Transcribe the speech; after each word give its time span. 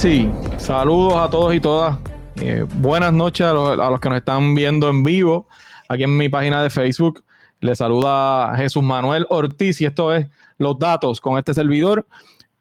Sí, 0.00 0.30
saludos 0.56 1.12
a 1.18 1.28
todos 1.28 1.54
y 1.54 1.60
todas. 1.60 1.98
Eh, 2.36 2.64
buenas 2.76 3.12
noches 3.12 3.46
a 3.46 3.52
los, 3.52 4.00
que 4.00 4.08
nos 4.08 4.16
están 4.16 4.54
viendo 4.54 4.88
en 4.88 5.02
vivo 5.02 5.46
aquí 5.90 6.04
en 6.04 6.16
mi 6.16 6.30
página 6.30 6.62
de 6.62 6.70
Facebook. 6.70 7.22
Les 7.60 7.76
saluda 7.76 8.56
Jesús 8.56 8.82
Manuel 8.82 9.26
Ortiz 9.28 9.78
y 9.82 9.84
esto 9.84 10.14
es 10.14 10.26
Los 10.56 10.78
Datos 10.78 11.20
con 11.20 11.36
este 11.36 11.52
servidor. 11.52 12.06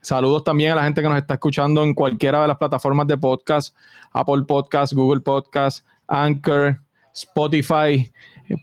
Saludos 0.01 0.43
también 0.43 0.73
a 0.73 0.75
la 0.75 0.83
gente 0.83 1.01
que 1.01 1.07
nos 1.07 1.17
está 1.17 1.35
escuchando 1.35 1.81
en 1.81 1.93
cualquiera 1.93 2.41
de 2.41 2.49
las 2.49 2.57
plataformas 2.57 3.07
de 3.07 3.17
podcast, 3.17 3.73
Apple 4.11 4.43
Podcast, 4.45 4.91
Google 4.91 5.21
Podcast, 5.21 5.85
Anchor, 6.09 6.81
Spotify, 7.13 8.11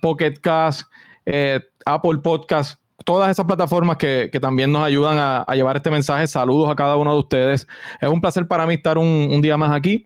Pocket 0.02 0.34
Cast, 0.43 0.82
eh, 1.24 1.62
Apple 1.87 2.18
Podcast 2.18 2.79
todas 3.06 3.30
esas 3.30 3.46
plataformas 3.46 3.96
que, 3.98 4.28
también 4.41 4.73
nos 4.73 4.83
ayudan 4.83 5.16
a, 5.19 5.55
llevar 5.55 5.77
este 5.77 5.91
mensaje. 5.91 6.27
Saludos 6.27 6.69
a 6.69 6.74
cada 6.74 6.96
uno 6.96 7.12
de 7.12 7.20
ustedes. 7.20 7.66
Es 8.01 8.09
un 8.09 8.20
placer 8.20 8.48
para 8.48 8.66
mí 8.66 8.74
estar 8.74 8.98
un, 8.98 9.41
día 9.41 9.56
más 9.56 9.70
aquí 9.70 10.05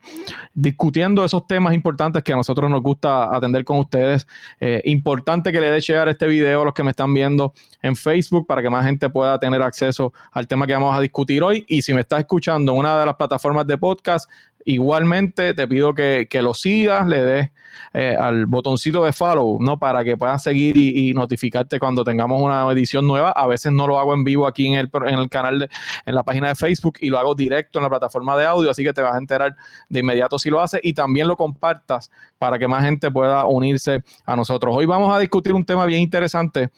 discutiendo 0.52 1.24
esos 1.24 1.46
temas 1.46 1.72
importantes 1.72 2.22
que 2.22 2.34
a 2.34 2.36
nosotros 2.36 2.70
nos 2.70 2.82
gusta 2.82 3.34
atender 3.34 3.64
con 3.64 3.78
ustedes. 3.78 4.26
Eh, 4.60 4.82
importante 4.84 5.50
que 5.50 5.60
le 5.60 5.70
dé 5.70 5.80
share 5.80 6.08
este 6.08 6.26
video 6.26 6.60
a 6.60 6.64
los 6.66 6.74
que 6.74 6.84
me 6.84 6.90
están 6.90 7.14
viendo 7.14 7.54
en 7.80 7.96
Facebook 7.96 8.46
para 8.46 8.60
que 8.60 8.68
más 8.68 8.84
gente 8.84 9.08
pueda 9.08 9.40
tener 9.40 9.62
acceso 9.62 10.12
al 10.32 10.46
tema 10.46 10.66
que 10.66 10.74
vamos 10.74 10.94
a 10.94 11.00
discutir 11.00 11.42
hoy. 11.42 11.64
Y 11.68 11.80
si 11.80 11.94
me 11.94 12.02
estás 12.02 12.20
escuchando 12.20 12.72
en 12.72 12.78
una 12.78 13.00
de 13.00 13.06
las 13.06 13.16
plataformas 13.16 13.66
de 13.66 13.78
podcast, 13.78 14.30
Igualmente 14.64 15.54
te 15.54 15.66
pido 15.66 15.94
que, 15.94 16.28
lo 16.42 16.54
sigas, 16.54 17.06
le 17.06 17.22
des 17.22 17.50
eh, 17.94 18.16
al 18.18 18.46
botoncito 18.46 19.04
de 19.04 19.12
follow, 19.12 19.58
¿no? 19.60 19.78
Para 19.78 20.04
que 20.04 20.16
puedas 20.16 20.42
seguir 20.42 20.76
y, 20.76 21.14
notificarte 21.14 21.78
cuando 21.78 22.04
tengamos 22.04 22.40
una 22.40 22.70
edición 22.72 23.06
nueva. 23.06 23.30
A 23.30 23.46
veces 23.46 23.72
no 23.72 23.86
lo 23.86 23.98
hago 23.98 24.14
en 24.14 24.24
vivo 24.24 24.46
aquí 24.46 24.66
en 24.66 24.74
el, 24.74 24.90
en 25.06 25.18
el 25.18 25.28
canal, 25.28 25.60
de, 25.60 25.70
en 26.06 26.14
la 26.14 26.22
página 26.22 26.48
de 26.48 26.54
Facebook 26.54 26.98
y 27.00 27.08
lo 27.08 27.18
hago 27.18 27.34
directo 27.34 27.78
en 27.78 27.84
la 27.84 27.88
plataforma 27.88 28.36
de 28.36 28.46
audio, 28.46 28.70
así 28.70 28.84
que 28.84 28.92
te 28.92 29.02
vas 29.02 29.14
a 29.14 29.18
enterar 29.18 29.56
de 29.88 30.00
inmediato 30.00 30.38
si 30.38 30.50
lo 30.50 30.60
haces 30.60 30.80
y 30.82 30.92
también 30.92 31.26
lo 31.26 31.36
compartas 31.36 32.10
para 32.38 32.58
que 32.58 32.68
más 32.68 32.84
gente 32.84 33.10
pueda 33.10 33.44
unirse 33.46 34.02
a 34.24 34.36
nosotros. 34.36 34.74
Hoy 34.76 34.86
vamos 34.86 35.14
a 35.14 35.18
discutir 35.18 35.52
un 35.52 35.64
tema 35.64 35.86
bien 35.86 36.02
interesante 36.02 36.70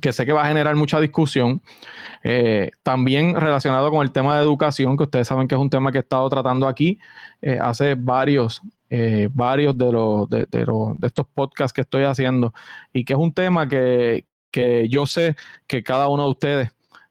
que 0.00 0.12
sé 0.12 0.26
que 0.26 0.32
va 0.32 0.44
a 0.44 0.48
generar 0.48 0.76
mucha 0.76 1.00
discusión, 1.00 1.62
eh, 2.22 2.70
también 2.82 3.34
relacionado 3.34 3.90
con 3.90 4.02
el 4.02 4.12
tema 4.12 4.36
de 4.36 4.42
educación, 4.42 4.96
que 4.96 5.04
ustedes 5.04 5.28
saben 5.28 5.48
que 5.48 5.54
es 5.54 5.60
un 5.60 5.70
tema 5.70 5.92
que 5.92 5.98
he 5.98 6.00
estado 6.00 6.28
tratando 6.28 6.68
aquí 6.68 6.98
eh, 7.40 7.58
hace 7.60 7.94
varios, 7.94 8.60
eh, 8.90 9.28
varios 9.32 9.76
de, 9.76 9.92
los, 9.92 10.28
de, 10.28 10.46
estos 11.02 11.26
podcasts 11.34 11.72
que 11.72 11.82
estoy 11.82 12.04
haciendo, 12.04 12.52
y 12.92 13.04
que 13.04 13.14
es 13.14 13.18
un 13.18 13.32
tema 13.32 13.68
que, 13.68 14.26
que 14.50 14.88
yo 14.88 15.06
sé 15.06 15.36
que 15.66 15.82
cada 15.82 16.08
uno 16.08 16.24
de 16.24 16.30
ustedes 16.30 16.70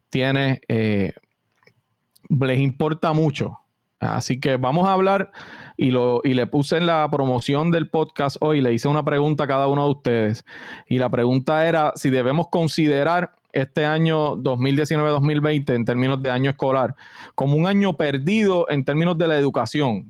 tiene, 0.09 0.61
les 0.67 2.59
importa 2.59 3.13
mucho. 3.13 3.59
Así 3.99 4.39
que 4.39 4.57
vamos 4.57 4.87
a 4.87 4.93
hablar 4.93 5.31
y, 5.75 5.91
lo, 5.91 6.21
y 6.23 6.33
le 6.33 6.47
puse 6.47 6.77
en 6.77 6.85
la 6.85 7.07
promoción 7.09 7.71
del 7.71 7.89
podcast 7.89 8.37
hoy, 8.39 8.61
le 8.61 8.73
hice 8.73 8.87
una 8.87 9.03
pregunta 9.03 9.45
a 9.45 9.47
cada 9.47 9.67
uno 9.67 9.85
de 9.85 9.91
ustedes. 9.91 10.45
Y 10.87 10.97
la 10.99 11.09
pregunta 11.09 11.67
era 11.67 11.93
si 11.95 12.09
debemos 12.09 12.47
considerar 12.49 13.33
este 13.53 13.85
año 13.85 14.35
2019-2020 14.37 15.73
en 15.73 15.85
términos 15.85 16.21
de 16.21 16.29
año 16.29 16.51
escolar 16.51 16.95
como 17.33 17.55
un 17.55 17.65
año 17.65 17.93
perdido 17.93 18.67
en 18.69 18.85
términos 18.85 19.17
de 19.17 19.27
la 19.27 19.37
educación. 19.37 20.05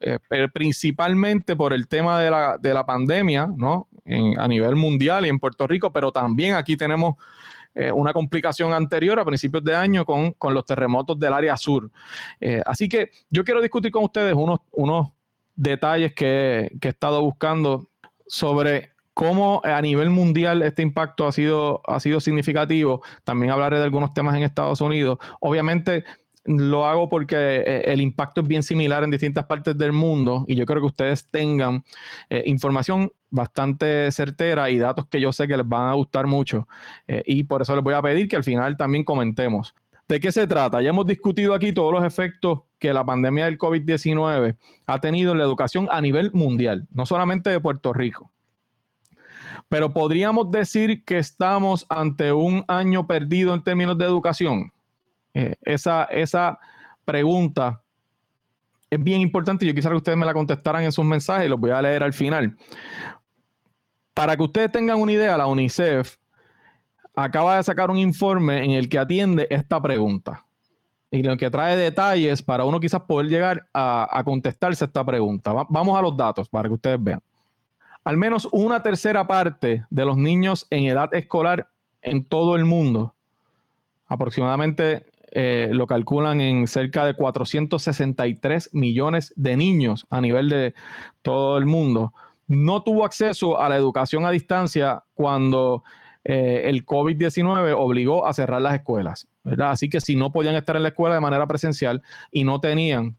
Eh, 0.00 0.18
principalmente 0.52 1.56
por 1.56 1.72
el 1.72 1.88
tema 1.88 2.20
de 2.20 2.30
la, 2.30 2.58
de 2.58 2.74
la 2.74 2.84
pandemia, 2.84 3.48
¿no? 3.56 3.88
a 4.36 4.48
nivel 4.48 4.76
mundial 4.76 5.24
y 5.24 5.30
en 5.30 5.38
Puerto 5.38 5.66
Rico, 5.66 5.90
pero 5.90 6.12
también 6.12 6.54
aquí 6.54 6.76
tenemos 6.76 7.14
eh, 7.74 7.90
una 7.90 8.12
complicación 8.12 8.72
anterior 8.72 9.18
a 9.18 9.24
principios 9.24 9.64
de 9.64 9.74
año 9.74 10.04
con, 10.04 10.34
los 10.54 10.64
terremotos 10.64 11.18
del 11.18 11.32
área 11.32 11.56
sur. 11.56 11.90
Eh, 12.40 12.62
así 12.64 12.88
que 12.88 13.10
yo 13.30 13.44
quiero 13.44 13.60
discutir 13.60 13.90
con 13.90 14.04
ustedes 14.04 14.34
unos, 14.34 14.60
unos 14.72 15.08
detalles 15.56 16.14
que, 16.14 16.70
he 16.80 16.88
estado 16.88 17.20
buscando 17.20 17.88
sobre 18.26 18.92
cómo 19.12 19.60
a 19.64 19.80
nivel 19.80 20.10
mundial 20.10 20.62
este 20.62 20.82
impacto 20.82 21.26
ha 21.26 21.32
sido, 21.32 21.82
ha 21.86 22.00
sido 22.00 22.20
significativo. 22.20 23.02
También 23.24 23.52
hablaré 23.52 23.78
de 23.78 23.84
algunos 23.84 24.14
temas 24.14 24.36
en 24.36 24.42
Estados 24.42 24.80
Unidos. 24.80 25.18
Obviamente 25.40 26.04
lo 26.44 26.86
hago 26.86 27.08
porque 27.08 27.36
eh, 27.36 27.82
el 27.86 28.00
impacto 28.00 28.42
es 28.42 28.48
bien 28.48 28.62
similar 28.62 29.02
en 29.04 29.10
distintas 29.10 29.46
partes 29.46 29.76
del 29.76 29.92
mundo 29.92 30.44
y 30.46 30.54
yo 30.54 30.66
creo 30.66 30.80
que 30.80 30.86
ustedes 30.86 31.26
tengan 31.30 31.84
información 32.46 33.10
bastante 33.34 34.12
certera 34.12 34.70
y 34.70 34.78
datos 34.78 35.06
que 35.08 35.20
yo 35.20 35.32
sé 35.32 35.48
que 35.48 35.56
les 35.56 35.68
van 35.68 35.88
a 35.88 35.94
gustar 35.94 36.26
mucho. 36.26 36.68
Eh, 37.08 37.22
y 37.26 37.42
por 37.42 37.62
eso 37.62 37.74
les 37.74 37.82
voy 37.82 37.94
a 37.94 38.00
pedir 38.00 38.28
que 38.28 38.36
al 38.36 38.44
final 38.44 38.76
también 38.76 39.04
comentemos. 39.04 39.74
¿De 40.06 40.20
qué 40.20 40.30
se 40.30 40.46
trata? 40.46 40.80
Ya 40.80 40.90
hemos 40.90 41.06
discutido 41.06 41.52
aquí 41.52 41.72
todos 41.72 41.92
los 41.92 42.04
efectos 42.04 42.60
que 42.78 42.94
la 42.94 43.04
pandemia 43.04 43.46
del 43.46 43.58
COVID-19 43.58 44.56
ha 44.86 45.00
tenido 45.00 45.32
en 45.32 45.38
la 45.38 45.44
educación 45.44 45.88
a 45.90 46.00
nivel 46.00 46.30
mundial, 46.32 46.86
no 46.92 47.06
solamente 47.06 47.50
de 47.50 47.58
Puerto 47.58 47.92
Rico. 47.92 48.30
Pero 49.68 49.92
podríamos 49.92 50.50
decir 50.50 51.04
que 51.04 51.18
estamos 51.18 51.86
ante 51.88 52.32
un 52.32 52.64
año 52.68 53.06
perdido 53.06 53.54
en 53.54 53.64
términos 53.64 53.98
de 53.98 54.04
educación. 54.04 54.73
Eh, 55.34 55.54
esa, 55.62 56.04
esa 56.04 56.58
pregunta 57.04 57.82
es 58.94 59.02
bien 59.02 59.20
importante 59.20 59.66
yo 59.66 59.74
quisiera 59.74 59.94
que 59.94 59.98
ustedes 59.98 60.18
me 60.18 60.26
la 60.26 60.32
contestaran 60.32 60.84
en 60.84 60.92
sus 60.92 61.04
mensajes 61.04 61.46
y 61.46 61.48
los 61.48 61.58
voy 61.58 61.70
a 61.70 61.82
leer 61.82 62.02
al 62.02 62.12
final. 62.12 62.56
Para 64.14 64.36
que 64.36 64.42
ustedes 64.44 64.70
tengan 64.70 65.00
una 65.00 65.12
idea, 65.12 65.36
la 65.36 65.46
UNICEF 65.46 66.16
acaba 67.16 67.56
de 67.56 67.64
sacar 67.64 67.90
un 67.90 67.98
informe 67.98 68.64
en 68.64 68.70
el 68.72 68.88
que 68.88 68.98
atiende 68.98 69.46
esta 69.50 69.80
pregunta 69.80 70.44
y 71.10 71.22
lo 71.22 71.36
que 71.36 71.50
trae 71.50 71.76
detalles 71.76 72.42
para 72.42 72.64
uno 72.64 72.80
quizás 72.80 73.02
poder 73.02 73.28
llegar 73.28 73.68
a, 73.72 74.22
contestarse 74.24 74.84
esta 74.84 75.04
pregunta. 75.04 75.52
vamos 75.68 75.98
a 75.98 76.02
los 76.02 76.16
datos 76.16 76.48
para 76.48 76.68
que 76.68 76.74
ustedes 76.74 77.02
vean. 77.02 77.20
Al 78.02 78.16
menos 78.16 78.48
una 78.52 78.82
tercera 78.82 79.26
parte 79.26 79.84
de 79.88 80.04
los 80.04 80.16
niños 80.16 80.66
en 80.70 80.84
edad 80.84 81.12
escolar 81.14 81.68
en 82.02 82.24
todo 82.24 82.56
el 82.56 82.64
mundo, 82.64 83.14
aproximadamente 84.06 85.06
eh, 85.36 85.68
lo 85.72 85.88
calculan 85.88 86.40
en 86.40 86.68
cerca 86.68 87.04
de 87.04 87.14
463 87.14 88.70
millones 88.72 89.32
de 89.34 89.56
niños 89.56 90.06
a 90.08 90.20
nivel 90.20 90.48
de 90.48 90.74
todo 91.22 91.58
el 91.58 91.66
mundo, 91.66 92.12
no 92.46 92.82
tuvo 92.84 93.04
acceso 93.04 93.60
a 93.60 93.68
la 93.68 93.76
educación 93.76 94.24
a 94.24 94.30
distancia 94.30 95.02
cuando 95.14 95.82
eh, 96.22 96.62
el 96.66 96.86
COVID-19 96.86 97.74
obligó 97.76 98.26
a 98.26 98.32
cerrar 98.32 98.62
las 98.62 98.74
escuelas. 98.74 99.26
Así 99.58 99.88
que 99.88 100.00
si 100.00 100.14
no 100.14 100.30
podían 100.30 100.54
estar 100.54 100.76
en 100.76 100.84
la 100.84 100.90
escuela 100.90 101.16
de 101.16 101.20
manera 101.20 101.46
presencial 101.48 102.02
y 102.30 102.44
no 102.44 102.60
tenían 102.60 103.16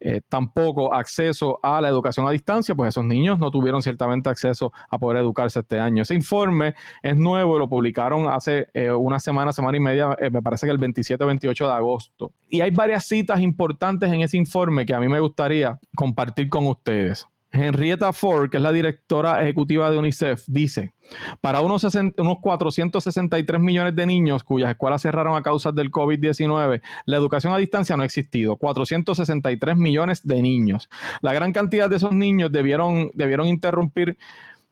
eh, 0.00 0.20
tampoco 0.28 0.94
acceso 0.94 1.58
a 1.62 1.80
la 1.80 1.88
educación 1.88 2.26
a 2.26 2.30
distancia, 2.30 2.74
pues 2.74 2.90
esos 2.90 3.04
niños 3.04 3.38
no 3.38 3.50
tuvieron 3.50 3.82
ciertamente 3.82 4.28
acceso 4.28 4.72
a 4.88 4.98
poder 4.98 5.18
educarse 5.18 5.60
este 5.60 5.80
año. 5.80 6.02
Ese 6.02 6.14
informe 6.14 6.74
es 7.02 7.16
nuevo 7.16 7.58
lo 7.58 7.68
publicaron 7.68 8.28
hace 8.28 8.68
eh, 8.74 8.90
una 8.90 9.18
semana, 9.20 9.52
semana 9.52 9.76
y 9.76 9.80
media, 9.80 10.16
me 10.30 10.42
parece 10.42 10.66
que 10.66 10.72
el 10.72 10.78
27 10.78 11.22
o 11.22 11.26
28 11.26 11.66
de 11.66 11.72
agosto. 11.72 12.32
Y 12.48 12.60
hay 12.60 12.70
varias 12.70 13.06
citas 13.06 13.40
importantes 13.40 14.12
en 14.12 14.22
ese 14.22 14.36
informe 14.36 14.86
que 14.86 14.94
a 14.94 15.00
mí 15.00 15.08
me 15.08 15.20
gustaría 15.20 15.78
compartir 15.94 16.48
con 16.48 16.66
ustedes. 16.66 17.26
Henrietta 17.50 18.12
Ford, 18.12 18.50
que 18.50 18.58
es 18.58 18.62
la 18.62 18.72
directora 18.72 19.42
ejecutiva 19.42 19.90
de 19.90 19.98
UNICEF, 19.98 20.44
dice, 20.46 20.92
para 21.40 21.60
unos, 21.60 21.82
unos 21.84 22.38
463 22.40 23.60
millones 23.60 23.96
de 23.96 24.06
niños 24.06 24.44
cuyas 24.44 24.70
escuelas 24.70 25.02
cerraron 25.02 25.36
a 25.36 25.42
causa 25.42 25.72
del 25.72 25.90
COVID-19, 25.90 26.82
la 27.06 27.16
educación 27.16 27.52
a 27.54 27.58
distancia 27.58 27.96
no 27.96 28.02
ha 28.02 28.06
existido. 28.06 28.56
463 28.56 29.76
millones 29.76 30.26
de 30.26 30.42
niños. 30.42 30.88
La 31.22 31.32
gran 31.32 31.52
cantidad 31.52 31.88
de 31.88 31.96
esos 31.96 32.12
niños 32.12 32.52
debieron, 32.52 33.10
debieron 33.14 33.46
interrumpir 33.46 34.18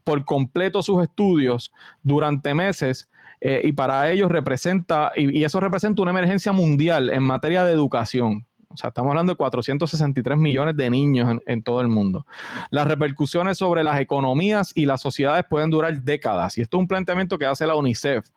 por 0.05 0.25
completo 0.25 0.83
sus 0.83 1.03
estudios 1.03 1.73
durante 2.03 2.55
meses 2.55 3.09
eh, 3.41 3.63
y 3.65 3.73
para 3.73 4.11
ellos 4.11 4.31
representa, 4.31 5.13
y 5.17 5.45
eso 5.45 5.61
representa 5.61 6.03
una 6.03 6.13
emergencia 6.13 6.53
mundial 6.53 7.11
en 7.11 7.23
materia 7.23 7.65
de 7.65 7.73
educación. 7.73 8.47
O 8.77 8.79
sea, 8.79 8.89
estamos 8.89 9.11
hablando 9.11 9.33
de 9.33 9.37
463 9.37 10.37
millones 10.37 10.77
de 10.77 10.91
niños 10.91 11.41
en, 11.47 11.63
todo 11.63 11.81
el 11.81 11.89
mundo. 11.89 12.27
Las 12.71 12.87
repercusiones 12.87 13.57
sobre 13.57 13.83
las 13.83 13.99
economías 13.99 14.73
y 14.75 14.85
las 14.85 15.01
sociedades 15.01 15.47
pueden 15.49 15.71
durar 15.71 16.03
décadas. 16.03 16.59
Y 16.59 16.61
esto 16.61 16.77
es 16.77 16.81
un 16.83 16.89
planteamiento 16.89 17.39
que 17.39 17.47
hace 17.47 17.67
la 17.67 17.75
UNICEF 17.75 18.29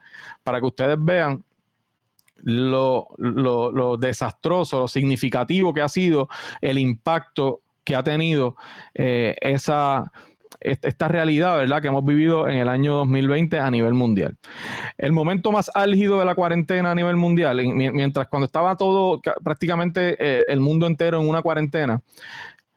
para 0.44 0.62
que 0.62 0.65
ustedes 0.65 0.97
vean 0.97 1.44
lo, 2.38 3.97
desastroso, 4.00 4.80
lo 4.80 4.88
significativo 4.88 5.74
que 5.74 5.81
ha 5.81 5.89
sido 5.89 6.30
el 6.62 6.77
impacto 6.80 7.62
que 7.83 7.97
ha 7.97 8.03
tenido 8.03 8.56
eh, 8.94 9.35
esa 9.42 10.09
esta 10.59 11.07
realidad, 11.07 11.57
¿verdad?, 11.57 11.81
que 11.81 11.88
hemos 11.88 12.06
vivido 12.06 12.47
en 12.47 12.57
el 12.57 12.67
año 12.67 12.95
2020 12.95 13.59
a 13.59 13.71
nivel 13.71 13.94
mundial. 13.94 14.38
El 14.97 15.11
momento 15.11 15.51
más 15.51 15.71
álgido 15.73 16.19
de 16.19 16.25
la 16.25 16.35
cuarentena 16.35 16.91
a 16.91 16.95
nivel 16.95 17.15
mundial, 17.15 17.61
mientras 17.73 18.27
cuando 18.27 18.45
estaba 18.45 18.75
todo, 18.75 19.21
prácticamente 19.44 20.17
eh, 20.19 20.45
el 20.47 20.59
mundo 20.59 20.88
entero 20.88 21.21
en 21.21 21.29
una 21.29 21.41
cuarentena, 21.41 22.01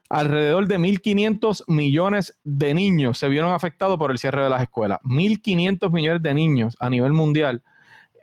alrededor 0.09 0.67
de 0.67 0.79
1.500 0.79 1.65
millones 1.69 2.37
de 2.45 2.75
niños 2.75 3.17
se 3.19 3.29
vieron 3.29 3.53
afectados 3.53 3.99
por 3.99 4.11
el 4.11 4.19
cierre 4.19 4.45
de 4.45 4.51
las 4.51 4.63
escuelas. 4.63 4.99
1.500 5.05 5.91
millones 5.91 6.23
de 6.23 6.35
niños 6.35 6.77
a 6.79 6.91
nivel 6.91 7.13
mundial 7.13 7.63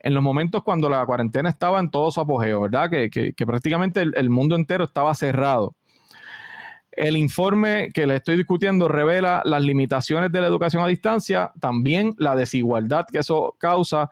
en 0.01 0.13
los 0.13 0.23
momentos 0.23 0.63
cuando 0.63 0.89
la 0.89 1.05
cuarentena 1.05 1.49
estaba 1.49 1.79
en 1.79 1.89
todo 1.89 2.11
su 2.11 2.21
apogeo, 2.21 2.61
¿verdad? 2.61 2.89
Que, 2.89 3.33
prácticamente 3.45 4.01
el, 4.01 4.29
mundo 4.29 4.55
entero 4.55 4.85
estaba 4.85 5.13
cerrado. 5.13 5.75
El 6.91 7.17
informe 7.17 7.91
que 7.93 8.07
le 8.07 8.15
estoy 8.17 8.37
discutiendo 8.37 8.87
revela 8.87 9.41
las 9.45 9.61
limitaciones 9.61 10.31
de 10.31 10.41
la 10.41 10.47
educación 10.47 10.83
a 10.83 10.87
distancia, 10.87 11.51
también 11.59 12.15
la 12.17 12.35
desigualdad 12.35 13.05
que 13.11 13.19
eso 13.19 13.55
causa 13.57 14.09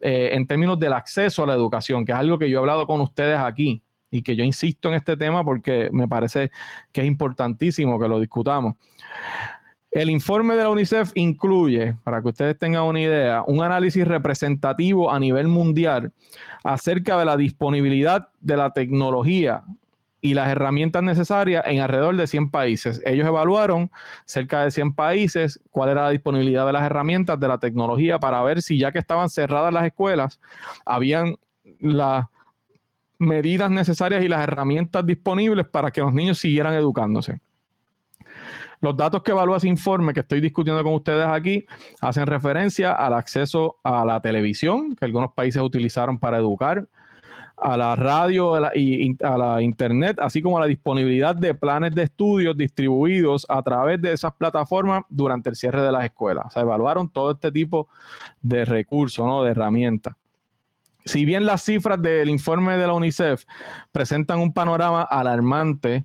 eh, 0.00 0.30
en 0.32 0.46
términos 0.46 0.78
del 0.78 0.92
acceso 0.92 1.44
a 1.44 1.46
la 1.46 1.54
educación, 1.54 2.04
que 2.04 2.12
es 2.12 2.18
algo 2.18 2.38
que 2.38 2.50
yo 2.50 2.58
he 2.58 2.60
hablado 2.60 2.86
con 2.86 3.00
ustedes 3.00 3.38
aquí 3.38 3.82
y 4.10 4.22
que 4.22 4.36
yo 4.36 4.44
insisto 4.44 4.88
en 4.88 4.94
este 4.94 5.16
tema 5.16 5.44
porque 5.44 5.88
me 5.92 6.08
parece 6.08 6.50
que 6.92 7.00
es 7.00 7.06
importantísimo 7.06 7.98
que 7.98 8.08
lo 8.08 8.20
discutamos. 8.20 8.74
El 9.90 10.10
informe 10.10 10.56
de 10.56 10.62
la 10.62 10.68
UNICEF 10.68 11.12
incluye, 11.14 11.94
para 12.04 12.20
que 12.20 12.28
ustedes 12.28 12.58
tengan 12.58 12.82
una 12.82 13.00
idea, 13.00 13.42
un 13.46 13.62
análisis 13.62 14.06
representativo 14.06 15.10
a 15.10 15.18
nivel 15.18 15.48
mundial 15.48 16.12
acerca 16.62 17.18
de 17.18 17.24
la 17.24 17.36
disponibilidad 17.36 18.28
de 18.40 18.56
la 18.58 18.72
tecnología 18.74 19.62
y 20.20 20.34
las 20.34 20.48
herramientas 20.48 21.02
necesarias 21.02 21.64
en 21.66 21.80
alrededor 21.80 22.16
de 22.16 22.26
100 22.26 22.50
países. 22.50 23.02
Ellos 23.04 23.26
evaluaron 23.26 23.90
cerca 24.24 24.64
de 24.64 24.70
100 24.70 24.94
países 24.94 25.60
cuál 25.70 25.90
era 25.90 26.04
la 26.04 26.10
disponibilidad 26.10 26.66
de 26.66 26.72
las 26.72 26.82
herramientas 26.82 27.38
de 27.38 27.48
la 27.48 27.58
tecnología 27.58 28.18
para 28.18 28.42
ver 28.42 28.62
si 28.62 28.78
ya 28.78 28.92
que 28.92 28.98
estaban 28.98 29.28
cerradas 29.28 29.72
las 29.72 29.86
escuelas, 29.86 30.40
habían 30.84 31.36
las 31.80 32.26
medidas 33.18 33.70
necesarias 33.70 34.24
y 34.24 34.28
las 34.28 34.42
herramientas 34.42 35.04
disponibles 35.06 35.66
para 35.66 35.90
que 35.90 36.00
los 36.00 36.12
niños 36.12 36.38
siguieran 36.38 36.74
educándose. 36.74 37.40
Los 38.80 38.96
datos 38.96 39.22
que 39.22 39.30
evalúa 39.30 39.56
ese 39.56 39.68
informe 39.68 40.12
que 40.12 40.20
estoy 40.20 40.40
discutiendo 40.40 40.82
con 40.82 40.94
ustedes 40.94 41.26
aquí 41.26 41.66
hacen 42.00 42.26
referencia 42.26 42.92
al 42.92 43.14
acceso 43.14 43.76
a 43.82 44.04
la 44.04 44.20
televisión, 44.20 44.94
que 44.94 45.06
algunos 45.06 45.32
países 45.32 45.62
utilizaron 45.62 46.18
para 46.18 46.36
educar, 46.36 46.86
a 47.56 47.76
la 47.76 47.96
radio 47.96 48.54
y 48.74 49.16
a 49.22 49.38
la 49.38 49.62
internet, 49.62 50.18
así 50.20 50.42
como 50.42 50.58
a 50.58 50.60
la 50.60 50.66
disponibilidad 50.66 51.34
de 51.34 51.54
planes 51.54 51.94
de 51.94 52.02
estudios 52.02 52.56
distribuidos 52.56 53.46
a 53.48 53.62
través 53.62 54.00
de 54.00 54.12
esas 54.12 54.34
plataformas 54.34 55.04
durante 55.08 55.50
el 55.50 55.56
cierre 55.56 55.82
de 55.82 55.92
las 55.92 56.04
escuelas. 56.04 56.46
O 56.46 56.50
sea, 56.50 56.62
evaluaron 56.62 57.08
todo 57.08 57.32
este 57.32 57.50
tipo 57.50 57.88
de 58.42 58.64
recursos, 58.64 59.26
¿no? 59.26 59.42
de 59.42 59.52
herramientas. 59.52 60.14
Si 61.04 61.24
bien 61.24 61.46
las 61.46 61.62
cifras 61.62 62.02
del 62.02 62.28
informe 62.28 62.76
de 62.76 62.86
la 62.86 62.92
UNICEF 62.92 63.44
presentan 63.92 64.40
un 64.40 64.52
panorama 64.52 65.02
alarmante 65.02 66.04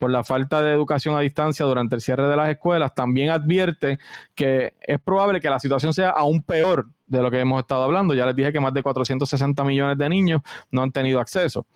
por 0.00 0.10
la 0.10 0.24
falta 0.24 0.62
de 0.62 0.72
educación 0.72 1.14
a 1.14 1.20
distancia 1.20 1.66
durante 1.66 1.94
el 1.94 2.00
cierre 2.00 2.26
de 2.26 2.34
las 2.34 2.48
escuelas, 2.48 2.94
también 2.94 3.28
advierte 3.28 3.98
que 4.34 4.72
es 4.80 4.98
probable 4.98 5.42
que 5.42 5.50
la 5.50 5.60
situación 5.60 5.92
sea 5.92 6.08
aún 6.08 6.42
peor 6.42 6.88
de 7.06 7.20
lo 7.20 7.30
que 7.30 7.38
hemos 7.38 7.60
estado 7.60 7.82
hablando. 7.82 8.14
Ya 8.14 8.24
les 8.24 8.34
dije 8.34 8.50
que 8.50 8.60
más 8.60 8.72
de 8.72 8.82
460 8.82 9.62
millones 9.62 9.98
de 9.98 10.08
niños 10.08 10.40
no 10.70 10.82
han 10.82 10.90
tenido 10.90 11.20
acceso. 11.20 11.66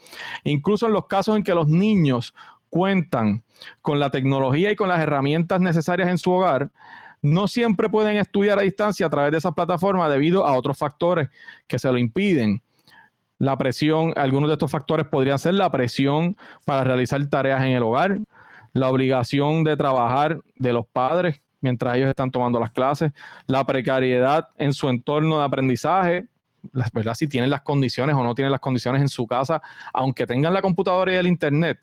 Incluso 0.43 0.87
en 0.87 0.95
los 0.95 1.07
casos 1.07 1.37
en 1.37 1.45
que 1.45 1.55
los 1.55 1.69
niños 1.69 2.35
cuentan 2.71 3.45
con 3.83 4.01
la 4.01 4.09
tecnología 4.09 4.71
y 4.71 4.77
con 4.77 4.89
las 4.89 5.01
herramientas 5.01 5.61
necesarias 5.61 6.09
en 6.09 6.17
su 6.17 6.33
hogar, 6.33 6.71
no 7.21 7.47
siempre 7.47 7.91
pueden 7.91 8.17
estudiar 8.17 8.59
a 8.59 8.63
distancia 8.63 9.05
a 9.05 9.11
través 9.11 9.33
de 9.33 9.39
esas 9.39 9.53
plataformas 9.53 10.11
debido 10.11 10.47
a 10.47 10.57
otros 10.57 10.79
factores 10.79 11.29
que 11.67 11.79
se 11.79 11.93
lo 11.93 11.99
impiden 11.99 12.63
la 13.45 13.59
presión, 13.59 14.13
algunos 14.17 14.49
de 14.49 14.55
estos 14.55 14.71
factores 14.71 15.07
podrían 15.07 15.39
ser 15.39 15.55
la 15.55 15.71
presión 15.71 16.37
para 16.65 16.85
realizar 16.85 17.25
tareas 17.27 17.63
en 17.63 17.73
el 17.73 17.83
hogar, 17.83 18.19
la 18.73 18.89
obligación 18.89 19.65
de 19.65 19.77
trabajar 19.77 20.41
de 20.57 20.73
los 20.73 20.87
padres 20.87 21.41
mientras 21.61 21.97
ellos 21.97 22.11
están 22.11 22.31
tomando 22.31 22.61
las 22.61 22.71
clases, 22.71 23.13
la 23.47 23.65
precariedad 23.65 24.49
en 24.59 24.75
su 24.75 24.89
entorno 24.89 25.39
de 25.39 25.45
aprendizaje, 25.45 26.27
¿verdad? 26.93 27.15
Si 27.15 27.27
tienen 27.27 27.49
las 27.49 27.63
condiciones 27.63 28.15
o 28.15 28.23
no 28.23 28.35
tienen 28.35 28.53
las 28.53 28.61
condiciones 28.61 29.01
en 29.01 29.09
su 29.09 29.27
casa, 29.27 29.63
aunque 29.93 30.27
tengan 30.27 30.53
la 30.53 30.61
computadora 30.61 31.13
y 31.13 31.17
el 31.17 31.27
internet 31.27 31.81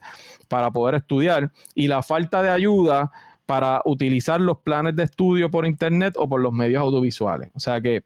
para 0.47 0.69
poder 0.69 0.95
estudiar, 0.95 1.51
y 1.73 1.87
la 1.87 2.03
falta 2.03 2.43
de 2.43 2.49
ayuda 2.49 3.11
para 3.47 3.81
utilizar 3.85 4.39
los 4.39 4.59
planes 4.59 4.95
de 4.95 5.03
estudio 5.03 5.49
por 5.49 5.65
internet 5.65 6.13
o 6.17 6.29
por 6.29 6.41
los 6.41 6.53
medios 6.53 6.81
audiovisuales. 6.81 7.49
O 7.55 7.59
sea 7.59 7.81
que 7.81 8.03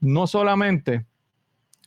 no 0.00 0.26
solamente 0.26 1.04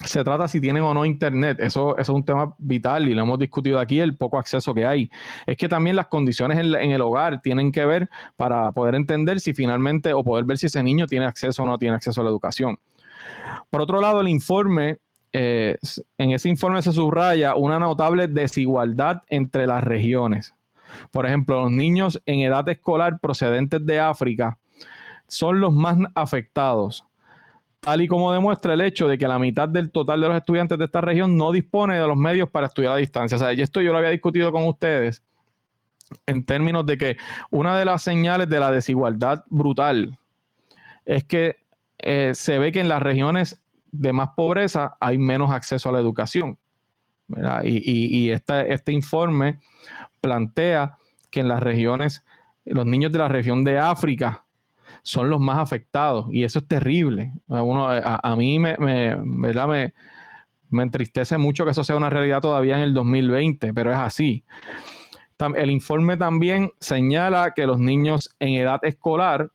se 0.05 0.23
trata 0.23 0.47
si 0.47 0.59
tienen 0.61 0.83
o 0.83 0.93
no 0.93 1.05
internet. 1.05 1.59
Eso, 1.59 1.97
es 1.97 2.09
un 2.09 2.23
tema 2.23 2.53
vital 2.57 3.07
y 3.07 3.13
lo 3.13 3.21
hemos 3.21 3.39
discutido 3.39 3.79
aquí, 3.79 3.99
el 3.99 4.15
poco 4.15 4.37
acceso 4.37 4.73
que 4.73 4.85
hay. 4.85 5.09
Es 5.45 5.57
que 5.57 5.69
también 5.69 5.95
las 5.95 6.07
condiciones 6.07 6.57
en, 6.57 6.91
el 6.91 7.01
hogar 7.01 7.41
tienen 7.41 7.71
que 7.71 7.85
ver 7.85 8.09
para 8.35 8.71
poder 8.71 8.95
entender 8.95 9.39
si 9.39 9.53
finalmente 9.53 10.13
o 10.13 10.23
poder 10.23 10.45
ver 10.45 10.57
si 10.57 10.67
ese 10.67 10.83
niño 10.83 11.07
tiene 11.07 11.25
acceso 11.25 11.63
o 11.63 11.65
no 11.65 11.77
tiene 11.77 11.95
acceso 11.95 12.21
a 12.21 12.23
la 12.23 12.29
educación. 12.29 12.77
Por 13.69 13.81
otro 13.81 14.01
lado, 14.01 14.21
el 14.21 14.27
informe, 14.27 14.97
eh, 15.31 15.77
en 16.17 16.31
ese 16.31 16.49
informe 16.49 16.81
se 16.81 16.91
subraya 16.91 17.55
una 17.55 17.79
notable 17.79 18.27
desigualdad 18.27 19.23
entre 19.29 19.67
las 19.67 19.83
regiones. 19.83 20.53
Por 21.11 21.25
ejemplo, 21.25 21.61
los 21.61 21.71
niños 21.71 22.21
en 22.25 22.41
edad 22.41 22.67
escolar 22.69 23.19
procedentes 23.19 23.83
de 23.85 23.99
África 23.99 24.57
son 25.27 25.59
los 25.59 25.73
más 25.73 25.97
afectados 26.13 27.05
tal 27.83 28.01
y 28.01 28.07
como 28.07 28.31
demuestra 28.31 28.73
el 28.73 28.81
hecho 28.81 29.07
de 29.07 29.17
que 29.17 29.27
la 29.27 29.37
mitad 29.37 29.67
del 29.67 29.91
total 29.91 30.21
de 30.21 30.27
los 30.29 30.37
estudiantes 30.37 30.77
de 30.77 30.85
esta 30.85 31.01
región 31.01 31.37
no 31.37 31.51
dispone 31.51 31.99
de 31.99 32.07
los 32.07 32.15
medios 32.15 32.49
para 32.49 32.67
estudiar 32.67 32.93
a 32.93 32.97
distancia. 32.97 33.35
O 33.35 33.39
sea, 33.39 33.53
y 33.53 33.61
esto 33.61 33.81
yo 33.81 33.91
lo 33.91 33.97
había 33.97 34.09
discutido 34.09 34.51
con 34.51 34.65
ustedes 34.65 35.21
en 36.25 36.45
términos 36.45 36.85
de 36.85 36.97
que 36.97 37.17
una 37.49 37.77
de 37.77 37.85
las 37.85 38.01
señales 38.01 38.47
de 38.49 38.59
la 38.59 38.71
desigualdad 38.71 39.43
brutal 39.49 40.17
es 41.05 41.23
que 41.25 41.57
eh, 41.99 42.31
se 42.35 42.57
ve 42.57 42.71
que 42.71 42.79
en 42.79 42.89
las 42.89 43.01
regiones 43.01 43.59
de 43.91 44.13
más 44.13 44.29
pobreza 44.35 44.95
hay 44.99 45.17
menos 45.17 45.51
acceso 45.51 45.89
a 45.89 45.91
la 45.91 45.99
educación. 45.99 46.57
Y, 47.63 48.29
este 48.29 48.91
informe 48.91 49.59
plantea 50.21 50.97
que 51.29 51.39
en 51.39 51.47
las 51.47 51.61
regiones, 51.61 52.23
los 52.65 52.85
niños 52.85 53.11
de 53.11 53.19
la 53.19 53.27
región 53.27 53.63
de 53.63 53.79
África 53.79 54.43
son 55.03 55.29
los 55.29 55.39
más 55.39 55.59
afectados 55.59 56.27
y 56.31 56.43
eso 56.43 56.59
es 56.59 56.67
terrible. 56.67 57.33
A, 57.49 58.35
mí 58.35 58.57
me, 58.57 58.75
¿verdad? 58.77 59.67
me, 59.67 59.93
me 60.69 60.83
entristece 60.83 61.37
mucho 61.37 61.65
que 61.65 61.71
eso 61.71 61.83
sea 61.83 61.95
una 61.95 62.09
realidad 62.09 62.41
todavía 62.41 62.77
en 62.77 62.83
el 62.83 62.93
2020, 62.93 63.73
pero 63.73 63.91
es 63.91 63.97
así. 63.97 64.43
El 65.55 65.71
informe 65.71 66.15
también 66.15 66.71
señala 66.79 67.51
que 67.53 67.67
los 67.67 67.77
niños 67.77 68.33
en 68.39 68.53
edad 68.53 68.79
escolar 68.83 69.49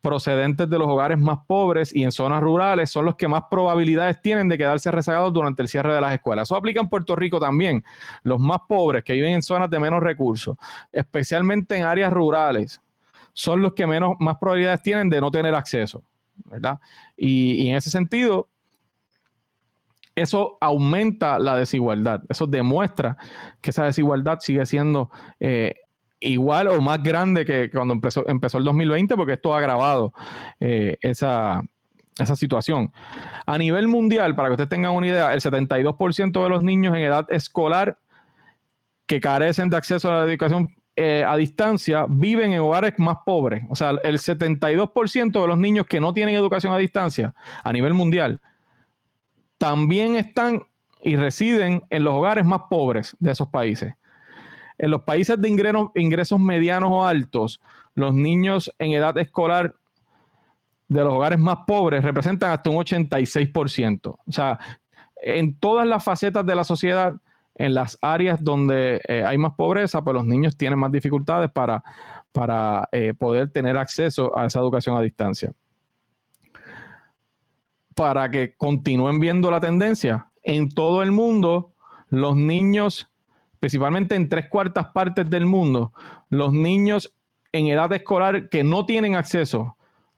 procedentes 0.00 0.70
de 0.70 0.78
los 0.78 0.88
hogares 0.88 1.18
más 1.18 1.40
pobres 1.46 1.94
y 1.94 2.04
en 2.04 2.12
zonas 2.12 2.40
rurales 2.40 2.90
son 2.90 3.04
los 3.04 3.16
que 3.16 3.28
más 3.28 3.44
probabilidades 3.50 4.20
tienen 4.22 4.48
de 4.48 4.56
quedarse 4.56 4.90
rezagados 4.90 5.32
durante 5.32 5.62
el 5.62 5.68
cierre 5.68 5.94
de 5.94 6.00
las 6.00 6.14
escuelas. 6.14 6.48
Eso 6.48 6.56
aplica 6.56 6.80
en 6.80 6.88
Puerto 6.88 7.16
Rico 7.16 7.38
también. 7.38 7.84
Los 8.22 8.40
más 8.40 8.60
pobres 8.68 9.04
que 9.04 9.12
viven 9.12 9.34
en 9.34 9.42
zonas 9.42 9.68
de 9.68 9.78
menos 9.78 10.02
recursos, 10.02 10.56
especialmente 10.92 11.76
en 11.76 11.84
áreas 11.84 12.12
rurales, 12.12 12.80
son 13.32 13.62
los 13.62 13.74
que 13.74 13.86
menos, 13.86 14.14
más 14.18 14.36
probabilidades 14.38 14.82
tienen 14.82 15.08
de 15.10 15.20
no 15.20 15.30
tener 15.30 15.54
acceso, 15.54 16.02
¿verdad? 16.44 16.78
Y, 17.16 17.68
en 17.68 17.76
ese 17.76 17.90
sentido, 17.90 18.48
eso 20.14 20.58
aumenta 20.60 21.38
la 21.38 21.56
desigualdad, 21.56 22.22
eso 22.28 22.46
demuestra 22.46 23.16
que 23.60 23.70
esa 23.70 23.84
desigualdad 23.84 24.38
sigue 24.40 24.66
siendo 24.66 25.10
eh, 25.38 25.74
igual 26.20 26.68
o 26.68 26.80
más 26.80 27.02
grande 27.02 27.44
que 27.44 27.70
cuando 27.70 27.94
empezó, 27.94 28.28
empezó 28.28 28.58
el 28.58 28.64
2020, 28.64 29.16
porque 29.16 29.34
esto 29.34 29.54
ha 29.54 29.58
agravado 29.58 30.12
eh, 30.58 30.98
esa, 31.00 31.62
esa 32.18 32.36
situación. 32.36 32.92
A 33.46 33.56
nivel 33.58 33.88
mundial, 33.88 34.34
para 34.34 34.48
que 34.48 34.52
ustedes 34.52 34.68
tengan 34.68 34.92
una 34.92 35.06
idea, 35.06 35.32
el 35.32 35.40
72% 35.40 36.42
de 36.42 36.48
los 36.48 36.62
niños 36.62 36.94
en 36.94 37.02
edad 37.02 37.26
escolar 37.30 37.98
que 39.06 39.20
carecen 39.20 39.70
de 39.70 39.76
acceso 39.76 40.10
a 40.10 40.24
la 40.24 40.30
educación 40.30 40.74
eh, 41.02 41.24
a 41.24 41.34
distancia 41.34 42.04
viven 42.06 42.52
en 42.52 42.60
hogares 42.60 42.92
más 42.98 43.16
pobres. 43.24 43.64
O 43.70 43.74
sea, 43.74 43.92
el 44.04 44.18
72% 44.18 45.40
de 45.40 45.48
los 45.48 45.56
niños 45.56 45.86
que 45.86 45.98
no 45.98 46.12
tienen 46.12 46.34
educación 46.34 46.74
a 46.74 46.76
distancia 46.76 47.34
a 47.64 47.72
nivel 47.72 47.94
mundial 47.94 48.38
también 49.56 50.16
están 50.16 50.62
y 51.02 51.16
residen 51.16 51.84
en 51.88 52.04
los 52.04 52.12
hogares 52.12 52.44
más 52.44 52.64
pobres 52.68 53.16
de 53.18 53.30
esos 53.30 53.48
países. 53.48 53.94
En 54.76 54.90
los 54.90 55.00
países 55.04 55.40
de 55.40 55.48
ingresos, 55.48 55.88
ingresos 55.94 56.38
medianos 56.38 56.90
o 56.92 57.06
altos, 57.06 57.62
los 57.94 58.12
niños 58.12 58.70
en 58.78 58.92
edad 58.92 59.16
escolar 59.16 59.74
de 60.88 61.00
los 61.02 61.14
hogares 61.14 61.38
más 61.38 61.60
pobres 61.66 62.04
representan 62.04 62.50
hasta 62.50 62.68
un 62.68 62.76
86%. 62.76 64.18
O 64.26 64.32
sea, 64.32 64.58
en 65.22 65.58
todas 65.58 65.86
las 65.86 66.04
facetas 66.04 66.44
de 66.44 66.54
la 66.54 66.64
sociedad, 66.64 67.14
en 67.54 67.74
las 67.74 67.98
áreas 68.00 68.42
donde 68.42 69.00
eh, 69.06 69.24
hay 69.26 69.38
más 69.38 69.54
pobreza, 69.54 70.02
pues 70.02 70.14
los 70.14 70.24
niños 70.24 70.56
tienen 70.56 70.78
más 70.78 70.92
dificultades 70.92 71.50
para, 71.50 71.82
para 72.32 72.88
eh, 72.92 73.14
poder 73.14 73.50
tener 73.50 73.76
acceso 73.76 74.36
a 74.36 74.46
esa 74.46 74.60
educación 74.60 74.96
a 74.96 75.00
distancia. 75.00 75.52
Para 77.94 78.30
que 78.30 78.54
continúen 78.56 79.20
viendo 79.20 79.50
la 79.50 79.60
tendencia, 79.60 80.30
en 80.42 80.70
todo 80.70 81.02
el 81.02 81.12
mundo, 81.12 81.72
los 82.08 82.34
niños, 82.36 83.10
principalmente 83.58 84.14
en 84.14 84.28
tres 84.28 84.48
cuartas 84.48 84.86
partes 84.88 85.28
del 85.28 85.46
mundo, 85.46 85.92
los 86.30 86.52
niños 86.52 87.12
en 87.52 87.66
edad 87.66 87.92
escolar 87.92 88.48
que 88.48 88.64
no 88.64 88.86
tienen 88.86 89.16
acceso 89.16 89.76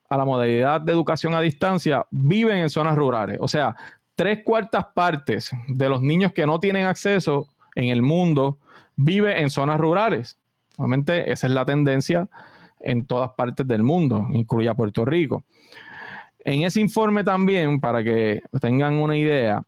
a 0.09 0.17
la 0.17 0.25
modalidad 0.25 0.81
de 0.81 0.93
educación 0.93 1.35
a 1.35 1.41
distancia 1.41 2.07
viven 2.11 2.59
en 2.59 2.71
zonas 2.71 2.97
rurales. 2.97 3.39
O 3.41 3.49
sea, 3.49 3.75
tres 4.15 4.43
cuartas 4.45 4.87
partes 4.95 5.51
de 5.69 5.89
los 5.89 6.03
niños 6.03 6.33
que 6.33 6.47
no 6.47 6.61
tienen 6.61 6.87
acceso 6.87 7.49
en 7.75 7.85
el 7.87 8.03
mundo 8.03 8.59
vive 8.97 9.41
en 9.41 9.51
zonas 9.51 9.81
rurales. 9.81 10.39
Obviamente 10.77 11.31
esa 11.31 11.47
es 11.47 11.53
la 11.53 11.65
tendencia 11.65 12.29
en 12.81 13.07
todas 13.07 13.31
partes 13.31 13.67
del 13.67 13.83
mundo, 13.83 14.27
incluya 14.33 14.75
Puerto 14.75 15.05
Rico. 15.05 15.45
En 16.45 16.63
ese 16.65 16.81
informe 16.81 17.23
también, 17.23 17.81
para 17.81 18.03
que 18.03 18.43
tengan 18.61 18.95
una 18.95 19.17
idea, 19.17 19.63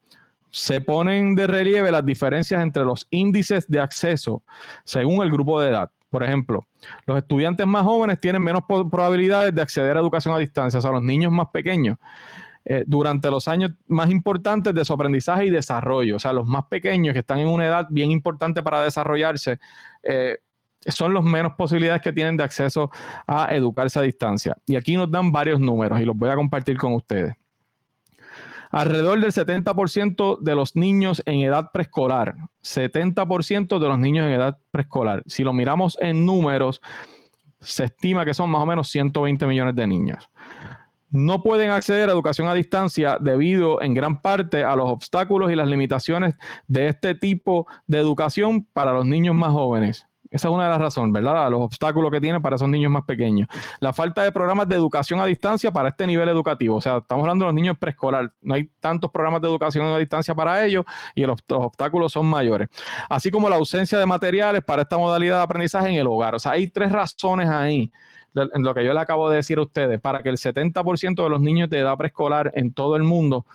se 0.50 0.80
ponen 0.80 1.34
de 1.34 1.46
relieve 1.46 1.90
las 1.90 2.04
diferencias 2.04 2.62
entre 2.62 2.84
los 2.84 3.06
índices 3.10 3.66
de 3.68 3.80
acceso 3.80 4.42
según 4.84 5.22
el 5.22 5.30
grupo 5.30 5.60
de 5.60 5.70
edad. 5.70 5.90
Por 6.10 6.22
ejemplo, 6.22 6.64
los 7.06 7.18
estudiantes 7.18 7.66
más 7.66 7.82
jóvenes 7.82 8.20
tienen 8.20 8.42
menos 8.42 8.62
probabilidades 8.66 9.52
de 9.52 9.62
acceder 9.62 9.96
a 9.96 10.00
educación 10.00 10.32
a 10.32 10.38
distancia, 10.38 10.78
o 10.78 10.82
sea, 10.82 10.92
los 10.92 11.02
niños 11.02 11.32
más 11.32 11.48
pequeños, 11.48 11.98
eh, 12.64 12.84
durante 12.86 13.30
los 13.30 13.46
años 13.46 13.72
más 13.88 14.10
importantes 14.10 14.74
de 14.74 14.84
su 14.84 14.92
aprendizaje 14.92 15.46
y 15.46 15.50
desarrollo, 15.50 16.16
o 16.16 16.18
sea, 16.18 16.32
los 16.32 16.46
más 16.46 16.64
pequeños 16.64 17.12
que 17.12 17.20
están 17.20 17.38
en 17.38 17.48
una 17.48 17.66
edad 17.66 17.86
bien 17.90 18.10
importante 18.10 18.62
para 18.62 18.82
desarrollarse, 18.82 19.58
eh, 20.02 20.38
son 20.86 21.12
los 21.12 21.24
menos 21.24 21.54
posibilidades 21.54 22.02
que 22.02 22.12
tienen 22.12 22.36
de 22.36 22.44
acceso 22.44 22.90
a 23.26 23.54
educarse 23.54 23.98
a 23.98 24.02
distancia. 24.02 24.56
Y 24.66 24.76
aquí 24.76 24.96
nos 24.96 25.10
dan 25.10 25.32
varios 25.32 25.60
números 25.60 26.00
y 26.00 26.04
los 26.04 26.16
voy 26.16 26.30
a 26.30 26.36
compartir 26.36 26.76
con 26.76 26.92
ustedes. 26.94 27.34
Alrededor 28.70 29.20
del 29.20 29.30
70% 29.30 30.38
de 30.40 30.54
los 30.56 30.74
niños 30.74 31.22
en 31.26 31.40
edad 31.40 31.70
preescolar, 31.72 32.34
70% 32.62 33.78
de 33.78 33.88
los 33.88 33.98
niños 33.98 34.26
en 34.26 34.32
edad 34.32 34.58
preescolar. 34.72 35.22
Si 35.26 35.44
lo 35.44 35.52
miramos 35.52 35.96
en 36.00 36.26
números, 36.26 36.80
se 37.60 37.84
estima 37.84 38.24
que 38.24 38.34
son 38.34 38.50
más 38.50 38.62
o 38.62 38.66
menos 38.66 38.88
120 38.90 39.46
millones 39.46 39.76
de 39.76 39.86
niños. 39.86 40.28
No 41.14 41.44
pueden 41.44 41.70
acceder 41.70 42.08
a 42.08 42.12
educación 42.12 42.48
a 42.48 42.54
distancia 42.54 43.18
debido 43.20 43.80
en 43.80 43.94
gran 43.94 44.20
parte 44.20 44.64
a 44.64 44.74
los 44.74 44.90
obstáculos 44.90 45.52
y 45.52 45.54
las 45.54 45.68
limitaciones 45.68 46.34
de 46.66 46.88
este 46.88 47.14
tipo 47.14 47.68
de 47.86 48.00
educación 48.00 48.66
para 48.72 48.92
los 48.92 49.06
niños 49.06 49.36
más 49.36 49.52
jóvenes. 49.52 50.08
Esa 50.28 50.48
es 50.48 50.54
una 50.54 50.64
de 50.64 50.70
las 50.70 50.80
razones, 50.80 51.12
¿verdad? 51.12 51.48
Los 51.52 51.60
obstáculos 51.60 52.10
que 52.10 52.20
tienen 52.20 52.42
para 52.42 52.56
esos 52.56 52.68
niños 52.68 52.90
más 52.90 53.04
pequeños. 53.04 53.46
La 53.78 53.92
falta 53.92 54.24
de 54.24 54.32
programas 54.32 54.66
de 54.66 54.74
educación 54.74 55.20
a 55.20 55.26
distancia 55.26 55.70
para 55.70 55.90
este 55.90 56.04
nivel 56.04 56.28
educativo. 56.28 56.74
O 56.74 56.80
sea, 56.80 56.96
estamos 56.96 57.22
hablando 57.22 57.44
de 57.44 57.52
los 57.52 57.54
niños 57.54 57.78
preescolar. 57.78 58.32
No 58.42 58.54
hay 58.54 58.68
tantos 58.80 59.12
programas 59.12 59.40
de 59.40 59.46
educación 59.46 59.86
a 59.86 59.96
distancia 59.96 60.34
para 60.34 60.66
ellos 60.66 60.84
y 61.14 61.24
los, 61.24 61.38
obstáculos 61.48 62.10
son 62.10 62.26
mayores. 62.26 62.66
Así 63.08 63.30
como 63.30 63.48
la 63.48 63.54
ausencia 63.54 63.96
de 64.00 64.06
materiales 64.06 64.64
para 64.64 64.82
esta 64.82 64.98
modalidad 64.98 65.36
de 65.36 65.42
aprendizaje 65.44 65.90
en 65.90 65.94
el 65.94 66.08
hogar. 66.08 66.34
O 66.34 66.40
sea, 66.40 66.50
hay 66.50 66.66
tres 66.66 66.90
razones 66.90 67.48
ahí 67.48 67.92
lo 68.34 68.74
que 68.74 68.84
yo 68.84 68.92
le 68.92 69.00
acabo 69.00 69.30
de 69.30 69.36
decir 69.36 69.58
a 69.58 69.62
ustedes, 69.62 70.00
para 70.00 70.22
que 70.22 70.28
el 70.28 70.36
70% 70.36 71.22
de 71.22 71.30
los 71.30 71.40
niños 71.40 71.70
de 71.70 71.78
edad 71.78 71.96
preescolar 71.96 72.52
en 72.54 72.72
todo 72.72 72.96
el 72.96 73.04
mundo 73.04 73.46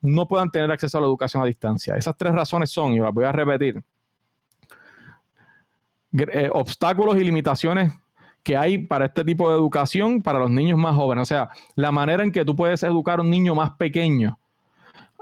no 0.00 0.28
puedan 0.28 0.50
tener 0.50 0.70
acceso 0.70 0.98
a 0.98 1.00
la 1.00 1.06
educación 1.06 1.42
a 1.42 1.46
distancia. 1.46 1.96
Esas 1.96 2.16
tres 2.16 2.32
razones 2.32 2.70
son, 2.70 2.92
y 2.92 3.00
las 3.00 3.12
voy 3.12 3.24
a 3.24 3.32
repetir, 3.32 3.82
eh, 6.12 6.48
obstáculos 6.52 7.16
y 7.16 7.24
limitaciones 7.24 7.92
que 8.44 8.56
hay 8.56 8.78
para 8.78 9.06
este 9.06 9.24
tipo 9.24 9.50
de 9.50 9.56
educación 9.56 10.22
para 10.22 10.38
los 10.38 10.50
niños 10.50 10.78
más 10.78 10.94
jóvenes. 10.94 11.22
O 11.22 11.26
sea, 11.26 11.50
la 11.74 11.90
manera 11.90 12.22
en 12.22 12.30
que 12.30 12.44
tú 12.44 12.54
puedes 12.54 12.82
educar 12.82 13.18
a 13.18 13.22
un 13.22 13.30
niño 13.30 13.54
más 13.54 13.72
pequeño 13.72 14.38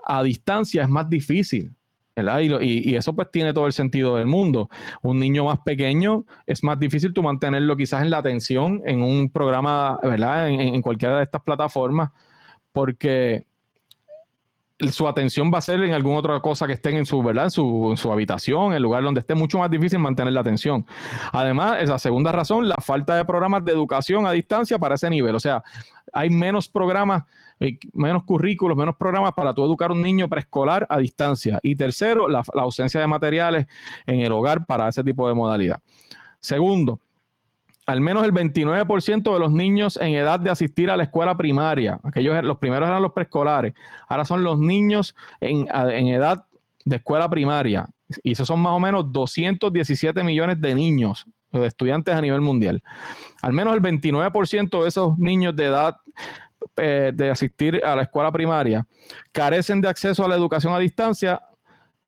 a 0.04 0.22
distancia 0.22 0.82
es 0.82 0.88
más 0.88 1.08
difícil. 1.08 1.72
Y, 2.16 2.94
eso 2.94 3.14
pues 3.14 3.30
tiene 3.30 3.54
todo 3.54 3.66
el 3.66 3.72
sentido 3.72 4.16
del 4.16 4.26
mundo. 4.26 4.68
Un 5.02 5.18
niño 5.18 5.46
más 5.46 5.60
pequeño 5.60 6.24
es 6.46 6.62
más 6.62 6.78
difícil 6.78 7.12
tú 7.12 7.22
mantenerlo 7.22 7.76
quizás 7.76 8.02
en 8.02 8.10
la 8.10 8.18
atención 8.18 8.82
en 8.84 9.02
un 9.02 9.30
programa, 9.30 9.98
¿verdad? 10.02 10.48
en 10.48 10.82
cualquiera 10.82 11.16
de 11.18 11.24
estas 11.24 11.42
plataformas, 11.42 12.10
porque 12.72 13.46
su 14.90 15.06
atención 15.06 15.50
va 15.52 15.58
a 15.58 15.60
ser 15.60 15.82
en 15.82 15.92
alguna 15.92 16.18
otra 16.18 16.40
cosa 16.40 16.66
que 16.66 16.72
estén 16.72 16.96
en 16.96 17.06
su, 17.06 17.22
¿verdad? 17.22 17.44
En 17.44 17.50
su, 17.96 18.12
habitación, 18.12 18.68
en 18.68 18.72
el 18.74 18.82
lugar 18.82 19.02
donde 19.02 19.20
esté 19.20 19.34
mucho 19.34 19.58
más 19.58 19.70
difícil 19.70 19.98
mantener 19.98 20.32
la 20.32 20.40
atención. 20.40 20.84
Además, 21.32 21.78
esa 21.80 21.98
segunda 21.98 22.32
razón, 22.32 22.68
la 22.68 22.76
falta 22.76 23.14
de 23.14 23.24
programas 23.24 23.64
de 23.64 23.72
educación 23.72 24.26
a 24.26 24.32
distancia 24.32 24.78
para 24.78 24.96
ese 24.96 25.08
nivel. 25.08 25.34
O 25.34 25.40
sea, 25.40 25.62
hay 26.12 26.30
menos 26.30 26.68
programas, 26.68 27.24
menos 27.92 28.24
currículos, 28.24 28.76
menos 28.76 28.96
programas 28.96 29.32
para 29.34 29.54
tú 29.54 29.64
educar 29.64 29.90
a 29.90 29.94
un 29.94 30.02
niño 30.02 30.28
preescolar 30.28 30.86
a 30.88 30.98
distancia. 30.98 31.58
Y 31.62 31.76
tercero, 31.76 32.28
la 32.28 32.42
ausencia 32.54 33.00
de 33.00 33.06
materiales 33.06 33.66
en 34.06 34.20
el 34.20 34.32
hogar 34.32 34.66
para 34.66 34.88
ese 34.88 35.04
tipo 35.04 35.28
de 35.28 35.34
modalidad. 35.34 35.80
Segundo, 36.40 37.00
al 37.86 38.00
menos 38.00 38.24
el 38.24 38.32
29% 38.32 39.32
de 39.32 39.38
los 39.38 39.50
niños 39.50 39.96
en 40.00 40.14
edad 40.14 40.38
de 40.38 40.50
asistir 40.50 40.90
a 40.90 40.96
la 40.96 41.04
escuela 41.04 41.36
primaria, 41.36 41.98
aquellos, 42.04 42.42
los 42.44 42.58
primeros 42.58 42.88
eran 42.88 43.02
los 43.02 43.12
preescolares, 43.12 43.74
ahora 44.08 44.24
son 44.24 44.44
los 44.44 44.58
niños 44.58 45.14
en, 45.40 45.68
edad 46.08 46.46
de 46.84 46.96
escuela 46.96 47.28
primaria. 47.28 47.88
Y 48.22 48.32
esos 48.32 48.46
son 48.46 48.60
más 48.60 48.72
o 48.72 48.80
menos 48.80 49.10
217 49.12 50.22
millones 50.22 50.60
de 50.60 50.74
niños, 50.74 51.26
de 51.50 51.66
estudiantes 51.66 52.14
a 52.14 52.20
nivel 52.20 52.40
mundial. 52.40 52.82
Al 53.40 53.52
menos 53.52 53.74
el 53.74 53.82
29% 53.82 54.82
de 54.82 54.88
esos 54.88 55.18
niños 55.18 55.56
de 55.56 55.64
edad 55.64 55.96
eh, 56.76 57.12
de 57.14 57.30
asistir 57.30 57.80
a 57.84 57.96
la 57.96 58.02
escuela 58.02 58.32
primaria 58.32 58.86
carecen 59.32 59.80
de 59.80 59.88
acceso 59.88 60.24
a 60.24 60.28
la 60.28 60.36
educación 60.36 60.72
a 60.72 60.78
distancia, 60.78 61.40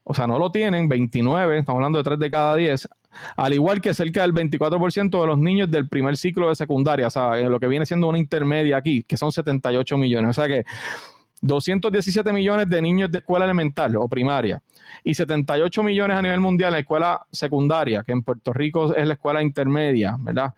o 0.02 0.14
sea, 0.14 0.26
no 0.26 0.38
lo 0.38 0.50
tienen, 0.50 0.88
29, 0.88 1.58
estamos 1.58 1.78
hablando 1.78 1.98
de 1.98 2.04
3 2.04 2.18
de 2.18 2.30
cada 2.30 2.56
10, 2.56 2.88
al 3.36 3.52
igual 3.54 3.80
que 3.80 3.94
cerca 3.94 4.22
del 4.22 4.34
24% 4.34 5.20
de 5.20 5.26
los 5.26 5.38
niños 5.38 5.70
del 5.70 5.88
primer 5.88 6.16
ciclo 6.16 6.48
de 6.48 6.54
secundaria, 6.54 7.06
o 7.06 7.10
sea, 7.10 7.36
lo 7.36 7.60
que 7.60 7.68
viene 7.68 7.86
siendo 7.86 8.08
una 8.08 8.18
intermedia 8.18 8.76
aquí, 8.76 9.02
que 9.04 9.16
son 9.16 9.32
78 9.32 9.96
millones. 9.96 10.30
O 10.30 10.32
sea 10.32 10.48
que 10.48 10.64
217 11.40 12.32
millones 12.32 12.68
de 12.68 12.80
niños 12.80 13.10
de 13.10 13.18
escuela 13.18 13.44
elemental 13.44 13.96
o 13.96 14.08
primaria 14.08 14.62
y 15.02 15.14
78 15.14 15.82
millones 15.82 16.16
a 16.16 16.22
nivel 16.22 16.40
mundial 16.40 16.68
en 16.68 16.72
la 16.74 16.78
escuela 16.80 17.26
secundaria, 17.30 18.02
que 18.02 18.12
en 18.12 18.22
Puerto 18.22 18.52
Rico 18.52 18.94
es 18.94 19.06
la 19.06 19.14
escuela 19.14 19.42
intermedia, 19.42 20.16
¿verdad? 20.18 20.54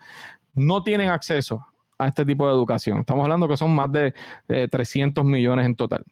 No 0.54 0.82
tienen 0.82 1.10
acceso 1.10 1.66
a 1.98 2.08
este 2.08 2.24
tipo 2.24 2.46
de 2.46 2.52
educación. 2.52 3.00
Estamos 3.00 3.24
hablando 3.24 3.48
que 3.48 3.56
son 3.56 3.74
más 3.74 3.90
de 3.92 4.14
300 4.70 5.24
millones 5.24 5.66
en 5.66 5.76
total. 5.76 6.04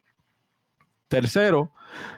Tercero, 1.08 1.70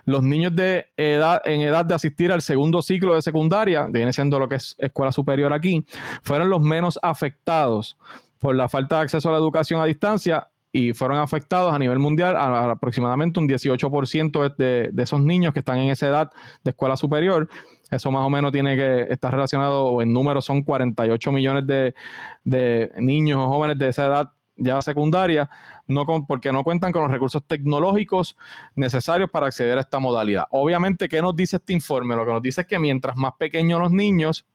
los 0.05 0.23
niños 0.23 0.55
de 0.55 0.87
edad, 0.97 1.43
en 1.45 1.61
edad 1.61 1.85
de 1.85 1.95
asistir 1.95 2.33
al 2.33 2.43
segundo 2.43 2.83
ciclo 2.83 3.15
de 3.15 3.23
secundaria, 3.23 3.87
viene 3.87 4.13
siendo 4.13 4.39
lo 4.39 4.49
que 4.49 4.57
es 4.57 4.77
escuela 4.79 5.13
superior 5.13 5.53
aquí, 5.53 5.85
fueron 6.23 6.49
los 6.49 6.61
menos 6.61 6.99
afectados 7.03 7.97
por 8.39 8.55
la 8.55 8.69
falta 8.69 8.97
de 8.97 9.03
acceso 9.03 9.29
a 9.29 9.33
la 9.33 9.39
educación 9.39 9.81
a 9.81 9.85
distancia 9.85 10.49
y 10.73 10.93
fueron 10.93 11.19
afectados 11.19 11.73
a 11.73 11.79
nivel 11.79 11.99
mundial 11.99 12.37
a, 12.37 12.71
aproximadamente 12.71 13.41
un 13.41 13.49
18% 13.49 14.55
de, 14.57 14.91
de, 14.93 15.03
esos 15.03 15.21
niños 15.21 15.53
que 15.53 15.61
están 15.61 15.79
en 15.79 15.91
esa 15.91 16.07
edad 16.09 16.33
de 16.63 16.71
escuela 16.71 16.97
superior. 16.97 17.49
Eso 17.91 18.11
más 18.11 18.27
o 18.27 18.31
menos 18.31 18.53
tiene 18.53 18.77
que 18.77 19.07
estar 19.13 19.33
relacionado, 19.33 20.03
en 20.03 20.13
números 20.13 20.45
son 20.45 20.63
48 20.63 21.33
millones 21.33 21.67
de, 21.67 21.95
de 22.43 22.93
niños 22.99 23.39
o 23.39 23.49
jóvenes 23.49 23.79
de 23.79 23.89
esa 23.89 24.07
edad 24.07 24.33
ya 24.57 24.81
secundaria, 24.83 25.49
no 25.87 26.07
porque 26.27 26.51
no 26.53 26.65
cuentan 26.65 26.91
con 26.91 27.03
los 27.03 27.11
recursos 27.11 27.45
tecnológicos 27.47 28.37
necesarios 28.75 29.31
para 29.31 29.47
acceder 29.47 29.79
a 29.79 29.83
esta 29.83 29.99
modalidad. 29.99 30.47
Obviamente, 30.51 31.09
¿qué 31.09 31.21
nos 31.21 31.37
dice 31.37 31.57
este 31.57 31.75
informe? 31.75 32.17
Lo 32.17 32.25
que 32.25 32.33
nos 32.33 32.43
dice 32.43 32.63
es 32.63 32.67
que 32.67 32.79
mientras 32.79 33.17
más 33.17 33.35
pequeños 33.39 33.81
los 33.81 33.93
niños, 33.93 34.47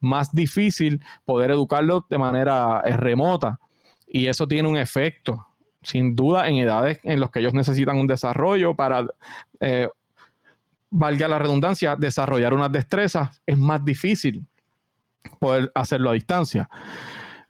más 0.00 0.34
difícil 0.34 1.02
poder 1.24 1.50
educarlos 1.50 2.08
de 2.08 2.18
manera 2.18 2.82
eh, 2.84 2.96
remota. 2.96 3.58
Y 4.06 4.26
eso 4.26 4.46
tiene 4.46 4.68
un 4.68 4.76
efecto, 4.76 5.46
sin 5.82 6.16
duda, 6.16 6.48
en 6.48 6.56
edades 6.56 6.98
en 7.02 7.20
las 7.20 7.30
que 7.30 7.40
ellos 7.40 7.54
necesitan 7.54 7.98
un 7.98 8.06
desarrollo 8.06 8.74
para, 8.74 9.06
eh, 9.60 9.88
valga 10.90 11.28
la 11.28 11.38
redundancia, 11.38 11.96
desarrollar 11.96 12.54
unas 12.54 12.72
destrezas, 12.72 13.40
es 13.46 13.58
más 13.58 13.84
difícil 13.84 14.46
poder 15.38 15.70
hacerlo 15.74 16.10
a 16.10 16.14
distancia. 16.14 16.68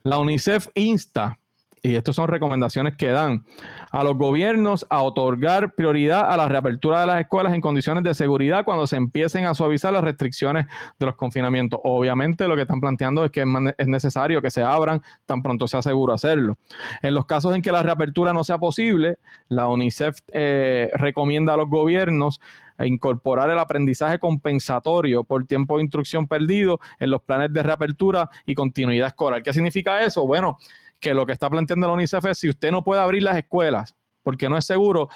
La 0.03 0.19
UNICEF 0.19 0.69
insta 0.75 1.39
y 1.83 1.95
estas 1.95 2.17
son 2.17 2.29
recomendaciones 2.29 2.97
que 2.97 3.09
dan 3.09 3.45
a 3.91 4.05
los 4.05 4.17
gobiernos 4.17 4.87
a 4.91 5.03
otorgar 5.03 5.75
prioridad 5.75 6.31
a 6.31 6.37
la 6.37 6.49
reapertura 6.49 7.01
de 7.01 7.07
las 7.07 7.21
escuelas 7.21 7.55
en 7.55 7.61
condiciones 7.61 8.05
de 8.05 8.15
seguridad 8.15 8.65
cuando 8.65 8.87
se 8.87 8.97
empiecen 8.97 9.47
a 9.47 9.55
suavizar 9.55 9.93
las 9.93 10.05
restricciones 10.05 10.67
de 10.99 11.07
los 11.07 11.17
confinamientos. 11.17 11.81
Obviamente 11.85 12.49
lo 12.49 12.57
que 12.57 12.63
están 12.63 12.81
planteando 12.81 13.25
es 13.25 13.31
que 13.31 13.45
es 13.77 13.87
necesario 13.87 14.43
que 14.43 14.51
se 14.51 14.63
abran 14.63 15.03
tan 15.27 15.43
pronto 15.43 15.69
sea 15.69 15.83
seguro 15.83 16.13
hacerlo. 16.13 16.59
En 17.03 17.15
los 17.15 17.27
casos 17.27 17.55
en 17.55 17.63
que 17.63 17.73
la 17.73 17.83
reapertura 17.83 18.33
no 18.33 18.45
sea 18.45 18.59
posible, 18.59 19.19
la 19.49 19.69
UNICEF 19.69 20.19
eh, 20.33 20.91
recomienda 20.95 21.55
a 21.55 21.57
los 21.57 21.69
gobiernos 21.69 22.41
incorporar 22.87 23.51
el 23.51 23.59
aprendizaje 23.59 24.19
compensatorio 24.19 25.25
por 25.25 25.47
tiempo 25.47 25.77
de 25.77 25.85
instrucción 25.85 26.29
perdido 26.29 26.81
en 26.99 27.11
los 27.11 27.23
planes 27.23 27.53
de 27.53 27.63
reapertura 27.63 28.31
y 28.47 28.55
continuidad 28.55 29.09
escolar. 29.09 29.43
¿Qué 29.43 29.53
significa 29.53 30.03
eso? 30.03 30.27
Bueno, 30.27 30.59
que 31.01 31.15
lo 31.15 31.27
que 31.27 31.33
está 31.33 31.49
planteando 31.51 31.87
la 31.87 31.95
UNICEF 31.95 32.25
es 32.27 32.39
si 32.39 32.49
usted 32.49 32.71
no 32.71 32.85
puede 32.85 33.01
abrir 33.01 33.23
las 33.23 33.37
escuelas 33.37 33.95
porque 34.23 34.49
no 34.49 34.59
es 34.59 34.67
seguro, 34.67 35.09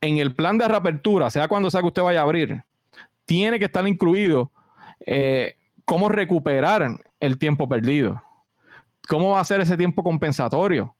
en 0.00 0.18
el 0.18 0.34
plan 0.34 0.58
de 0.58 0.66
reapertura, 0.66 1.30
sea 1.30 1.48
cuando 1.48 1.70
sea 1.70 1.80
que 1.80 1.86
usted 1.86 2.02
vaya 2.02 2.20
a 2.20 2.24
abrir, 2.24 2.64
tiene 3.24 3.58
que 3.58 3.66
estar 3.66 3.86
incluido 3.86 4.50
eh, 5.06 5.56
cómo 5.84 6.08
recuperar 6.08 6.88
el 7.20 7.38
tiempo 7.38 7.68
perdido. 7.68 8.22
¿Cómo 9.08 9.30
va 9.30 9.40
a 9.40 9.44
ser 9.44 9.60
ese 9.60 9.76
tiempo 9.76 10.02
compensatorio? 10.02 10.96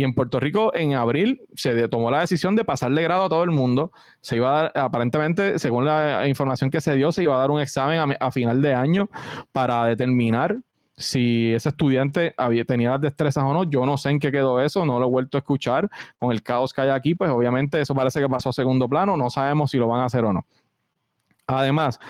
Y 0.00 0.04
en 0.04 0.14
Puerto 0.14 0.40
Rico, 0.40 0.74
en 0.74 0.94
abril, 0.94 1.42
se 1.54 1.86
tomó 1.88 2.10
la 2.10 2.20
decisión 2.20 2.56
de 2.56 2.64
pasarle 2.64 3.02
grado 3.02 3.24
a 3.24 3.28
todo 3.28 3.44
el 3.44 3.50
mundo. 3.50 3.92
Se 4.22 4.36
iba 4.36 4.48
a 4.48 4.62
dar, 4.62 4.72
aparentemente, 4.74 5.58
según 5.58 5.84
la 5.84 6.26
información 6.26 6.70
que 6.70 6.80
se 6.80 6.94
dio, 6.94 7.12
se 7.12 7.22
iba 7.22 7.34
a 7.36 7.38
dar 7.38 7.50
un 7.50 7.60
examen 7.60 8.16
a, 8.18 8.30
final 8.30 8.62
de 8.62 8.72
año 8.72 9.10
para 9.52 9.84
determinar 9.84 10.56
si 10.96 11.52
ese 11.52 11.68
estudiante 11.68 12.32
había, 12.38 12.64
tenía 12.64 12.92
las 12.92 13.02
destrezas 13.02 13.44
o 13.44 13.52
no. 13.52 13.64
Yo 13.64 13.84
no 13.84 13.98
sé 13.98 14.08
en 14.08 14.20
qué 14.20 14.32
quedó 14.32 14.62
eso, 14.62 14.86
no 14.86 14.98
lo 14.98 15.06
he 15.06 15.10
vuelto 15.10 15.36
a 15.36 15.40
escuchar. 15.40 15.90
Con 16.18 16.32
el 16.32 16.42
caos 16.42 16.72
que 16.72 16.80
hay 16.80 16.88
aquí, 16.88 17.14
pues 17.14 17.30
obviamente 17.30 17.78
eso 17.78 17.94
parece 17.94 18.20
que 18.20 18.28
pasó 18.30 18.48
a 18.48 18.52
segundo 18.54 18.88
plano. 18.88 19.18
No 19.18 19.28
sabemos 19.28 19.70
si 19.70 19.76
lo 19.76 19.86
van 19.86 20.00
a 20.00 20.06
hacer 20.06 20.24
o 20.24 20.32
no. 20.32 20.46
Además, 21.46 22.00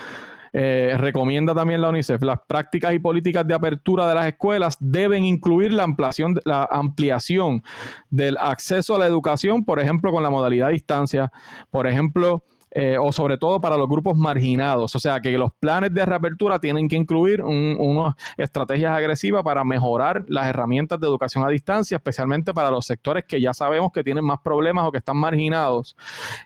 eh, 0.53 0.95
recomienda 0.97 1.55
también 1.55 1.81
la 1.81 1.89
UNICEF, 1.89 2.21
las 2.23 2.39
prácticas 2.45 2.93
y 2.93 2.99
políticas 2.99 3.47
de 3.47 3.53
apertura 3.53 4.07
de 4.07 4.15
las 4.15 4.27
escuelas 4.27 4.75
deben 4.79 5.23
incluir 5.23 5.71
la 5.71 5.83
ampliación, 5.83 6.41
la 6.43 6.67
ampliación 6.69 7.63
del 8.09 8.37
acceso 8.37 8.95
a 8.95 8.99
la 8.99 9.07
educación, 9.07 9.63
por 9.63 9.79
ejemplo, 9.79 10.11
con 10.11 10.23
la 10.23 10.29
modalidad 10.29 10.67
a 10.67 10.71
distancia, 10.71 11.31
por 11.69 11.87
ejemplo, 11.87 12.43
eh, 12.71 12.97
o 12.97 13.11
sobre 13.11 13.37
todo 13.37 13.59
para 13.59 13.75
los 13.75 13.89
grupos 13.89 14.17
marginados. 14.17 14.95
O 14.95 14.99
sea 14.99 15.19
que 15.19 15.37
los 15.37 15.51
planes 15.59 15.93
de 15.93 16.05
reapertura 16.05 16.59
tienen 16.59 16.87
que 16.87 16.95
incluir 16.95 17.41
unas 17.43 18.15
estrategias 18.37 18.95
agresivas 18.95 19.43
para 19.43 19.63
mejorar 19.63 20.23
las 20.27 20.47
herramientas 20.47 20.99
de 20.99 21.07
educación 21.07 21.43
a 21.43 21.49
distancia, 21.49 21.97
especialmente 21.97 22.53
para 22.53 22.71
los 22.71 22.85
sectores 22.85 23.25
que 23.25 23.41
ya 23.41 23.53
sabemos 23.53 23.91
que 23.91 24.03
tienen 24.03 24.23
más 24.23 24.39
problemas 24.39 24.87
o 24.87 24.91
que 24.91 24.99
están 24.99 25.17
marginados, 25.17 25.97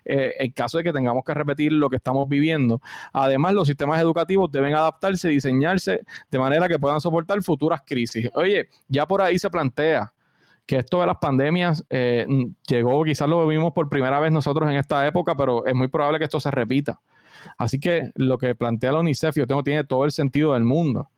eh, 0.04 0.34
en 0.40 0.50
caso 0.50 0.78
de 0.78 0.84
que 0.84 0.92
tengamos 0.92 1.24
que 1.24 1.32
repetir 1.32 1.72
lo 1.72 1.88
que 1.88 1.96
estamos 1.96 2.28
viviendo. 2.28 2.80
Además, 3.12 3.54
los 3.54 3.68
sistemas 3.68 4.00
educativos 4.00 4.50
deben 4.50 4.74
adaptarse 4.74 5.30
y 5.30 5.34
diseñarse 5.34 6.00
de 6.30 6.38
manera 6.38 6.68
que 6.68 6.78
puedan 6.78 7.00
soportar 7.00 7.40
futuras 7.42 7.82
crisis. 7.86 8.28
Oye, 8.34 8.68
ya 8.88 9.06
por 9.06 9.22
ahí 9.22 9.38
se 9.38 9.48
plantea 9.48 10.12
que 10.66 10.78
esto 10.78 11.00
de 11.00 11.06
las 11.06 11.18
pandemias 11.18 11.84
eh, 11.90 12.26
llegó, 12.68 13.04
quizás 13.04 13.28
lo 13.28 13.46
vimos 13.46 13.72
por 13.72 13.88
primera 13.88 14.18
vez 14.20 14.32
nosotros 14.32 14.68
en 14.68 14.76
esta 14.76 15.06
época, 15.06 15.36
pero 15.36 15.64
es 15.64 15.74
muy 15.74 15.88
probable 15.88 16.18
que 16.18 16.24
esto 16.24 16.40
se 16.40 16.50
repita. 16.50 17.00
Así 17.56 17.78
que 17.78 18.10
lo 18.16 18.38
que 18.38 18.54
plantea 18.54 18.92
la 18.92 19.00
UNICEF, 19.00 19.36
yo 19.36 19.46
tengo, 19.46 19.62
tiene 19.62 19.84
todo 19.84 20.04
el 20.04 20.12
sentido 20.12 20.54
del 20.54 20.64
mundo. 20.64 21.10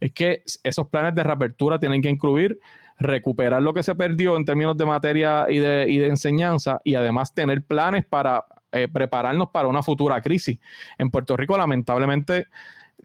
Es 0.00 0.12
que 0.12 0.42
esos 0.62 0.88
planes 0.88 1.14
de 1.14 1.22
reapertura 1.22 1.78
tienen 1.78 2.00
que 2.00 2.08
incluir 2.08 2.58
recuperar 2.98 3.60
lo 3.60 3.74
que 3.74 3.82
se 3.82 3.94
perdió 3.94 4.36
en 4.36 4.46
términos 4.46 4.76
de 4.76 4.86
materia 4.86 5.46
y 5.50 5.58
de, 5.58 5.86
y 5.86 5.98
de 5.98 6.08
enseñanza 6.08 6.80
y 6.82 6.94
además 6.94 7.34
tener 7.34 7.62
planes 7.62 8.06
para 8.06 8.46
eh, 8.72 8.88
prepararnos 8.88 9.50
para 9.50 9.68
una 9.68 9.82
futura 9.82 10.20
crisis. 10.22 10.58
En 10.98 11.10
Puerto 11.10 11.36
Rico, 11.36 11.56
lamentablemente, 11.58 12.46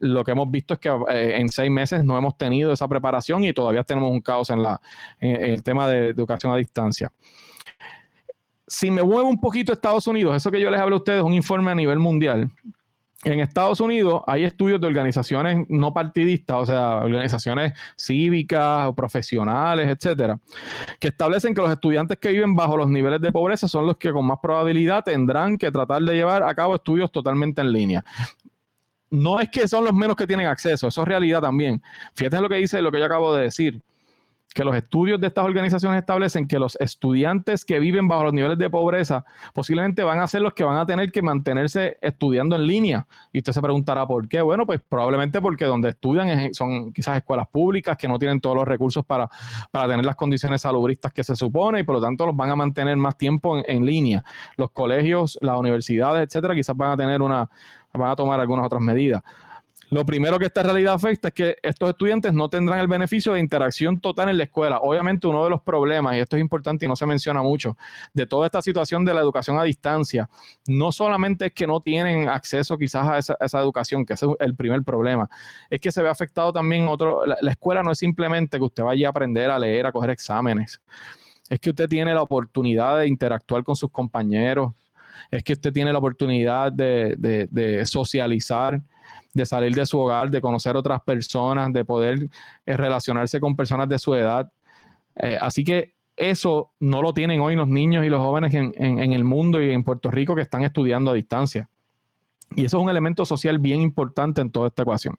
lo 0.02 0.24
que 0.24 0.32
hemos 0.32 0.50
visto 0.50 0.74
es 0.74 0.80
que 0.80 0.90
eh, 0.90 1.38
en 1.40 1.50
seis 1.50 1.72
meses 1.72 2.04
no 2.04 2.18
hemos 2.18 2.38
tenido 2.38 2.74
esa 2.74 2.88
preparación 2.88 3.44
y 3.44 3.54
todavía 3.54 3.84
tenemos 3.84 4.12
un 4.12 4.22
caos 4.22 4.50
en, 4.50 4.64
la, 4.64 4.82
el 5.20 5.64
tema 5.64 5.88
de 5.88 6.10
educación 6.10 6.52
a 6.52 6.58
distancia. 6.58 7.12
Si 8.68 8.90
me 8.90 9.04
muevo 9.04 9.30
un 9.30 9.40
poquito 9.40 9.72
a 9.72 9.76
Estados 9.76 10.08
Unidos, 10.08 10.36
eso 10.36 10.50
que 10.50 10.60
yo 10.60 10.70
les 10.70 10.80
hablo 10.80 10.96
a 10.96 11.00
ustedes 11.00 11.20
es 11.20 11.26
un 11.26 11.34
informe 11.34 11.72
a 11.72 11.76
nivel 11.76 12.00
mundial. 12.00 12.50
En 13.24 13.40
Estados 13.40 13.80
Unidos 13.80 14.24
hay 14.26 14.46
estudios 14.46 14.82
de 14.82 14.88
organizaciones 14.88 15.68
no 15.70 15.94
partidistas, 15.94 16.58
o 16.58 16.66
sea, 16.66 16.96
organizaciones 17.04 17.74
cívicas 17.96 18.88
o 18.88 18.96
profesionales, 18.96 19.88
etcétera, 19.90 20.40
que 21.00 21.10
establecen 21.10 21.54
que 21.54 21.62
los 21.62 21.70
estudiantes 21.70 22.18
que 22.18 22.30
viven 22.30 22.56
bajo 22.56 22.78
los 22.78 22.90
niveles 22.90 23.22
de 23.22 23.32
pobreza 23.32 23.68
son 23.68 23.86
los 23.86 23.98
que 23.98 24.12
con 24.12 24.26
más 24.26 24.40
probabilidad 24.42 25.04
tendrán 25.04 25.60
que 25.60 25.72
tratar 25.72 26.02
de 26.02 26.16
llevar 26.16 26.42
a 26.42 26.56
cabo 26.56 26.74
estudios 26.74 27.12
totalmente 27.12 27.62
en 27.62 27.72
línea 27.72 28.04
no 29.12 29.40
es 29.40 29.50
que 29.50 29.68
son 29.68 29.86
los 29.86 29.94
menos 29.94 30.16
que 30.16 30.26
tienen 30.26 30.48
acceso, 30.48 30.88
eso 30.88 31.02
es 31.02 31.08
realidad 31.08 31.42
también. 31.42 31.82
Fíjate 32.16 32.42
lo 32.42 32.50
que 32.50 32.56
dice, 32.56 32.82
lo 32.82 32.92
que 32.92 33.00
yo 33.00 33.06
acabo 33.06 33.36
de 33.36 33.44
decir, 33.44 33.82
que 34.54 34.64
los 34.64 34.76
estudios 34.76 35.20
de 35.20 35.28
estas 35.28 35.46
organizaciones 35.46 36.00
establecen 36.00 36.48
que 36.48 36.60
los 36.60 36.76
estudiantes 36.80 37.64
que 37.64 37.80
viven 37.80 38.08
bajo 38.08 38.26
los 38.26 38.34
niveles 38.34 38.58
de 38.58 38.70
pobreza 38.70 39.24
posiblemente 39.54 40.04
van 40.04 40.20
a 40.20 40.28
ser 40.28 40.42
los 40.42 40.54
que 40.54 40.64
van 40.64 40.78
a 40.78 40.86
tener 40.86 41.12
que 41.12 41.22
mantenerse 41.22 41.98
estudiando 42.02 42.56
en 42.56 42.68
línea. 42.68 43.08
Y 43.32 43.40
usted 43.40 43.54
se 43.54 43.62
preguntará 43.62 44.06
por 44.06 44.28
qué. 44.28 44.42
Bueno, 44.42 44.66
pues 44.66 44.82
probablemente 44.88 45.42
porque 45.42 45.66
donde 45.66 45.90
estudian 45.90 46.54
son 46.54 46.92
quizás 46.92 47.18
escuelas 47.18 47.48
públicas 47.48 47.98
que 47.98 48.08
no 48.08 48.20
tienen 48.20 48.42
todos 48.42 48.56
los 48.56 48.68
recursos 48.68 49.06
para, 49.06 49.30
para 49.72 49.88
tener 49.88 50.06
las 50.06 50.16
condiciones 50.16 50.62
salubristas 50.62 51.14
que 51.14 51.24
se 51.24 51.36
supone 51.36 51.80
y 51.80 51.84
por 51.84 51.96
lo 51.96 52.02
tanto 52.02 52.26
los 52.26 52.36
van 52.36 52.50
a 52.50 52.56
mantener 52.56 52.98
más 52.98 53.18
tiempo 53.18 53.58
en, 53.58 53.64
en 53.68 53.86
línea. 53.86 54.24
Los 54.58 54.72
colegios, 54.72 55.38
las 55.42 55.58
universidades, 55.58 56.28
etcétera, 56.28 56.54
quizás 56.56 56.76
van 56.76 56.92
a 56.92 56.98
tener 56.98 57.22
una 57.22 57.50
van 57.94 58.12
a 58.12 58.16
tomar 58.16 58.40
algunas 58.40 58.66
otras 58.66 58.82
medidas. 58.82 59.22
Lo 59.92 60.06
primero 60.06 60.40
que 60.40 60.46
esta 60.46 60.64
realidad 60.64 60.94
afecta 60.94 61.28
es 61.28 61.34
que 61.34 61.58
estos 61.62 61.90
estudiantes 61.90 62.34
no 62.34 62.50
tendrán 62.50 62.80
el 62.80 62.88
beneficio 62.88 63.34
de 63.34 63.42
interacción 63.42 64.00
total 64.00 64.30
en 64.30 64.38
la 64.38 64.46
escuela. 64.46 64.80
Obviamente 64.80 65.28
uno 65.28 65.44
de 65.44 65.50
los 65.50 65.62
problemas, 65.62 66.16
y 66.16 66.20
esto 66.20 66.38
es 66.38 66.42
importante 66.42 66.86
y 66.86 66.88
no 66.88 66.96
se 66.96 67.06
menciona 67.06 67.44
mucho, 67.44 67.76
de 68.14 68.26
toda 68.26 68.46
esta 68.46 68.62
situación 68.62 69.04
de 69.04 69.14
la 69.14 69.20
educación 69.20 69.60
a 69.60 69.64
distancia, 69.64 70.30
no 70.66 70.94
solamente 70.94 71.48
es 71.48 71.52
que 71.52 71.68
no 71.68 71.82
tienen 71.82 72.30
acceso 72.30 72.78
quizás 72.78 73.28
a 73.30 73.36
esa, 73.46 73.60
educación, 73.60 74.06
que 74.06 74.14
ese 74.14 74.28
es 74.28 74.32
el 74.40 74.56
primer 74.56 74.82
problema, 74.84 75.30
es 75.70 75.82
que 75.82 75.92
se 75.92 76.02
ve 76.02 76.08
afectado 76.08 76.54
también 76.54 76.88
otro, 76.88 77.26
la, 77.26 77.36
la 77.42 77.52
escuela 77.52 77.84
no 77.84 77.92
es 77.92 77.98
simplemente 77.98 78.58
que 78.58 78.64
usted 78.64 78.84
vaya 78.84 79.08
a 79.08 79.10
aprender 79.10 79.52
a 79.52 79.60
leer, 79.60 79.88
a 79.88 79.92
coger 79.92 80.12
exámenes, 80.12 80.82
es 81.50 81.60
que 81.60 81.72
usted 81.72 81.90
tiene 81.90 82.14
la 82.14 82.22
oportunidad 82.22 83.00
de 83.00 83.10
interactuar 83.10 83.66
con 83.66 83.76
sus 83.76 83.92
compañeros, 83.92 84.72
es 85.30 85.44
que 85.44 85.54
usted 85.54 85.72
tiene 85.72 85.92
la 85.92 86.00
oportunidad 86.00 86.72
de, 86.72 87.84
socializar, 87.86 88.82
de 89.34 89.46
salir 89.46 89.74
de 89.74 89.86
su 89.86 90.00
hogar, 90.00 90.30
de 90.30 90.42
conocer 90.42 90.76
otras 90.76 91.02
personas, 91.02 91.72
de 91.74 91.86
poder 91.86 92.30
eh, 92.66 92.78
relacionarse 92.78 93.40
con 93.40 93.56
personas 93.56 93.88
de 93.90 94.00
su 94.00 94.14
edad. 94.14 94.52
Eh, 95.16 95.38
así 95.40 95.64
que 95.64 95.94
eso 96.16 96.72
no 96.80 97.02
lo 97.02 97.14
tienen 97.14 97.40
hoy 97.42 97.56
los 97.56 97.68
niños 97.68 98.06
y 98.06 98.10
los 98.10 98.20
jóvenes 98.20 98.54
en, 98.54 98.74
en, 98.78 99.14
el 99.14 99.24
mundo 99.24 99.62
y 99.62 99.72
en 99.72 99.84
Puerto 99.84 100.12
Rico 100.12 100.36
que 100.36 100.42
están 100.42 100.64
estudiando 100.64 101.12
a 101.12 101.14
distancia. 101.14 101.70
Y 102.56 102.66
eso 102.66 102.78
es 102.78 102.84
un 102.84 102.90
elemento 102.90 103.26
social 103.26 103.60
bien 103.60 103.82
importante 103.82 104.42
en 104.42 104.52
toda 104.52 104.68
esta 104.68 104.82
ecuación. 104.82 105.16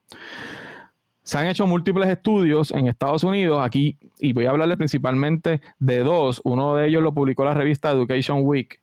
Se 1.23 1.37
han 1.37 1.47
hecho 1.47 1.65
múltiples 1.65 2.09
estudios 2.09 2.71
en 2.71 2.87
Estados 2.87 3.23
Unidos 3.23 3.61
aquí, 3.63 3.97
y 4.19 4.33
voy 4.33 4.45
a 4.45 4.49
hablarle 4.49 4.75
principalmente 4.75 5.61
de 5.79 5.99
dos. 5.99 6.41
Uno 6.43 6.75
de 6.75 6.87
ellos 6.87 7.01
lo 7.01 7.13
publicó 7.13 7.45
la 7.45 7.53
revista 7.53 7.91
Education 7.91 8.39
Week, 8.43 8.79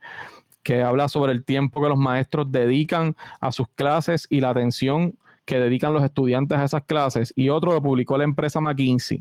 que 0.70 0.84
habla 0.84 1.08
sobre 1.08 1.32
el 1.32 1.44
tiempo 1.44 1.82
que 1.82 1.88
los 1.88 1.98
maestros 1.98 2.52
dedican 2.52 3.16
a 3.40 3.50
sus 3.50 3.66
clases 3.74 4.28
y 4.30 4.38
la 4.38 4.50
atención 4.50 5.18
que 5.44 5.58
dedican 5.58 5.92
los 5.92 6.04
estudiantes 6.04 6.56
a 6.56 6.64
esas 6.64 6.84
clases, 6.84 7.32
y 7.34 7.48
otro 7.48 7.72
lo 7.72 7.82
publicó 7.82 8.16
la 8.16 8.22
empresa 8.22 8.60
McKinsey. 8.60 9.20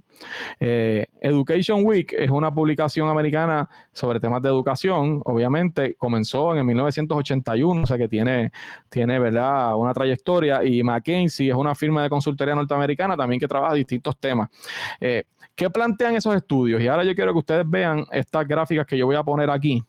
Eh, 0.60 1.08
education 1.20 1.84
Week 1.84 2.14
es 2.14 2.30
una 2.30 2.54
publicación 2.54 3.10
americana 3.10 3.68
sobre 3.92 4.20
temas 4.20 4.44
de 4.44 4.50
educación, 4.50 5.24
obviamente 5.26 5.96
comenzó 5.96 6.52
en 6.52 6.60
el 6.60 6.66
1981, 6.66 7.82
o 7.82 7.86
sea 7.88 7.98
que 7.98 8.08
tiene, 8.08 8.52
tiene 8.88 9.18
¿verdad? 9.18 9.76
una 9.76 9.92
trayectoria, 9.92 10.64
y 10.64 10.84
McKinsey 10.84 11.50
es 11.50 11.56
una 11.56 11.74
firma 11.74 12.04
de 12.04 12.12
consultoría 12.12 12.54
norteamericana 12.54 13.18
también 13.18 13.40
que 13.40 13.48
trabaja 13.48 13.74
distintos 13.74 14.16
temas. 14.20 14.50
Eh, 15.02 15.24
¿Qué 15.56 15.68
plantean 15.72 16.16
esos 16.16 16.36
estudios? 16.36 16.80
Y 16.80 16.88
ahora 16.88 17.04
yo 17.04 17.16
quiero 17.16 17.34
que 17.34 17.40
ustedes 17.40 17.68
vean 17.68 18.06
estas 18.12 18.48
gráficas 18.48 18.86
que 18.86 18.96
yo 18.96 19.08
voy 19.08 19.16
a 19.16 19.24
poner 19.24 19.50
aquí. 19.50 19.84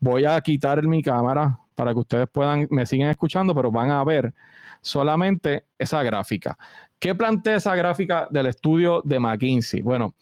Voy 0.00 0.24
a 0.24 0.40
quitar 0.40 0.82
mi 0.86 1.02
cámara 1.02 1.58
para 1.74 1.92
que 1.92 2.00
ustedes 2.00 2.28
puedan, 2.30 2.66
me 2.70 2.86
siguen 2.86 3.08
escuchando, 3.08 3.54
pero 3.54 3.70
van 3.70 3.90
a 3.90 4.02
ver 4.04 4.34
solamente 4.80 5.66
esa 5.78 6.02
gráfica. 6.02 6.58
¿Qué 6.98 7.14
plantea 7.14 7.56
esa 7.56 7.74
gráfica 7.76 8.26
del 8.30 8.46
estudio 8.46 9.02
de 9.04 9.20
McKinsey? 9.20 9.82
Bueno, 9.82 10.14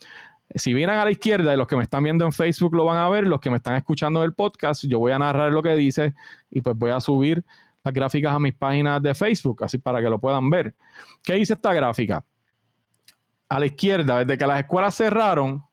si 0.54 0.74
vienen 0.74 0.96
a 0.96 1.04
la 1.04 1.10
izquierda 1.10 1.52
y 1.52 1.56
los 1.56 1.66
que 1.66 1.76
me 1.76 1.82
están 1.82 2.04
viendo 2.04 2.24
en 2.24 2.32
Facebook 2.32 2.74
lo 2.74 2.84
van 2.84 2.98
a 2.98 3.08
ver, 3.08 3.26
los 3.26 3.40
que 3.40 3.50
me 3.50 3.56
están 3.56 3.76
escuchando 3.76 4.20
en 4.20 4.26
el 4.26 4.34
podcast, 4.34 4.84
yo 4.84 4.98
voy 4.98 5.12
a 5.12 5.18
narrar 5.18 5.50
lo 5.52 5.62
que 5.62 5.74
dice 5.74 6.14
y 6.50 6.60
pues 6.60 6.76
voy 6.76 6.90
a 6.90 7.00
subir 7.00 7.44
las 7.82 7.94
gráficas 7.94 8.34
a 8.34 8.38
mis 8.38 8.54
páginas 8.54 9.02
de 9.02 9.14
Facebook, 9.14 9.64
así 9.64 9.78
para 9.78 10.00
que 10.00 10.10
lo 10.10 10.18
puedan 10.18 10.50
ver. 10.50 10.74
¿Qué 11.22 11.34
dice 11.34 11.54
esta 11.54 11.72
gráfica? 11.72 12.24
A 13.48 13.60
la 13.60 13.66
izquierda, 13.66 14.24
desde 14.24 14.36
que 14.36 14.46
las 14.46 14.60
escuelas 14.60 14.94
cerraron, 14.94 15.64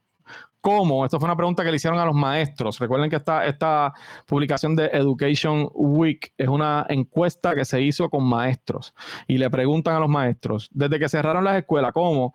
cómo, 0.64 1.04
esto 1.04 1.20
fue 1.20 1.28
una 1.28 1.36
pregunta 1.36 1.62
que 1.62 1.72
le 1.72 1.76
hicieron 1.76 2.00
a 2.00 2.06
los 2.06 2.16
maestros. 2.16 2.80
Recuerden 2.80 3.10
que 3.10 3.18
esta, 3.18 3.46
esta 3.46 3.94
publicación 4.26 4.78
de 4.78 4.86
Education 4.86 5.70
Week 5.74 6.32
es 6.38 6.48
una 6.48 6.86
encuesta 6.88 7.54
que 7.54 7.66
se 7.66 7.82
hizo 7.82 8.10
con 8.10 8.24
maestros 8.24 8.94
y 9.28 9.38
le 9.38 9.50
preguntan 9.50 9.98
a 9.98 10.00
los 10.00 10.08
maestros, 10.08 10.70
desde 10.72 11.00
que 11.00 11.10
cerraron 11.10 11.44
las 11.44 11.58
escuelas, 11.58 11.92
cómo, 11.92 12.34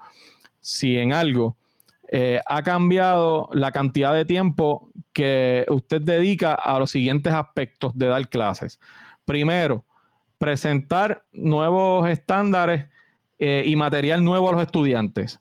si 0.61 0.99
en 0.99 1.15
algo 1.15 1.57
eh, 2.11 2.39
ha 2.45 2.63
cambiado 2.63 3.49
la 3.55 3.73
cantidad 3.73 4.13
de 4.13 4.27
tiempo 4.27 4.91
que 5.15 5.65
usted 5.71 6.03
dedica 6.03 6.53
a 6.53 6.79
los 6.79 6.91
siguientes 6.91 7.33
aspectos 7.33 7.97
de 7.97 8.09
dar 8.09 8.29
clases. 8.29 8.79
Primero, 9.25 9.87
presentar 10.37 11.25
nuevos 11.33 12.07
estándares 12.11 12.85
eh, 13.39 13.63
y 13.65 13.75
material 13.75 14.23
nuevo 14.23 14.51
a 14.51 14.53
los 14.53 14.61
estudiantes. 14.61 15.41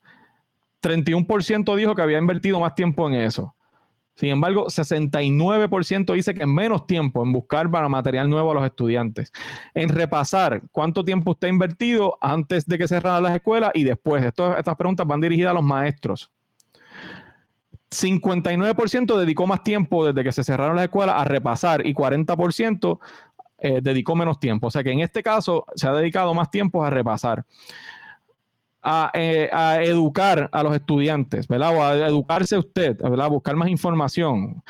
31% 0.82 1.76
dijo 1.76 1.96
que 1.96 2.02
había 2.02 2.18
invertido 2.18 2.60
más 2.60 2.76
tiempo 2.76 3.08
en 3.08 3.16
eso. 3.16 3.56
Sin 4.18 4.30
embargo, 4.30 4.66
69% 4.66 6.14
dice 6.14 6.34
que 6.34 6.48
menos 6.48 6.88
tiempo 6.88 7.24
en 7.24 7.32
buscar 7.32 7.70
para 7.70 7.88
material 7.88 8.28
nuevo 8.28 8.50
a 8.50 8.56
los 8.56 8.66
estudiantes. 8.66 9.32
En 9.76 9.90
repasar 9.90 10.64
cuánto 10.72 11.06
tiempo 11.06 11.32
usted 11.32 11.48
ha 11.48 11.52
invertido 11.52 12.18
antes 12.20 12.66
de 12.66 12.80
que 12.80 12.88
cerraran 12.88 13.22
las 13.22 13.36
escuelas 13.36 13.72
y 13.76 13.84
después. 13.84 14.24
estas 14.26 14.76
preguntas 14.76 15.06
van 15.06 15.22
dirigidas 15.22 15.52
a 15.52 15.54
los 15.54 15.64
maestros. 15.64 16.32
59% 17.92 19.18
dedicó 19.18 19.46
más 19.46 19.64
tiempo 19.64 20.06
desde 20.06 20.24
que 20.24 20.32
se 20.32 20.44
cerraron 20.44 20.76
las 20.76 20.86
escuelas 20.86 21.16
a 21.22 21.24
repasar 21.24 21.86
y 21.86 21.94
40% 21.94 23.00
eh, 23.60 23.80
dedicó 23.84 24.16
menos 24.16 24.40
tiempo. 24.40 24.68
O 24.68 24.72
sea 24.72 24.84
que 24.84 24.92
en 24.92 25.02
este 25.02 25.22
caso 25.22 25.66
se 25.76 25.88
ha 25.88 25.94
dedicado 25.94 26.34
más 26.34 26.50
tiempo 26.50 26.84
a 26.84 26.90
repasar. 26.90 27.46
A, 28.90 29.12
eh, 29.14 29.50
a, 29.52 29.84
educar 29.84 30.50
a 30.50 30.64
los 30.64 30.74
estudiantes, 30.74 31.46
¿verdad? 31.50 31.76
O 31.76 31.84
a 31.84 32.08
educarse 32.08 32.58
usted, 32.58 32.98
¿verdad? 32.98 33.26
A 33.26 33.30
buscar 33.30 33.54
más 33.58 33.68
información. 33.68 34.64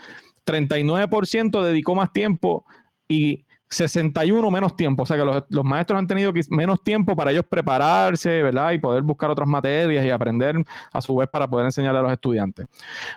39% 0.43 1.61
dedicó 1.61 1.93
más 1.93 2.11
tiempo 2.11 2.65
y 3.07 3.45
61 3.69 4.49
menos 4.49 4.75
tiempo, 4.75 5.03
o 5.03 5.05
sea 5.05 5.17
que 5.17 5.25
los, 5.49 5.65
maestros 5.65 5.99
han 5.99 6.07
tenido 6.07 6.31
menos 6.49 6.81
tiempo 6.83 7.15
para 7.15 7.31
ellos 7.31 7.45
prepararse, 7.47 8.41
¿verdad? 8.41 8.71
Y 8.71 8.79
poder 8.79 9.03
buscar 9.03 9.29
otras 9.29 9.47
materias 9.47 10.05
y 10.05 10.09
aprender 10.09 10.55
a 10.91 11.01
su 11.01 11.15
vez 11.15 11.29
para 11.29 11.47
poder 11.47 11.65
enseñarle 11.65 11.99
a 11.99 12.03
los 12.03 12.11
estudiantes. 12.11 12.67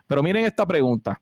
Pero 0.06 0.22
miren 0.22 0.44
esta 0.44 0.66
pregunta. 0.66 1.20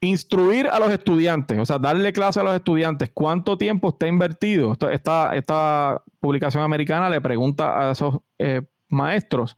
Instruir 0.00 0.66
a 0.66 0.78
los 0.78 0.90
estudiantes, 0.90 1.58
o 1.58 1.66
sea, 1.66 1.78
darle 1.78 2.12
clase 2.12 2.40
a 2.40 2.42
los 2.42 2.54
estudiantes, 2.54 3.10
¿cuánto 3.12 3.58
tiempo 3.58 3.90
está 3.90 4.06
invertido? 4.06 4.76
Esta, 4.90 5.36
esta 5.36 6.02
publicación 6.20 6.62
americana 6.62 7.10
le 7.10 7.20
pregunta 7.20 7.88
a 7.88 7.92
esos 7.92 8.18
eh, 8.38 8.62
maestros 8.88 9.56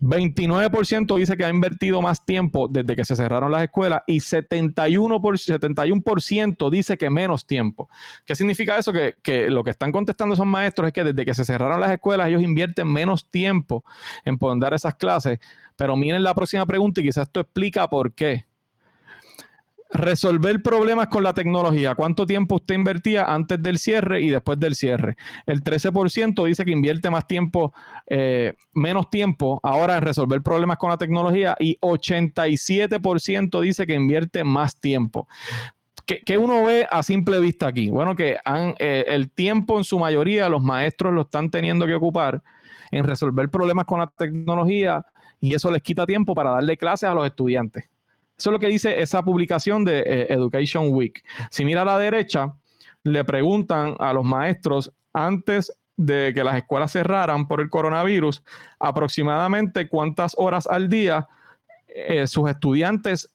29% 0.00 1.16
dice 1.16 1.36
que 1.36 1.44
ha 1.44 1.48
invertido 1.48 2.00
más 2.00 2.24
tiempo 2.24 2.68
desde 2.68 2.94
que 2.94 3.04
se 3.04 3.16
cerraron 3.16 3.50
las 3.50 3.64
escuelas 3.64 4.02
y 4.06 4.18
71%, 4.18 5.20
por, 5.20 5.38
71 5.38 6.70
dice 6.70 6.96
que 6.96 7.10
menos 7.10 7.46
tiempo. 7.46 7.88
¿Qué 8.24 8.36
significa 8.36 8.78
eso? 8.78 8.92
Que, 8.92 9.16
que, 9.22 9.50
lo 9.50 9.64
que 9.64 9.70
están 9.70 9.90
contestando 9.90 10.34
esos 10.34 10.46
maestros 10.46 10.88
es 10.88 10.92
que 10.92 11.02
desde 11.02 11.24
que 11.24 11.34
se 11.34 11.44
cerraron 11.44 11.80
las 11.80 11.90
escuelas 11.90 12.28
ellos 12.28 12.42
invierten 12.42 12.86
menos 12.86 13.28
tiempo 13.28 13.84
en 14.24 14.38
poder 14.38 14.60
dar 14.60 14.74
esas 14.74 14.94
clases. 14.94 15.40
Pero 15.76 15.96
miren 15.96 16.22
la 16.22 16.34
próxima 16.34 16.64
pregunta 16.64 17.00
y 17.00 17.04
quizás 17.04 17.26
esto 17.26 17.40
explica 17.40 17.88
por 17.88 18.12
qué. 18.12 18.47
Resolver 19.90 20.62
problemas 20.62 21.08
con 21.08 21.22
la 21.22 21.32
tecnología. 21.32 21.94
¿Cuánto 21.94 22.26
tiempo 22.26 22.56
usted 22.56 22.74
invertía 22.74 23.24
antes 23.24 23.62
del 23.62 23.78
cierre 23.78 24.20
y 24.20 24.28
después 24.28 24.60
del 24.60 24.74
cierre? 24.74 25.16
El 25.46 25.62
13% 25.62 26.44
dice 26.44 26.64
que 26.64 26.72
invierte 26.72 27.08
más 27.10 27.26
tiempo, 27.26 27.72
eh, 28.06 28.54
menos 28.74 29.08
tiempo 29.08 29.60
ahora 29.62 29.96
en 29.96 30.02
resolver 30.02 30.42
problemas 30.42 30.76
con 30.76 30.90
la 30.90 30.98
tecnología 30.98 31.56
y 31.58 31.78
87% 31.80 33.60
dice 33.62 33.86
que 33.86 33.94
invierte 33.94 34.44
más 34.44 34.78
tiempo. 34.78 35.26
¿Qué, 36.04 36.38
uno 36.38 36.64
ve 36.64 36.86
a 36.90 37.02
simple 37.02 37.38
vista 37.38 37.66
aquí? 37.66 37.90
Bueno, 37.90 38.16
que 38.16 38.38
eh, 38.78 39.04
el 39.08 39.30
tiempo 39.30 39.76
en 39.76 39.84
su 39.84 39.98
mayoría 39.98 40.48
los 40.48 40.62
maestros 40.62 41.12
lo 41.12 41.22
están 41.22 41.50
teniendo 41.50 41.86
que 41.86 41.94
ocupar 41.94 42.42
en 42.90 43.04
resolver 43.04 43.50
problemas 43.50 43.84
con 43.84 44.00
la 44.00 44.06
tecnología 44.06 45.04
y 45.40 45.54
eso 45.54 45.70
les 45.70 45.82
quita 45.82 46.06
tiempo 46.06 46.34
para 46.34 46.52
darle 46.52 46.78
clases 46.78 47.10
a 47.10 47.14
los 47.14 47.26
estudiantes. 47.26 47.84
Eso 48.38 48.50
es 48.50 48.52
lo 48.52 48.58
que 48.60 48.68
dice 48.68 49.00
esa 49.00 49.22
publicación 49.22 49.84
de 49.84 49.98
eh, 50.00 50.26
Education 50.30 50.90
Week. 50.90 51.24
Si 51.50 51.64
mira 51.64 51.82
a 51.82 51.84
la 51.84 51.98
derecha, 51.98 52.54
le 53.02 53.24
preguntan 53.24 53.96
a 53.98 54.12
los 54.12 54.24
maestros 54.24 54.92
antes 55.12 55.72
de 55.96 56.32
que 56.32 56.44
las 56.44 56.56
escuelas 56.56 56.92
cerraran 56.92 57.48
por 57.48 57.60
el 57.60 57.68
coronavirus, 57.68 58.44
aproximadamente 58.78 59.88
cuántas 59.88 60.34
horas 60.38 60.68
al 60.68 60.88
día 60.88 61.26
eh, 61.88 62.26
sus 62.28 62.48
estudiantes 62.48 63.28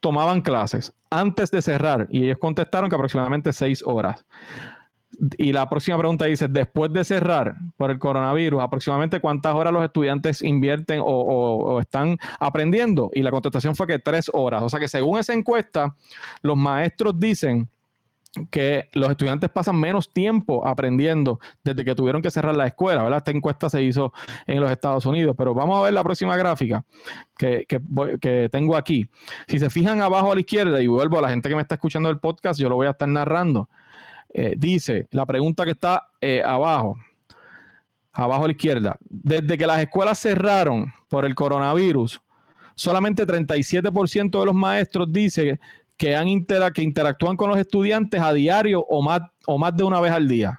tomaban 0.00 0.42
clases 0.42 0.92
antes 1.08 1.50
de 1.50 1.62
cerrar. 1.62 2.06
Y 2.10 2.24
ellos 2.24 2.38
contestaron 2.38 2.90
que 2.90 2.96
aproximadamente 2.96 3.52
seis 3.52 3.82
horas. 3.84 4.24
Y 5.36 5.52
la 5.52 5.68
próxima 5.68 5.98
pregunta 5.98 6.24
dice, 6.24 6.48
después 6.48 6.92
de 6.92 7.04
cerrar 7.04 7.54
por 7.76 7.90
el 7.90 7.98
coronavirus, 7.98 8.62
aproximadamente 8.62 9.20
cuántas 9.20 9.54
horas 9.54 9.72
los 9.72 9.84
estudiantes 9.84 10.42
invierten 10.42 11.00
o, 11.02 11.80
están 11.80 12.18
aprendiendo. 12.40 13.10
Y 13.14 13.22
la 13.22 13.30
contestación 13.30 13.76
fue 13.76 13.86
que 13.86 13.98
tres 13.98 14.30
horas. 14.32 14.62
O 14.62 14.68
sea 14.68 14.80
que 14.80 14.88
según 14.88 15.18
esa 15.18 15.34
encuesta, 15.34 15.94
los 16.42 16.56
maestros 16.56 17.18
dicen 17.18 17.68
que 18.50 18.88
los 18.94 19.10
estudiantes 19.10 19.50
pasan 19.50 19.78
menos 19.78 20.10
tiempo 20.10 20.66
aprendiendo 20.66 21.38
desde 21.62 21.84
que 21.84 21.94
tuvieron 21.94 22.22
que 22.22 22.30
cerrar 22.30 22.56
la 22.56 22.66
escuela. 22.66 23.14
Esta 23.14 23.30
encuesta 23.30 23.68
se 23.68 23.82
hizo 23.82 24.14
en 24.46 24.60
los 24.60 24.70
Estados 24.70 25.04
Unidos, 25.04 25.34
pero 25.36 25.52
vamos 25.52 25.78
a 25.78 25.82
ver 25.82 25.92
la 25.92 26.02
próxima 26.02 26.34
gráfica 26.38 26.82
que, 27.36 27.66
que, 27.66 28.48
tengo 28.50 28.76
aquí. 28.76 29.06
Si 29.46 29.58
se 29.58 29.68
fijan 29.68 30.00
abajo 30.00 30.32
a 30.32 30.34
la 30.34 30.40
izquierda, 30.40 30.80
y 30.80 30.86
vuelvo 30.86 31.18
a 31.18 31.22
la 31.22 31.28
gente 31.28 31.50
que 31.50 31.54
me 31.54 31.60
está 31.60 31.74
escuchando 31.74 32.08
el 32.08 32.18
podcast, 32.18 32.58
yo 32.58 32.70
lo 32.70 32.76
voy 32.76 32.86
a 32.86 32.90
estar 32.92 33.08
narrando. 33.08 33.68
Eh, 34.34 34.54
dice 34.56 35.08
la 35.10 35.26
pregunta 35.26 35.64
que 35.64 35.72
está 35.72 36.08
eh, 36.20 36.42
abajo, 36.42 36.96
abajo 38.12 38.44
a 38.44 38.46
la 38.46 38.52
izquierda, 38.52 38.96
desde 39.08 39.58
que 39.58 39.66
las 39.66 39.80
escuelas 39.80 40.18
cerraron 40.18 40.92
por 41.08 41.26
el 41.26 41.34
coronavirus, 41.34 42.20
solamente 42.74 43.26
37% 43.26 44.40
de 44.40 44.46
los 44.46 44.54
maestros 44.54 45.12
dice 45.12 45.60
que, 45.98 46.16
han 46.16 46.28
que 46.72 46.82
interactúan 46.82 47.36
con 47.36 47.50
los 47.50 47.58
estudiantes 47.58 48.20
a 48.20 48.32
diario 48.32 48.80
o 48.80 49.02
más, 49.02 49.20
o 49.46 49.58
más 49.58 49.76
de 49.76 49.84
una 49.84 50.00
vez 50.00 50.12
al 50.12 50.26
día. 50.26 50.58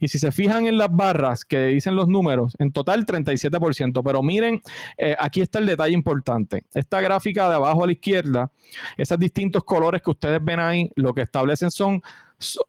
Y 0.00 0.08
si 0.08 0.18
se 0.18 0.30
fijan 0.30 0.66
en 0.66 0.78
las 0.78 0.90
barras 0.90 1.44
que 1.44 1.66
dicen 1.66 1.96
los 1.96 2.06
números, 2.06 2.54
en 2.58 2.72
total 2.72 3.04
37%. 3.04 4.00
Pero 4.04 4.22
miren, 4.22 4.60
eh, 4.96 5.16
aquí 5.18 5.40
está 5.40 5.58
el 5.58 5.66
detalle 5.66 5.94
importante. 5.94 6.64
Esta 6.72 7.00
gráfica 7.00 7.48
de 7.48 7.56
abajo 7.56 7.82
a 7.82 7.86
la 7.86 7.92
izquierda, 7.92 8.50
esos 8.96 9.18
distintos 9.18 9.64
colores 9.64 10.02
que 10.02 10.10
ustedes 10.10 10.44
ven 10.44 10.60
ahí, 10.60 10.90
lo 10.94 11.12
que 11.12 11.22
establecen 11.22 11.70
son 11.70 12.00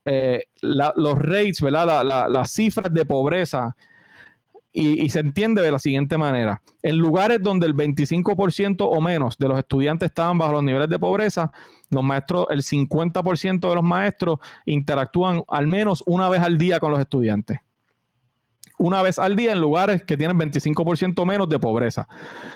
eh, 0.05 0.45
los 0.61 1.17
rates, 1.19 1.61
¿verdad? 1.61 2.03
las 2.29 2.51
cifras 2.51 2.93
de 2.93 3.05
pobreza. 3.05 3.75
Y, 4.71 5.09
se 5.09 5.19
entiende 5.19 5.61
de 5.61 5.71
la 5.71 5.79
siguiente 5.79 6.17
manera. 6.17 6.61
En 6.83 6.97
lugares 6.97 7.41
donde 7.41 7.65
el 7.65 7.75
25% 7.75 8.77
o 8.81 9.01
menos 9.01 9.37
de 9.37 9.47
los 9.47 9.57
estudiantes 9.57 10.07
estaban 10.07 10.37
bajo 10.37 10.53
los 10.53 10.63
niveles 10.63 10.87
de 10.87 10.99
pobreza, 10.99 11.51
los 11.89 12.03
maestros, 12.03 12.45
el 12.51 12.61
50% 12.61 13.67
de 13.67 13.75
los 13.75 13.83
maestros 13.83 14.39
interactúan 14.65 15.43
al 15.47 15.65
menos 15.67 16.03
una 16.05 16.29
vez 16.29 16.41
al 16.41 16.57
día 16.57 16.79
con 16.79 16.91
los 16.91 16.99
estudiantes 16.99 17.59
una 18.79 19.01
vez 19.01 19.19
al 19.19 19.35
día 19.35 19.51
en 19.51 19.59
lugares 19.59 20.03
que 20.03 20.17
tienen 20.17 20.39
25% 20.39 21.25
menos 21.25 21.49
de 21.49 21.59
pobreza. 21.59 22.07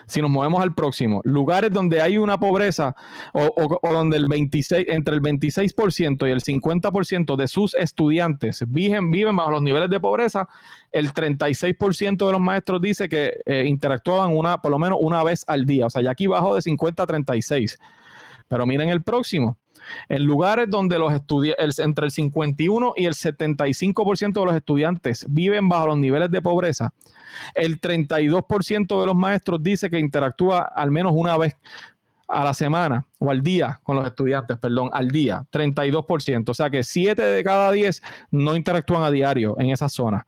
Si 0.07 0.21
nos 0.21 0.31
movemos 0.31 0.63
al 0.63 0.73
próximo, 0.73 1.21
lugares 1.25 1.71
donde 1.71 2.01
hay 2.01 2.17
una 2.17 2.39
pobreza 2.39 2.95
o, 3.33 3.79
donde 3.93 4.17
el 4.17 4.27
26, 4.27 4.87
entre 4.89 5.15
el 5.15 5.21
26% 5.21 6.27
y 6.27 6.31
el 6.31 6.41
50% 6.41 7.35
de 7.35 7.47
sus 7.47 7.75
estudiantes 7.75 8.63
viven, 8.67 9.11
viven 9.11 9.35
bajo 9.35 9.51
los 9.51 9.61
niveles 9.61 9.89
de 9.89 9.99
pobreza, 9.99 10.47
el 10.91 11.13
36% 11.13 12.25
de 12.25 12.31
los 12.31 12.41
maestros 12.41 12.81
dice 12.81 13.09
que 13.09 13.41
eh, 13.45 13.65
interactúan 13.67 14.35
una, 14.35 14.61
por 14.61 14.71
lo 14.71 14.79
menos 14.79 14.99
una 15.01 15.23
vez 15.23 15.43
al 15.47 15.65
día. 15.65 15.87
O 15.87 15.89
sea, 15.89 16.01
ya 16.01 16.11
aquí 16.11 16.27
bajo 16.27 16.55
de 16.55 16.61
50 16.61 17.03
a 17.03 17.05
36. 17.05 17.77
Pero 18.47 18.65
miren 18.65 18.89
el 18.89 19.03
próximo. 19.03 19.57
En 20.09 20.23
lugares 20.23 20.69
donde 20.69 20.97
los 20.99 21.13
estudiantes, 21.13 21.79
entre 21.79 22.05
el 22.05 22.11
51 22.11 22.93
y 22.95 23.05
el 23.05 23.13
75% 23.13 24.39
de 24.39 24.45
los 24.45 24.55
estudiantes 24.55 25.25
viven 25.29 25.69
bajo 25.69 25.87
los 25.87 25.97
niveles 25.97 26.31
de 26.31 26.41
pobreza, 26.41 26.93
el 27.55 27.79
32% 27.81 28.99
de 28.99 29.05
los 29.05 29.15
maestros 29.15 29.61
dice 29.61 29.89
que 29.89 29.99
interactúa 29.99 30.61
al 30.61 30.91
menos 30.91 31.13
una 31.15 31.37
vez 31.37 31.55
a 32.27 32.43
la 32.43 32.53
semana 32.53 33.05
o 33.19 33.29
al 33.29 33.41
día 33.41 33.79
con 33.83 33.95
los 33.95 34.05
estudiantes, 34.05 34.57
perdón, 34.57 34.89
al 34.93 35.09
día, 35.09 35.45
32%. 35.51 36.49
O 36.49 36.53
sea 36.53 36.69
que 36.69 36.83
7 36.83 37.21
de 37.21 37.43
cada 37.43 37.71
10 37.71 38.01
no 38.31 38.55
interactúan 38.55 39.03
a 39.03 39.11
diario 39.11 39.55
en 39.59 39.69
esa 39.69 39.89
zona. 39.89 40.25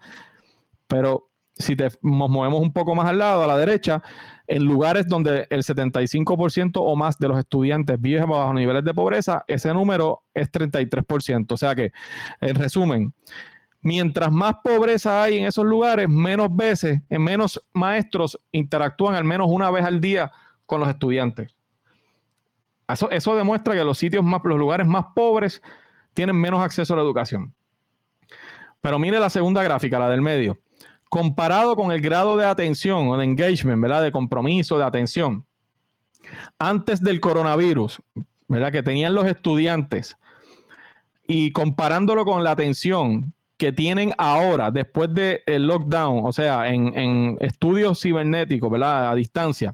Pero 0.87 1.29
si 1.55 1.75
te, 1.75 1.89
nos 2.01 2.29
movemos 2.29 2.61
un 2.61 2.73
poco 2.73 2.95
más 2.95 3.07
al 3.07 3.17
lado, 3.17 3.43
a 3.43 3.47
la 3.47 3.57
derecha, 3.57 4.03
en 4.47 4.63
lugares 4.63 5.07
donde 5.07 5.47
el 5.49 5.63
75% 5.63 6.73
o 6.75 6.95
más 6.95 7.17
de 7.17 7.27
los 7.27 7.39
estudiantes 7.39 7.99
viven 7.99 8.29
bajo 8.29 8.53
niveles 8.53 8.83
de 8.83 8.93
pobreza, 8.93 9.43
ese 9.47 9.73
número 9.73 10.23
es 10.33 10.51
33%. 10.51 11.51
O 11.51 11.57
sea 11.57 11.75
que, 11.75 11.91
en 12.41 12.55
resumen, 12.55 13.13
mientras 13.81 14.31
más 14.31 14.55
pobreza 14.63 15.23
hay 15.23 15.39
en 15.39 15.45
esos 15.45 15.65
lugares, 15.65 16.07
menos 16.07 16.55
veces, 16.55 17.01
en 17.09 17.23
menos 17.23 17.61
maestros 17.73 18.39
interactúan 18.51 19.15
al 19.15 19.23
menos 19.23 19.47
una 19.49 19.71
vez 19.71 19.83
al 19.83 19.99
día 19.99 20.31
con 20.65 20.79
los 20.79 20.89
estudiantes. 20.89 21.51
Eso, 22.87 23.09
eso 23.09 23.35
demuestra 23.35 23.73
que 23.73 23.83
los 23.83 23.97
sitios 23.97 24.23
más, 24.23 24.41
los 24.43 24.59
lugares 24.59 24.85
más 24.85 25.05
pobres 25.15 25.61
tienen 26.13 26.35
menos 26.35 26.63
acceso 26.63 26.93
a 26.93 26.97
la 26.97 27.03
educación. 27.03 27.53
Pero 28.79 28.99
mire 28.99 29.19
la 29.19 29.31
segunda 29.31 29.63
gráfica, 29.63 29.97
la 29.97 30.09
del 30.09 30.21
medio 30.21 30.59
comparado 31.09 31.75
con 31.75 31.91
el 31.91 32.01
grado 32.01 32.37
de 32.37 32.45
atención 32.45 33.07
o 33.07 33.17
de 33.17 33.25
engagement, 33.25 33.81
¿verdad? 33.81 34.03
De 34.03 34.11
compromiso, 34.11 34.77
de 34.77 34.83
atención. 34.83 35.45
Antes 36.59 37.01
del 37.01 37.19
coronavirus, 37.19 38.01
¿verdad? 38.47 38.71
Que 38.71 38.83
tenían 38.83 39.13
los 39.13 39.25
estudiantes 39.25 40.17
y 41.27 41.51
comparándolo 41.51 42.25
con 42.25 42.43
la 42.43 42.51
atención 42.51 43.33
que 43.57 43.71
tienen 43.71 44.13
ahora, 44.17 44.69
después 44.69 45.13
del 45.13 45.67
lockdown, 45.67 46.25
o 46.25 46.33
sea, 46.33 46.67
en, 46.67 47.37
estudios 47.39 48.01
cibernéticos, 48.01 48.69
¿verdad? 48.69 49.11
A 49.11 49.15
distancia. 49.15 49.73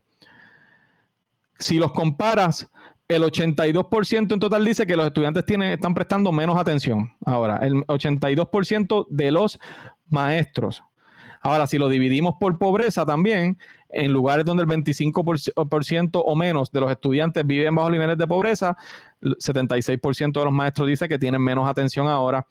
Si 1.57 1.77
los 1.77 1.91
comparas, 1.91 2.69
el 3.07 3.23
82% 3.23 4.33
en 4.33 4.39
total 4.39 4.63
dice 4.63 4.85
que 4.85 4.95
los 4.95 5.07
estudiantes 5.07 5.45
tienen, 5.45 5.71
están 5.71 5.93
prestando 5.93 6.31
menos 6.31 6.57
atención. 6.57 7.11
Ahora, 7.25 7.57
el 7.57 7.85
82% 7.87 9.07
de 9.09 9.31
los 9.31 9.59
maestros 10.09 10.83
Ahora, 11.41 11.65
si 11.67 11.77
lo 11.77 11.89
dividimos 11.89 12.35
por 12.39 12.57
pobreza 12.57 13.05
también, 13.05 13.57
en 13.89 14.13
lugares 14.13 14.45
donde 14.45 14.63
el 14.63 14.69
25% 14.69 16.21
o 16.25 16.35
menos 16.35 16.71
de 16.71 16.79
los 16.79 16.91
estudiantes 16.91 17.45
viven 17.45 17.75
bajo 17.75 17.89
niveles 17.89 18.17
de 18.17 18.27
pobreza, 18.27 18.77
76% 19.21 20.39
de 20.39 20.45
los 20.45 20.53
maestros 20.53 20.87
dice 20.87 21.07
que 21.07 21.19
tienen 21.19 21.41
menos 21.41 21.67
atención 21.69 22.07
ahora. 22.07 22.45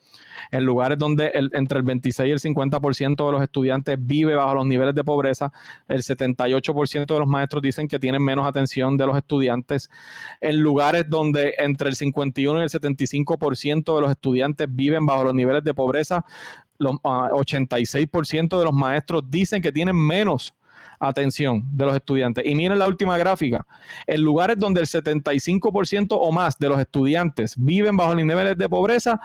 En 0.51 0.65
lugares 0.65 0.97
donde 0.97 1.31
entre 1.33 1.79
el 1.79 1.83
26 1.83 2.27
y 2.27 2.31
el 2.31 2.39
50% 2.39 3.25
de 3.25 3.31
los 3.31 3.41
estudiantes 3.41 3.97
vive 3.99 4.35
bajo 4.35 4.55
los 4.55 4.65
niveles 4.65 4.95
de 4.95 5.03
pobreza, 5.03 5.51
el 5.87 6.03
78% 6.03 7.05
de 7.05 7.19
los 7.19 7.27
maestros 7.27 7.61
dicen 7.61 7.87
que 7.87 7.99
tienen 7.99 8.23
menos 8.23 8.47
atención 8.47 8.97
de 8.97 9.07
los 9.07 9.17
estudiantes. 9.17 9.89
En 10.39 10.61
lugares 10.61 11.05
donde 11.09 11.55
entre 11.57 11.89
el 11.89 11.95
51 11.95 12.59
y 12.59 12.63
el 12.63 12.69
75% 12.69 13.95
de 13.95 14.01
los 14.01 14.11
estudiantes 14.11 14.67
viven 14.69 15.05
bajo 15.05 15.23
los 15.25 15.33
niveles 15.33 15.63
de 15.63 15.73
pobreza, 15.73 16.25
los 16.81 16.95
86% 16.95 18.53
ah, 18.53 18.57
de 18.57 18.65
los 18.65 18.73
maestros 18.73 19.23
dicen 19.29 19.61
que 19.61 19.71
tienen 19.71 19.95
menos 19.95 20.53
atención 20.99 21.63
de 21.71 21.85
los 21.85 21.95
estudiantes. 21.95 22.45
Y 22.45 22.55
miren 22.55 22.77
la 22.77 22.87
última 22.87 23.17
gráfica. 23.17 23.65
En 24.05 24.21
lugares 24.21 24.57
donde 24.57 24.81
el 24.81 24.87
75% 24.87 26.07
o 26.11 26.31
más 26.31 26.57
de 26.57 26.69
los 26.69 26.79
estudiantes 26.79 27.55
viven 27.57 27.97
bajo 27.97 28.13
los 28.13 28.23
niveles 28.23 28.57
de 28.57 28.69
pobreza, 28.69 29.19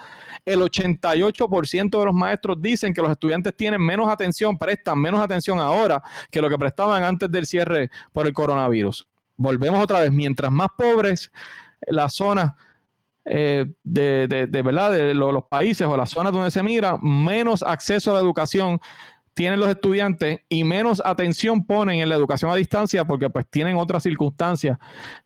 el 0.44 0.60
88% 0.60 1.98
de 1.98 2.04
los 2.04 2.14
maestros 2.14 2.60
dicen 2.60 2.94
que 2.94 3.02
los 3.02 3.10
estudiantes 3.10 3.54
tienen 3.56 3.80
menos 3.80 4.08
atención, 4.08 4.56
prestan 4.56 4.98
menos 4.98 5.20
atención 5.20 5.58
ahora 5.58 6.02
que 6.30 6.40
lo 6.40 6.48
que 6.48 6.58
prestaban 6.58 7.04
antes 7.04 7.30
del 7.30 7.46
cierre 7.46 7.90
por 8.12 8.26
el 8.26 8.32
coronavirus. 8.32 9.06
Volvemos 9.36 9.82
otra 9.82 10.00
vez, 10.00 10.10
mientras 10.10 10.50
más 10.50 10.68
pobres 10.76 11.30
las 11.86 12.14
zonas 12.14 12.52
eh, 13.28 13.66
de, 13.82 14.62
verdad 14.64 14.92
de 14.92 15.14
los 15.14 15.44
países 15.44 15.86
o 15.86 15.96
las 15.96 16.10
zonas 16.10 16.32
donde 16.32 16.50
se 16.50 16.62
mira, 16.62 16.96
menos 17.02 17.62
acceso 17.62 18.12
a 18.12 18.14
la 18.14 18.20
educación 18.20 18.80
tienen 19.34 19.60
los 19.60 19.68
estudiantes 19.68 20.40
y 20.48 20.64
menos 20.64 21.02
atención 21.04 21.66
ponen 21.66 22.00
en 22.00 22.08
la 22.08 22.14
educación 22.14 22.50
a 22.50 22.54
distancia 22.54 23.04
porque 23.04 23.28
pues 23.28 23.46
tienen 23.50 23.76
otras 23.76 24.02
circunstancias 24.02 24.78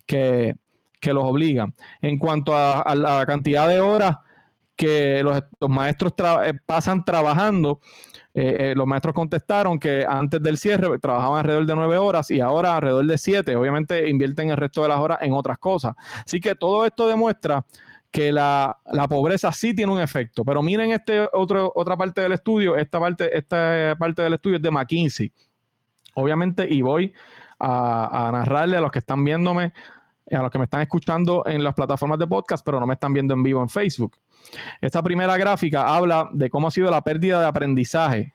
que, 0.05 0.57
los 1.03 1.25
obligan. 1.25 1.75
En 2.03 2.19
cuanto 2.19 2.55
a, 2.55 2.95
la 2.95 3.25
cantidad 3.25 3.69
de 3.69 3.81
horas 3.81 4.17
que 4.75 5.23
los, 5.23 5.43
maestros 5.69 6.13
eh, 6.45 6.55
pasan 6.67 7.05
trabajando, 7.05 7.81
eh, 8.35 8.57
eh, 8.59 8.75
los 8.77 8.87
maestros 8.87 9.15
contestaron 9.15 9.79
que 9.79 10.05
antes 10.09 10.43
del 10.43 10.59
cierre 10.59 10.99
trabajaban 10.99 11.39
alrededor 11.39 11.67
de 11.67 11.75
nueve 11.77 11.97
horas 11.97 12.31
y 12.31 12.41
ahora 12.41 12.77
alrededor 12.77 13.07
de 13.07 13.19
siete. 13.19 13.55
Obviamente 13.55 14.09
invierten 14.09 14.51
el 14.51 14.57
resto 14.57 14.83
de 14.83 14.89
las 14.89 14.99
horas 14.99 15.19
en 15.23 15.33
otras 15.33 15.59
cosas. 15.59 15.95
Así 16.25 16.41
que 16.41 16.55
todo 16.55 16.85
esto 16.85 17.07
demuestra 17.07 17.65
que 18.11 18.33
la, 18.33 18.79
pobreza 19.09 19.53
sí 19.53 19.75
tiene 19.75 19.93
un 19.93 20.01
efecto. 20.01 20.45
Pero 20.45 20.63
miren 20.63 20.93
este 20.93 21.29
otro, 21.33 21.73
otra 21.75 21.97
parte 21.97 22.21
del 22.21 22.33
estudio, 22.33 22.77
esta 22.77 22.99
parte, 22.99 23.37
esta 23.37 23.97
parte 23.99 24.23
del 24.23 24.35
estudio 24.35 24.57
es 24.57 24.63
de 24.63 24.71
McKinsey. 24.71 25.33
Obviamente, 26.15 26.67
y 26.69 26.83
voy 26.83 27.13
a 27.59 28.31
narrarle 28.33 28.79
a 28.79 28.81
los 28.81 28.91
que 28.91 29.01
están 29.01 29.23
viéndome, 29.25 29.73
a 30.31 30.43
los 30.43 30.51
que 30.51 30.59
me 30.59 30.65
están 30.65 30.81
escuchando 30.81 31.43
en 31.47 31.63
las 31.63 31.75
plataformas 31.75 32.19
de 32.19 32.27
podcast, 32.27 32.65
pero 32.65 32.81
no 32.81 32.87
me 32.87 32.95
están 32.95 33.13
viendo 33.13 33.35
en 33.35 33.43
vivo 33.43 33.63
en 33.63 33.69
Facebook. 33.69 34.17
Esta 34.81 35.03
primera 35.03 35.37
gráfica 35.37 35.95
habla 35.95 36.29
de 36.33 36.51
cómo 36.51 36.69
ha 36.69 36.71
sido 36.71 36.91
la 36.91 37.03
pérdida 37.03 37.41
de 37.41 37.47
aprendizaje 37.47 38.35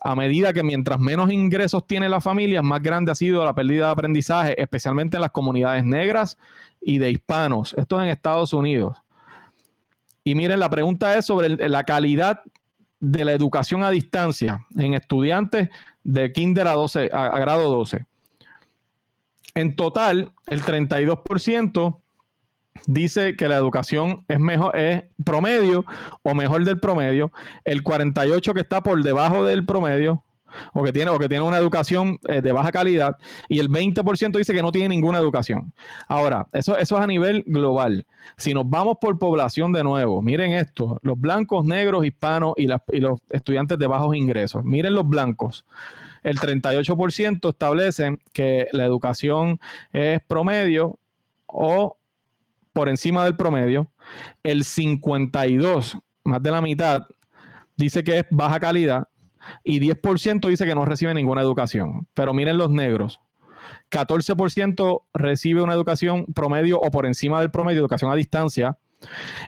a 0.00 0.14
medida 0.14 0.52
que 0.52 0.62
mientras 0.62 1.00
menos 1.00 1.30
ingresos 1.32 1.86
tiene 1.86 2.08
la 2.08 2.20
familia, 2.20 2.62
más 2.62 2.82
grande 2.82 3.12
ha 3.12 3.14
sido 3.14 3.44
la 3.44 3.54
pérdida 3.54 3.86
de 3.86 3.92
aprendizaje, 3.92 4.60
especialmente 4.60 5.16
en 5.16 5.22
las 5.22 5.30
comunidades 5.30 5.84
negras 5.84 6.38
y 6.80 6.98
de 6.98 7.10
hispanos. 7.10 7.74
Esto 7.76 7.98
es 7.98 8.04
en 8.04 8.10
Estados 8.10 8.52
Unidos. 8.52 8.96
Y 10.24 10.34
miren, 10.34 10.60
la 10.60 10.70
pregunta 10.70 11.16
es 11.16 11.26
sobre 11.26 11.48
la 11.68 11.84
calidad 11.84 12.42
de 13.00 13.24
la 13.24 13.32
educación 13.32 13.82
a 13.82 13.90
distancia 13.90 14.66
en 14.76 14.94
estudiantes 14.94 15.70
de 16.04 16.32
kinder 16.32 16.66
a, 16.68 16.72
12, 16.72 17.10
a 17.12 17.38
grado 17.38 17.70
12. 17.70 18.04
En 19.54 19.74
total, 19.74 20.32
el 20.46 20.62
32% 20.62 22.00
dice 22.86 23.36
que 23.36 23.48
la 23.48 23.56
educación 23.56 24.24
es 24.28 24.38
mejor, 24.38 24.76
es 24.76 25.04
promedio 25.24 25.84
o 26.22 26.34
mejor 26.34 26.64
del 26.64 26.78
promedio, 26.78 27.32
el 27.64 27.82
48 27.82 28.54
que 28.54 28.60
está 28.60 28.82
por 28.82 29.02
debajo 29.02 29.44
del 29.44 29.64
promedio 29.64 30.24
o 30.72 30.82
que 30.82 30.92
tiene, 30.92 31.10
o 31.10 31.18
que 31.18 31.28
tiene 31.28 31.44
una 31.44 31.58
educación 31.58 32.18
eh, 32.26 32.40
de 32.40 32.52
baja 32.52 32.72
calidad 32.72 33.16
y 33.48 33.58
el 33.58 33.68
20% 33.68 34.38
dice 34.38 34.54
que 34.54 34.62
no 34.62 34.72
tiene 34.72 34.88
ninguna 34.88 35.18
educación. 35.18 35.72
Ahora, 36.08 36.46
eso, 36.52 36.76
eso 36.78 36.96
es 36.96 37.02
a 37.02 37.06
nivel 37.06 37.44
global. 37.46 38.06
Si 38.36 38.54
nos 38.54 38.68
vamos 38.68 38.96
por 39.00 39.18
población 39.18 39.72
de 39.72 39.84
nuevo, 39.84 40.22
miren 40.22 40.52
esto, 40.52 40.98
los 41.02 41.20
blancos, 41.20 41.64
negros, 41.64 42.04
hispanos 42.06 42.54
y, 42.56 42.64
y 42.64 43.00
los 43.00 43.20
estudiantes 43.30 43.78
de 43.78 43.86
bajos 43.86 44.16
ingresos. 44.16 44.64
Miren 44.64 44.94
los 44.94 45.06
blancos 45.06 45.64
el 46.22 46.38
38% 46.38 47.48
establecen 47.48 48.20
que 48.32 48.68
la 48.72 48.84
educación 48.84 49.60
es 49.92 50.20
promedio 50.26 50.98
o 51.46 51.97
por 52.78 52.88
encima 52.88 53.24
del 53.24 53.34
promedio. 53.34 53.90
El 54.44 54.62
52, 54.62 55.98
más 56.22 56.40
de 56.40 56.50
la 56.52 56.62
mitad, 56.62 57.08
dice 57.76 58.04
que 58.04 58.20
es 58.20 58.26
baja 58.30 58.60
calidad 58.60 59.08
y 59.64 59.80
10% 59.80 60.48
dice 60.48 60.64
que 60.64 60.76
no 60.76 60.84
recibe 60.84 61.12
ninguna 61.12 61.42
educación. 61.42 62.06
Pero 62.14 62.32
miren 62.32 62.56
los 62.56 62.70
negros. 62.70 63.18
14% 63.90 65.02
recibe 65.12 65.60
una 65.60 65.74
educación 65.74 66.26
promedio 66.26 66.78
o 66.78 66.88
por 66.92 67.04
encima 67.04 67.40
del 67.40 67.50
promedio, 67.50 67.80
educación 67.80 68.12
a 68.12 68.14
distancia. 68.14 68.78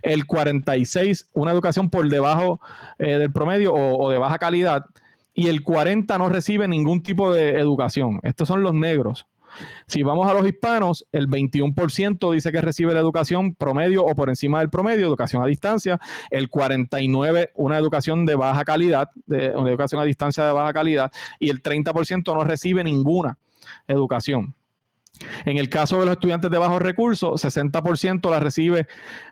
El 0.02 0.26
46, 0.26 1.28
una 1.32 1.52
educación 1.52 1.88
por 1.88 2.08
debajo 2.08 2.60
eh, 2.98 3.16
del 3.18 3.30
promedio 3.30 3.72
o, 3.72 4.06
o 4.06 4.10
de 4.10 4.18
baja 4.18 4.38
calidad. 4.38 4.86
Y 5.34 5.46
el 5.46 5.62
40 5.62 6.18
no 6.18 6.30
recibe 6.30 6.66
ningún 6.66 7.00
tipo 7.00 7.32
de 7.32 7.60
educación. 7.60 8.18
Estos 8.24 8.48
son 8.48 8.64
los 8.64 8.74
negros. 8.74 9.28
Si 9.86 10.02
vamos 10.02 10.28
a 10.28 10.34
los 10.34 10.46
hispanos, 10.46 11.06
el 11.12 11.28
21% 11.28 12.32
dice 12.32 12.52
que 12.52 12.60
recibe 12.60 12.94
la 12.94 13.00
educación 13.00 13.54
promedio 13.54 14.04
o 14.04 14.14
por 14.14 14.28
encima 14.28 14.60
del 14.60 14.70
promedio, 14.70 15.06
educación 15.06 15.42
a 15.42 15.46
distancia, 15.46 16.00
el 16.30 16.50
49% 16.50 17.50
una 17.54 17.78
educación 17.78 18.26
de 18.26 18.34
baja 18.34 18.64
calidad, 18.64 19.10
de, 19.26 19.50
una 19.50 19.70
educación 19.70 20.00
a 20.00 20.04
distancia 20.04 20.44
de 20.44 20.52
baja 20.52 20.72
calidad, 20.72 21.12
y 21.38 21.50
el 21.50 21.62
30% 21.62 22.34
no 22.34 22.44
recibe 22.44 22.84
ninguna 22.84 23.38
educación. 23.86 24.54
En 25.44 25.58
el 25.58 25.68
caso 25.68 25.98
de 25.98 26.06
los 26.06 26.12
estudiantes 26.12 26.50
de 26.50 26.58
bajos 26.58 26.80
recursos, 26.80 27.44
60% 27.44 28.30
la 28.30 28.40
recibe 28.40 28.86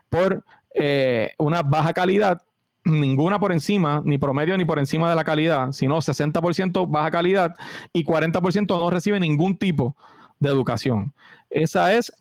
por 0.09 0.43
eh, 0.75 1.31
una 1.37 1.63
baja 1.63 1.93
calidad 1.93 2.41
ninguna 2.85 3.39
por 3.39 3.51
encima, 3.51 4.01
ni 4.05 4.17
promedio 4.17 4.57
ni 4.57 4.65
por 4.65 4.79
encima 4.79 5.09
de 5.09 5.15
la 5.15 5.23
calidad, 5.23 5.71
sino 5.71 5.97
60% 5.97 6.89
baja 6.89 7.11
calidad 7.11 7.55
y 7.93 8.03
40% 8.03 8.67
no 8.67 8.89
recibe 8.89 9.19
ningún 9.19 9.57
tipo 9.57 9.95
de 9.95 10.18
educación. 10.47 11.13
Esa 11.49 11.93
es, 11.93 12.13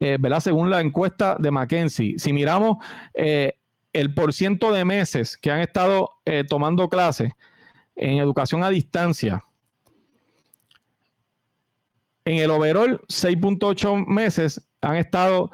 eh, 0.00 0.16
¿verdad? 0.18 0.40
Según 0.40 0.70
la 0.70 0.80
encuesta 0.80 1.36
de 1.38 1.50
McKenzie. 1.50 2.18
Si 2.18 2.32
miramos 2.32 2.78
eh, 3.14 3.54
el 3.92 4.12
porciento 4.14 4.72
de 4.72 4.84
meses 4.84 5.36
que 5.36 5.50
han 5.50 5.60
estado 5.60 6.10
eh, 6.24 6.44
tomando 6.48 6.88
clases 6.88 7.32
en 7.96 8.18
educación 8.18 8.64
a 8.64 8.70
distancia, 8.70 9.44
en 12.24 12.38
el 12.38 12.50
overall, 12.50 13.00
6.8 13.08 14.06
meses 14.06 14.60
han 14.82 14.96
estado, 14.96 15.50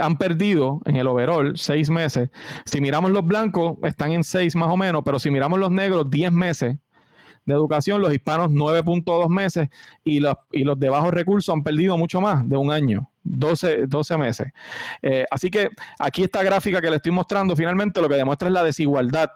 han 0.00 0.16
perdido 0.16 0.80
en 0.84 0.96
el 0.96 1.06
overall 1.06 1.56
seis 1.56 1.90
meses. 1.90 2.30
Si 2.64 2.80
miramos 2.80 3.10
los 3.10 3.24
blancos, 3.24 3.76
están 3.82 4.12
en 4.12 4.22
seis 4.22 4.54
más 4.54 4.68
o 4.68 4.76
menos, 4.76 5.02
pero 5.04 5.18
si 5.18 5.30
miramos 5.30 5.58
los 5.58 5.70
negros, 5.70 6.10
10 6.10 6.32
meses 6.32 6.76
de 7.44 7.54
educación, 7.54 8.00
los 8.00 8.12
hispanos 8.12 8.50
9.2 8.50 9.28
meses 9.28 9.68
y 10.04 10.20
los, 10.20 10.36
y 10.50 10.64
los 10.64 10.78
de 10.78 10.88
bajos 10.88 11.12
recursos 11.12 11.52
han 11.52 11.62
perdido 11.62 11.98
mucho 11.98 12.20
más 12.20 12.48
de 12.48 12.56
un 12.56 12.70
año, 12.70 13.10
12, 13.24 13.86
12 13.86 14.18
meses. 14.18 14.52
Eh, 15.02 15.24
así 15.30 15.50
que 15.50 15.70
aquí 15.98 16.22
esta 16.24 16.42
gráfica 16.42 16.80
que 16.80 16.90
le 16.90 16.96
estoy 16.96 17.12
mostrando 17.12 17.56
finalmente 17.56 18.00
lo 18.00 18.08
que 18.08 18.16
demuestra 18.16 18.48
es 18.48 18.54
la 18.54 18.64
desigualdad 18.64 19.30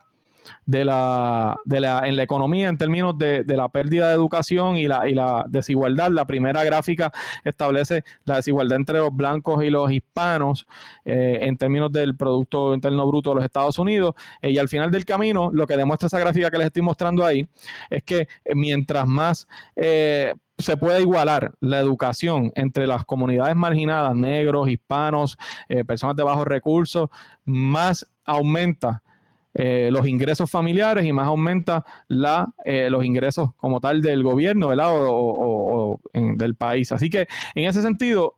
de 0.65 0.85
la, 0.85 1.59
de 1.65 1.81
la, 1.81 2.07
en 2.07 2.17
la 2.17 2.23
economía 2.23 2.69
en 2.69 2.79
términos 2.79 3.17
de, 3.17 3.45
la 3.47 3.69
pérdida 3.69 4.09
de 4.09 4.15
educación 4.15 4.77
y 4.77 4.87
la, 4.87 5.09
y 5.09 5.15
la 5.15 5.45
desigualdad. 5.49 6.11
La 6.11 6.27
primera 6.27 6.65
gráfica 6.65 7.13
establece 7.45 8.05
la 8.25 8.37
desigualdad 8.37 8.77
entre 8.77 8.99
los 8.99 9.15
blancos 9.15 9.63
y 9.65 9.71
los 9.71 9.91
hispanos 9.91 10.67
eh, 11.05 11.39
en 11.43 11.57
términos 11.57 11.93
del 11.93 12.17
Producto 12.17 12.75
Interno 12.75 13.07
Bruto 13.07 13.31
de 13.31 13.37
los 13.37 13.45
Estados 13.45 13.79
Unidos. 13.79 14.15
Eh, 14.43 14.51
y 14.51 14.59
al 14.59 14.69
final 14.69 14.91
del 14.91 15.05
camino, 15.05 15.51
lo 15.53 15.67
que 15.67 15.77
demuestra 15.77 16.07
esa 16.07 16.19
gráfica 16.19 16.51
que 16.51 16.59
les 16.59 16.67
estoy 16.67 16.83
mostrando 16.83 17.25
ahí 17.25 17.47
es 17.91 18.03
que 18.03 18.29
eh, 18.45 18.55
mientras 18.55 19.07
más 19.07 19.47
se 20.59 20.77
puede 20.79 21.03
igualar 21.03 21.53
la 21.61 21.79
educación 21.79 22.51
entre 22.55 22.87
las 22.87 23.05
comunidades 23.05 23.55
marginadas, 23.55 24.15
negros, 24.17 24.71
hispanos, 24.71 25.37
personas 25.87 26.17
de 26.17 26.23
bajos 26.23 26.47
recursos, 26.47 27.11
más 27.45 28.07
aumenta 28.25 29.03
eh, 29.59 29.89
los 29.91 30.07
ingresos 30.07 30.51
familiares 30.51 31.07
y 31.07 31.15
más 31.15 31.27
aumenta 31.27 31.83
la, 32.09 32.47
eh, 32.63 32.91
los 32.91 33.03
ingresos 33.07 33.55
como 33.57 33.81
tal 33.81 34.03
del 34.03 34.23
gobierno 34.23 34.69
¿verdad? 34.69 34.89
o, 34.93 35.99
del 36.13 36.55
país. 36.55 36.93
Así 36.93 37.09
que 37.09 37.27
en 37.55 37.65
ese 37.65 37.81
sentido, 37.81 38.35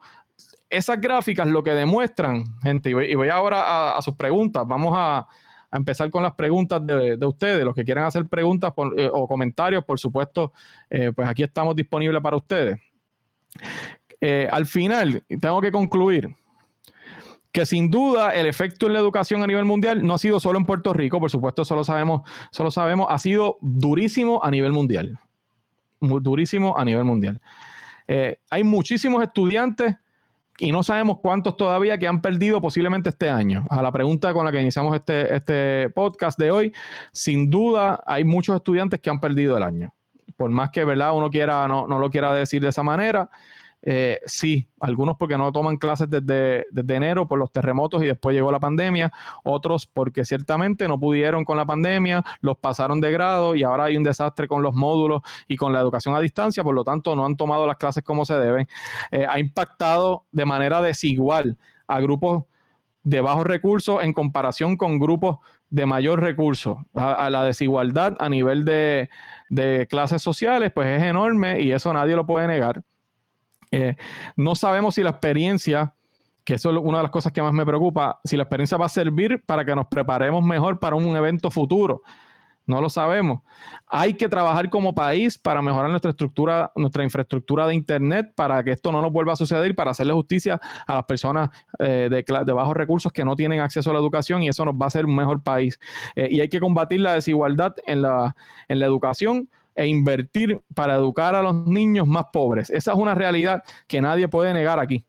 esas 0.71 1.01
gráficas 1.01 1.49
lo 1.49 1.65
que 1.65 1.73
demuestran, 1.73 2.45
gente, 2.63 2.91
y 2.91 3.15
voy, 3.17 3.29
ahora 3.31 3.97
a, 3.97 4.03
sus 4.03 4.15
preguntas, 4.15 4.65
vamos 4.65 4.95
a, 4.97 5.27
empezar 5.73 6.09
con 6.11 6.23
las 6.23 6.35
preguntas 6.35 6.87
de, 6.87 7.27
ustedes. 7.27 7.65
Los 7.65 7.75
que 7.75 7.85
quieran 7.85 8.05
hacer 8.05 8.25
preguntas 8.27 8.73
eh, 8.97 9.11
o 9.13 9.27
comentarios, 9.27 9.85
por 9.85 9.99
supuesto, 9.99 10.53
pues 10.89 11.29
aquí 11.29 11.43
estamos 11.43 11.75
disponibles 11.75 12.23
para 12.23 12.37
ustedes. 12.37 12.79
al 14.51 14.67
final, 14.67 15.23
tengo 15.41 15.61
que 15.61 15.73
concluir 15.73 16.35
que 17.59 17.67
sin 17.67 17.91
duda 17.91 18.31
el 18.31 18.47
efecto 18.47 18.87
en 18.87 18.93
la 18.93 19.01
educación 19.01 19.43
a 19.43 19.47
nivel 19.49 19.65
mundial 19.65 20.07
no 20.07 20.15
ha 20.15 20.19
sido 20.19 20.39
solo 20.39 20.61
en 20.61 20.65
Puerto 20.65 20.93
Rico, 20.93 21.19
por 21.19 21.29
supuesto, 21.29 21.65
solo 21.65 21.83
sabemos, 21.83 22.23
solo 22.53 22.71
sabemos, 22.71 23.09
ha 23.11 23.19
sido 23.19 23.59
durísimo 23.61 24.45
a 24.45 24.51
nivel 24.53 24.71
mundial. 24.71 25.19
durísimo 26.01 26.79
a 26.79 26.85
nivel 26.85 27.03
mundial. 27.03 27.41
hay 28.49 28.63
muchísimos 28.63 29.25
estudiantes 29.25 29.97
y 30.61 30.71
no 30.71 30.85
sabemos 30.85 31.19
cuántos 31.21 31.57
todavía 31.57 31.99
que 31.99 32.07
han 32.07 32.21
perdido 32.21 32.61
posiblemente 32.61 33.09
este 33.09 33.29
año. 33.29 33.67
A 33.71 33.83
la 33.83 33.91
pregunta 33.91 34.33
con 34.33 34.45
la 34.45 34.53
que 34.53 34.63
iniciamos 34.63 34.95
este, 34.95 35.35
este 35.35 35.91
podcast 35.91 36.39
de 36.39 36.53
hoy, 36.53 36.73
sin 37.11 37.51
duda 37.51 38.05
hay 38.07 38.23
muchos 38.23 38.55
estudiantes 38.55 39.01
que 39.01 39.11
han 39.11 39.19
perdido 39.19 39.57
el 39.57 39.65
año. 39.65 39.93
Por 40.37 40.51
más 40.51 40.71
que 40.71 40.85
¿verdad? 40.85 41.13
uno 41.13 41.29
quiera, 41.29 41.67
no, 41.67 41.89
no 41.89 41.99
lo 41.99 42.09
quiera 42.09 42.33
decir 42.33 42.63
de 42.63 42.69
esa 42.69 42.85
manera, 42.85 43.29
eh, 43.83 44.21
sí, 44.27 44.69
algunos 44.81 45.17
porque 45.17 45.39
no 45.39 45.53
toman 45.53 45.77
clases 45.77 46.09
desde, 46.11 46.67
enero 46.95 47.29
por 47.29 47.39
los 47.39 47.53
terremotos 47.53 48.03
y 48.03 48.07
después 48.07 48.35
llegó 48.35 48.51
la 48.51 48.59
pandemia, 48.59 49.13
otros 49.45 49.87
porque 49.87 50.25
ciertamente 50.25 50.89
no 50.89 50.99
pudieron 50.99 51.45
con 51.45 51.57
la 51.57 51.65
pandemia, 51.65 52.25
los 52.41 52.59
pasaron 52.59 53.01
de 53.01 53.13
grado 53.13 53.55
y 53.55 53.63
ahora 53.63 53.85
hay 53.85 53.97
un 53.97 54.03
desastre 54.03 54.49
con 54.49 54.63
los 54.63 54.75
módulos 54.75 55.23
y 55.47 55.57
con 55.57 55.73
la 55.73 55.81
educación 55.81 56.15
a 56.17 56.21
distancia, 56.21 56.65
por 56.65 56.75
lo 56.75 56.83
tanto 56.85 57.15
no 57.15 57.25
han 57.25 57.37
tomado 57.37 57.67
las 57.67 57.77
clases 57.77 58.03
como 58.03 58.25
se 58.25 58.35
deben. 58.35 58.69
Eh, 59.13 59.27
ha 59.29 59.39
impactado 59.39 60.27
de 60.33 60.45
manera 60.45 60.83
desigual 60.83 61.57
a 61.87 62.01
grupos 62.01 62.45
de 63.05 63.21
bajos 63.21 63.47
recursos 63.47 64.03
en 64.03 64.13
comparación 64.13 64.77
con 64.77 64.99
grupos 64.99 65.39
de 65.71 65.87
mayor 65.87 66.21
recurso. 66.21 66.85
A, 66.95 67.31
la 67.31 67.45
desigualdad 67.45 68.17
a 68.19 68.29
nivel 68.29 68.65
de, 68.65 69.09
de 69.51 69.87
clases 69.89 70.21
sociales, 70.21 70.73
pues 70.75 70.89
es 70.89 71.03
enorme 71.05 71.61
y 71.61 71.73
eso 71.73 71.93
nadie 71.93 72.17
lo 72.17 72.27
puede 72.27 72.49
negar. 72.49 72.83
Eh, 73.71 73.97
no 74.37 74.55
sabemos 74.55 74.95
si 74.95 75.03
la 75.03 75.11
experiencia, 75.11 75.95
que 76.45 76.55
eso 76.55 76.71
es 76.71 76.77
una 76.79 76.99
de 76.99 77.03
las 77.05 77.13
cosas 77.13 77.33
que 77.33 77.43
más 77.43 77.53
me 77.53 77.67
preocupa, 77.67 78.21
si 78.25 78.37
la 78.37 78.45
experiencia 78.45 78.77
va 78.77 78.87
a 78.87 78.91
servir 78.91 79.43
para 79.45 79.65
que 79.65 79.75
nos 79.75 79.87
preparemos 79.87 80.43
mejor 80.43 80.79
para 80.79 80.97
un 80.97 81.17
evento 81.17 81.51
futuro. 81.51 82.03
No 82.69 82.83
lo 82.83 82.91
sabemos. 82.91 83.41
Hay 83.87 84.13
que 84.13 84.29
trabajar 84.29 84.69
como 84.69 84.95
país 84.95 85.39
para 85.39 85.63
mejorar 85.63 85.89
nuestra 85.89 86.11
estructura, 86.11 86.71
nuestra 86.77 87.03
infraestructura 87.03 87.67
de 87.67 87.75
Internet 87.75 88.35
para 88.35 88.63
que 88.63 88.73
esto 88.73 88.93
no 88.93 89.01
nos 89.01 89.11
vuelva 89.11 89.33
a 89.33 89.37
suceder 89.37 89.75
para 89.75 89.93
hacerle 89.93 90.13
justicia 90.13 90.61
a 90.87 90.97
las 90.97 91.05
personas 91.07 91.49
eh, 91.79 92.11
de, 92.11 92.53
bajos 92.53 92.77
recursos 92.77 93.11
que 93.11 93.25
no 93.25 93.37
tienen 93.37 93.61
acceso 93.61 93.89
a 93.89 93.95
la 93.95 94.01
educación 94.01 94.43
y 94.43 94.49
eso 94.49 94.67
nos 94.67 94.75
va 94.75 94.85
a 94.85 94.89
hacer 94.89 95.07
un 95.07 95.17
mejor 95.17 95.43
país. 95.43 95.81
Eh, 96.15 96.29
y 96.31 96.41
hay 96.41 96.51
que 96.51 96.61
combatir 96.61 97.01
la 97.01 97.15
desigualdad 97.15 97.75
en 97.87 98.03
la 98.03 98.35
educación 98.69 99.49
e 99.79 99.87
invertir 99.87 100.61
para 100.75 100.97
educar 100.97 101.37
a 101.37 101.43
los 101.43 101.55
niños 101.55 102.05
más 102.09 102.27
pobres. 102.33 102.69
Esa 102.69 102.93
es 102.93 102.99
una 102.99 103.15
realidad 103.15 103.63
que 103.87 104.01
nadie 104.01 104.27
puede 104.27 104.53
negar 104.53 104.81
aquí 104.81 105.05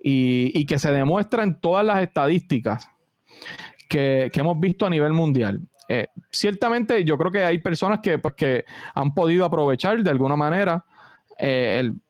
y, 0.00 0.64
que 0.64 0.78
se 0.78 0.90
demuestra 0.90 1.42
en 1.42 1.60
todas 1.60 1.84
las 1.84 2.02
estadísticas 2.02 2.88
que, 3.90 4.30
hemos 4.32 4.58
visto 4.58 4.86
a 4.86 4.90
nivel 4.90 5.12
mundial. 5.12 5.60
Eh, 5.90 6.06
ciertamente 6.30 7.04
yo 7.04 7.18
creo 7.18 7.30
que 7.30 7.44
hay 7.44 7.58
personas 7.58 8.00
que, 8.00 8.18
pues, 8.18 8.34
que 8.34 8.64
han 8.94 9.12
podido 9.12 9.44
aprovechar 9.44 10.02
de 10.02 10.10
alguna 10.10 10.34
manera 10.34 10.82
eh, 11.38 11.76
el, 11.78 12.00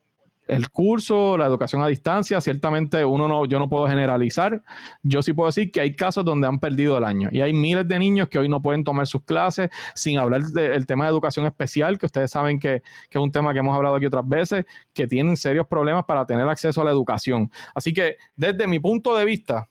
el 0.47 0.71
curso, 0.71 1.37
la 1.37 1.47
educación 1.47 1.83
a 1.83 1.89
distancia, 1.89 2.41
ciertamente 2.41 3.05
uno 3.05 3.27
no, 3.27 3.47
yo 3.47 3.59
no 3.59 3.69
puedo 3.69 3.87
generalizar. 3.89 4.63
Yo 5.03 5.23
sí 5.23 5.33
puedo 5.33 5.49
decir 5.49 5.71
que 5.71 5.81
hay 5.81 5.95
casos 5.95 6.25
donde 6.25 6.47
han 6.47 6.59
perdido 6.59 6.97
el 6.99 7.05
año 7.05 7.29
y 7.33 7.41
hay 7.41 7.53
miles 7.53 7.87
de 7.89 7.99
niños 7.99 8.29
que 8.29 8.39
hoy 8.39 8.49
no 8.49 8.63
pueden 8.63 8.85
tomar 8.85 9.07
sus 9.07 9.23
clases, 9.25 9.71
sin 9.95 10.19
hablar 10.19 10.43
del 10.43 10.87
tema 10.87 11.05
de 11.05 11.11
educación 11.11 11.47
especial, 11.47 11.99
que 11.99 12.07
ustedes 12.07 12.31
saben 12.31 12.59
que, 12.59 12.83
es 13.11 13.17
un 13.17 13.33
tema 13.33 13.53
que 13.53 13.61
hemos 13.61 13.75
hablado 13.75 13.97
aquí 13.97 14.07
otras 14.07 14.29
veces, 14.29 14.65
que 14.93 15.07
tienen 15.07 15.37
serios 15.37 15.67
problemas 15.67 16.05
para 16.05 16.27
tener 16.27 16.49
acceso 16.49 16.81
a 16.83 16.85
la 16.85 16.91
educación. 16.91 17.51
Así 17.75 17.93
que 17.93 18.17
desde 18.37 18.67
mi 18.67 18.79
punto 18.79 19.17
de 19.17 19.25
vista, 19.25 19.69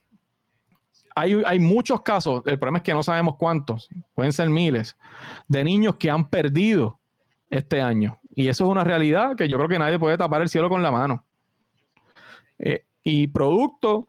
hay, 1.15 1.41
hay 1.45 1.59
muchos 1.59 2.01
casos, 2.01 2.41
el 2.45 2.59
problema 2.59 2.79
es 2.79 2.83
que 2.83 2.93
no 2.93 3.03
sabemos 3.03 3.35
cuántos, 3.37 3.87
pueden 4.13 4.33
ser 4.33 4.49
miles, 4.49 4.97
de 5.47 5.63
niños 5.63 5.95
que 5.95 6.09
han 6.09 6.29
perdido 6.29 6.99
este 7.49 7.81
año. 7.81 8.19
Y 8.35 8.47
eso 8.47 8.65
es 8.65 8.71
una 8.71 8.83
realidad 8.83 9.35
que 9.35 9.47
yo 9.47 9.57
creo 9.57 9.69
que 9.69 9.79
nadie 9.79 9.99
puede 9.99 10.17
tapar 10.17 10.41
el 10.41 10.49
cielo 10.49 10.69
con 10.69 10.83
la 10.83 10.91
mano. 10.91 11.25
Eh, 12.59 12.85
y 13.03 13.27
producto, 13.27 14.07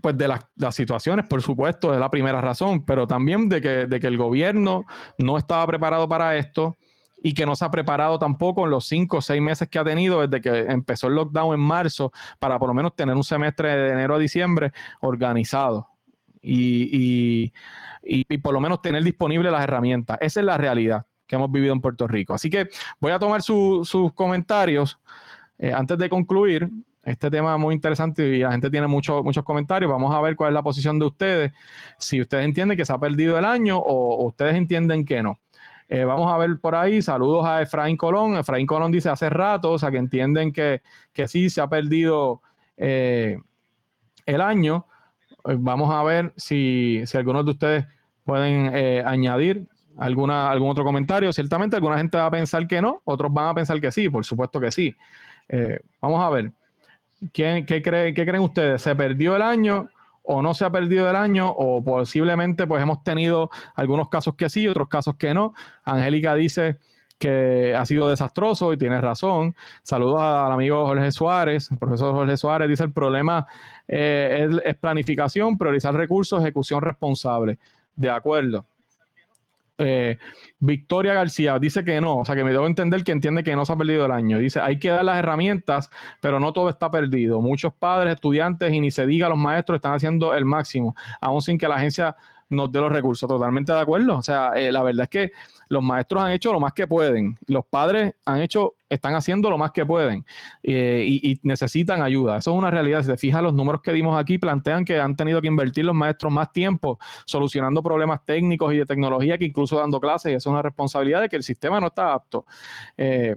pues 0.00 0.16
de 0.18 0.28
las, 0.28 0.44
situaciones, 0.74 1.26
por 1.26 1.42
supuesto, 1.42 1.94
es 1.94 2.00
la 2.00 2.10
primera 2.10 2.40
razón, 2.40 2.84
pero 2.84 3.06
también 3.06 3.48
de 3.48 3.60
que, 3.60 3.86
de 3.86 4.00
que 4.00 4.06
el 4.06 4.18
gobierno 4.18 4.84
no 5.18 5.38
estaba 5.38 5.66
preparado 5.66 6.08
para 6.08 6.36
esto 6.36 6.76
y 7.22 7.34
que 7.34 7.46
no 7.46 7.54
se 7.54 7.64
ha 7.64 7.70
preparado 7.70 8.18
tampoco 8.18 8.64
en 8.64 8.70
los 8.70 8.86
cinco 8.86 9.18
o 9.18 9.22
seis 9.22 9.40
meses 9.40 9.68
que 9.68 9.78
ha 9.78 9.84
tenido 9.84 10.26
desde 10.26 10.40
que 10.40 10.72
empezó 10.72 11.06
el 11.06 11.14
lockdown 11.14 11.54
en 11.54 11.60
marzo 11.60 12.12
para 12.40 12.58
por 12.58 12.68
lo 12.68 12.74
menos 12.74 12.96
tener 12.96 13.14
un 13.14 13.22
semestre 13.22 13.76
de 13.76 13.92
enero 13.92 14.16
a 14.16 14.18
diciembre 14.18 14.72
organizado. 15.00 15.88
y, 16.44 17.52
y 18.02 18.38
por 18.38 18.52
lo 18.52 18.58
menos 18.58 18.82
tener 18.82 19.04
disponibles 19.04 19.52
las 19.52 19.62
herramientas. 19.62 20.18
Esa 20.20 20.40
es 20.40 20.46
la 20.46 20.58
realidad 20.58 21.06
que 21.32 21.36
hemos 21.36 21.50
vivido 21.50 21.72
en 21.72 21.80
Puerto 21.80 22.06
Rico. 22.06 22.34
Así 22.34 22.50
que 22.50 22.68
voy 23.00 23.10
a 23.10 23.18
tomar 23.18 23.40
sus 23.40 24.12
comentarios 24.14 24.98
eh, 25.56 25.72
antes 25.72 25.96
de 25.96 26.10
concluir. 26.10 26.68
Este 27.02 27.30
tema 27.30 27.54
es 27.54 27.58
muy 27.58 27.74
interesante 27.74 28.36
y 28.36 28.40
la 28.40 28.52
gente 28.52 28.68
tiene 28.68 28.86
muchos 28.86 29.24
muchos 29.24 29.42
comentarios. 29.42 29.90
Vamos 29.90 30.14
a 30.14 30.20
ver 30.20 30.36
cuál 30.36 30.50
es 30.50 30.54
la 30.54 30.62
posición 30.62 30.98
de 30.98 31.06
ustedes. 31.06 31.52
Si 31.96 32.20
ustedes 32.20 32.44
entienden 32.44 32.76
que 32.76 32.84
se 32.84 32.92
ha 32.92 32.98
perdido 32.98 33.38
el 33.38 33.46
año 33.46 33.78
o, 33.78 34.26
ustedes 34.26 34.56
entienden 34.56 35.06
que 35.06 35.22
no. 35.22 35.40
Eh, 35.88 36.04
vamos 36.04 36.30
a 36.30 36.36
ver 36.36 36.58
por 36.60 36.74
ahí. 36.74 37.00
Saludos 37.00 37.46
a 37.46 37.62
Efraín 37.62 37.96
Colón. 37.96 38.36
Efraín 38.36 38.66
Colón 38.66 38.92
dice 38.92 39.08
hace 39.08 39.30
rato, 39.30 39.72
o 39.72 39.78
sea, 39.78 39.90
que 39.90 39.96
entienden 39.96 40.52
que, 40.52 40.82
que 41.14 41.28
sí 41.28 41.48
se 41.48 41.62
ha 41.62 41.66
perdido 41.66 42.42
eh, 42.76 43.38
el 44.26 44.40
año. 44.42 44.86
Vamos 45.44 45.90
a 45.94 46.02
ver 46.02 46.34
si, 46.36 47.00
si 47.06 47.16
algunos 47.16 47.46
de 47.46 47.52
ustedes 47.52 47.86
pueden 48.24 49.06
añadir 49.06 49.66
alguna, 49.98 50.50
algún 50.50 50.70
otro 50.70 50.84
comentario. 50.84 51.32
Ciertamente 51.32 51.76
alguna 51.76 51.98
gente 51.98 52.16
va 52.16 52.26
a 52.26 52.30
pensar 52.30 52.66
que 52.66 52.80
no, 52.80 53.02
otros 53.04 53.32
van 53.32 53.48
a 53.48 53.54
pensar 53.54 53.80
que 53.80 53.90
sí, 53.92 54.08
por 54.08 54.24
supuesto 54.24 54.60
que 54.60 54.70
sí. 54.70 54.94
Eh, 55.48 55.80
vamos 56.00 56.22
a 56.22 56.30
ver. 56.30 56.52
¿Quién, 57.32 57.66
qué, 57.66 57.82
cree, 57.82 58.14
¿Qué 58.14 58.24
creen 58.26 58.42
ustedes? 58.42 58.82
¿Se 58.82 58.96
perdió 58.96 59.36
el 59.36 59.42
año 59.42 59.88
o 60.22 60.42
no 60.42 60.54
se 60.54 60.64
ha 60.64 60.70
perdido 60.70 61.08
el 61.08 61.16
año? 61.16 61.50
O 61.50 61.82
posiblemente 61.82 62.66
pues 62.66 62.82
hemos 62.82 63.04
tenido 63.04 63.50
algunos 63.74 64.08
casos 64.08 64.34
que 64.34 64.50
sí, 64.50 64.66
otros 64.66 64.88
casos 64.88 65.16
que 65.16 65.32
no. 65.32 65.54
Angélica 65.84 66.34
dice 66.34 66.78
que 67.18 67.72
ha 67.76 67.86
sido 67.86 68.08
desastroso 68.08 68.72
y 68.72 68.76
tiene 68.76 69.00
razón. 69.00 69.54
Saludos 69.84 70.20
al 70.20 70.50
amigo 70.50 70.84
Jorge 70.84 71.12
Suárez. 71.12 71.68
Profesor 71.78 72.12
Jorge 72.12 72.36
Suárez 72.36 72.68
dice 72.68 72.82
el 72.82 72.92
problema 72.92 73.46
eh, 73.86 74.48
es 74.64 74.74
planificación, 74.76 75.56
priorizar 75.56 75.94
recursos, 75.94 76.40
ejecución 76.40 76.82
responsable. 76.82 77.58
De 77.94 78.10
acuerdo. 78.10 78.66
Eh, 79.84 80.18
Victoria 80.58 81.14
García 81.14 81.58
dice 81.58 81.84
que 81.84 82.00
no, 82.00 82.18
o 82.18 82.24
sea 82.24 82.34
que 82.34 82.44
me 82.44 82.52
debo 82.52 82.66
entender 82.66 83.02
que 83.02 83.12
entiende 83.12 83.42
que 83.42 83.56
no 83.56 83.64
se 83.64 83.72
ha 83.72 83.76
perdido 83.76 84.06
el 84.06 84.12
año. 84.12 84.38
Dice, 84.38 84.60
hay 84.60 84.78
que 84.78 84.90
dar 84.90 85.04
las 85.04 85.18
herramientas, 85.18 85.90
pero 86.20 86.38
no 86.38 86.52
todo 86.52 86.68
está 86.68 86.90
perdido. 86.90 87.40
Muchos 87.40 87.72
padres, 87.74 88.14
estudiantes 88.14 88.72
y 88.72 88.80
ni 88.80 88.90
se 88.90 89.06
diga 89.06 89.28
los 89.28 89.38
maestros 89.38 89.76
están 89.76 89.94
haciendo 89.94 90.34
el 90.34 90.44
máximo, 90.44 90.94
aún 91.20 91.42
sin 91.42 91.58
que 91.58 91.68
la 91.68 91.76
agencia 91.76 92.16
nos 92.48 92.70
dé 92.70 92.80
los 92.80 92.92
recursos. 92.92 93.28
Totalmente 93.28 93.72
de 93.72 93.80
acuerdo. 93.80 94.16
O 94.18 94.22
sea, 94.22 94.52
eh, 94.54 94.70
la 94.70 94.82
verdad 94.82 95.04
es 95.04 95.08
que 95.08 95.32
los 95.72 95.82
maestros 95.82 96.22
han 96.22 96.32
hecho 96.32 96.52
lo 96.52 96.60
más 96.60 96.74
que 96.74 96.86
pueden. 96.86 97.38
Los 97.46 97.64
padres 97.64 98.14
han 98.26 98.42
hecho, 98.42 98.74
están 98.90 99.14
haciendo 99.14 99.48
lo 99.48 99.56
más 99.56 99.70
que 99.70 99.86
pueden 99.86 100.22
eh, 100.62 101.02
y, 101.08 101.40
necesitan 101.42 102.02
ayuda. 102.02 102.36
Eso 102.36 102.52
es 102.52 102.58
una 102.58 102.70
realidad. 102.70 103.00
Si 103.00 103.08
te 103.08 103.16
fijas, 103.16 103.42
los 103.42 103.54
números 103.54 103.80
que 103.80 103.90
dimos 103.90 104.20
aquí 104.20 104.36
plantean 104.36 104.84
que 104.84 105.00
han 105.00 105.16
tenido 105.16 105.40
que 105.40 105.46
invertir 105.46 105.86
los 105.86 105.94
maestros 105.94 106.30
más 106.30 106.52
tiempo 106.52 106.98
solucionando 107.24 107.82
problemas 107.82 108.22
técnicos 108.22 108.74
y 108.74 108.76
de 108.76 108.84
tecnología 108.84 109.38
que 109.38 109.46
incluso 109.46 109.78
dando 109.78 109.98
clases. 109.98 110.32
Y 110.32 110.34
eso 110.34 110.50
es 110.50 110.52
una 110.52 110.60
responsabilidad 110.60 111.22
de 111.22 111.30
que 111.30 111.36
el 111.36 111.42
sistema 111.42 111.80
no 111.80 111.86
está 111.86 112.12
apto. 112.12 112.44
Eh, 112.98 113.34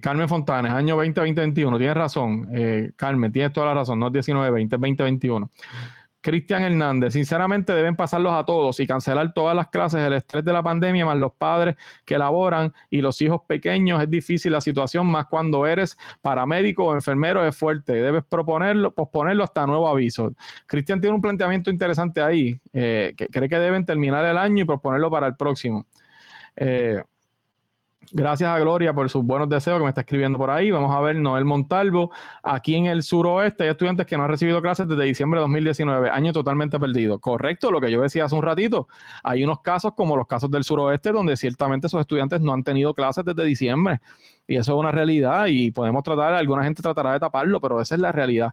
Carmen 0.00 0.28
Fontanes, 0.28 0.70
año 0.70 0.94
2021, 0.94 1.78
tienes 1.78 1.96
razón. 1.96 2.48
Carmen, 2.94 3.32
tienes 3.32 3.52
toda 3.52 3.66
la 3.66 3.74
razón, 3.74 3.98
no 3.98 4.06
es 4.06 4.12
1920, 4.12 4.76
es 4.76 4.80
2021. 4.80 5.50
Cristian 6.22 6.62
Hernández, 6.62 7.12
sinceramente 7.12 7.74
deben 7.74 7.96
pasarlos 7.96 8.32
a 8.32 8.44
todos 8.44 8.78
y 8.80 8.86
cancelar 8.86 9.34
todas 9.34 9.56
las 9.56 9.68
clases, 9.68 10.00
el 10.00 10.12
estrés 10.14 10.44
de 10.44 10.52
la 10.52 10.62
pandemia, 10.62 11.04
más 11.04 11.18
los 11.18 11.32
padres 11.32 11.76
que 12.04 12.16
laboran 12.16 12.72
y 12.88 13.00
los 13.00 13.20
hijos 13.20 13.42
pequeños. 13.46 14.00
Es 14.00 14.08
difícil 14.08 14.52
la 14.52 14.60
situación, 14.60 15.08
más 15.08 15.26
cuando 15.26 15.66
eres 15.66 15.98
paramédico 16.22 16.84
o 16.84 16.94
enfermero 16.94 17.44
es 17.46 17.56
fuerte. 17.56 17.92
Debes 17.94 18.24
proponerlo, 18.24 18.92
posponerlo 18.94 19.44
hasta 19.44 19.66
nuevo 19.66 19.88
aviso. 19.88 20.32
Cristian 20.66 21.00
tiene 21.00 21.16
un 21.16 21.22
planteamiento 21.22 21.70
interesante 21.70 22.22
ahí, 22.22 22.58
eh, 22.72 23.14
que 23.16 23.26
cree 23.26 23.48
que 23.48 23.58
deben 23.58 23.84
terminar 23.84 24.24
el 24.24 24.38
año 24.38 24.62
y 24.62 24.64
proponerlo 24.64 25.10
para 25.10 25.26
el 25.26 25.36
próximo. 25.36 25.86
Eh, 26.54 27.02
Gracias 28.14 28.50
a 28.50 28.58
Gloria 28.58 28.92
por 28.92 29.08
sus 29.08 29.24
buenos 29.24 29.48
deseos 29.48 29.78
que 29.78 29.84
me 29.84 29.88
está 29.88 30.02
escribiendo 30.02 30.36
por 30.36 30.50
ahí. 30.50 30.70
Vamos 30.70 30.94
a 30.94 31.00
ver 31.00 31.16
Noel 31.16 31.46
Montalvo. 31.46 32.10
Aquí 32.42 32.74
en 32.74 32.84
el 32.84 33.02
suroeste 33.02 33.64
hay 33.64 33.70
estudiantes 33.70 34.04
que 34.04 34.18
no 34.18 34.24
han 34.24 34.28
recibido 34.28 34.60
clases 34.60 34.86
desde 34.86 35.04
diciembre 35.04 35.38
de 35.38 35.44
2019, 35.44 36.10
año 36.10 36.30
totalmente 36.34 36.78
perdido. 36.78 37.18
Correcto, 37.20 37.70
lo 37.70 37.80
que 37.80 37.90
yo 37.90 38.02
decía 38.02 38.26
hace 38.26 38.34
un 38.34 38.42
ratito. 38.42 38.86
Hay 39.22 39.42
unos 39.42 39.62
casos 39.62 39.94
como 39.94 40.14
los 40.14 40.26
casos 40.26 40.50
del 40.50 40.62
suroeste 40.62 41.10
donde 41.10 41.38
ciertamente 41.38 41.86
esos 41.86 42.02
estudiantes 42.02 42.42
no 42.42 42.52
han 42.52 42.62
tenido 42.62 42.92
clases 42.92 43.24
desde 43.24 43.44
diciembre. 43.46 44.02
Y 44.46 44.56
eso 44.56 44.72
es 44.72 44.78
una 44.78 44.92
realidad 44.92 45.46
y 45.46 45.70
podemos 45.70 46.02
tratar, 46.02 46.34
alguna 46.34 46.64
gente 46.64 46.82
tratará 46.82 47.14
de 47.14 47.20
taparlo, 47.20 47.62
pero 47.62 47.80
esa 47.80 47.94
es 47.94 48.00
la 48.02 48.12
realidad. 48.12 48.52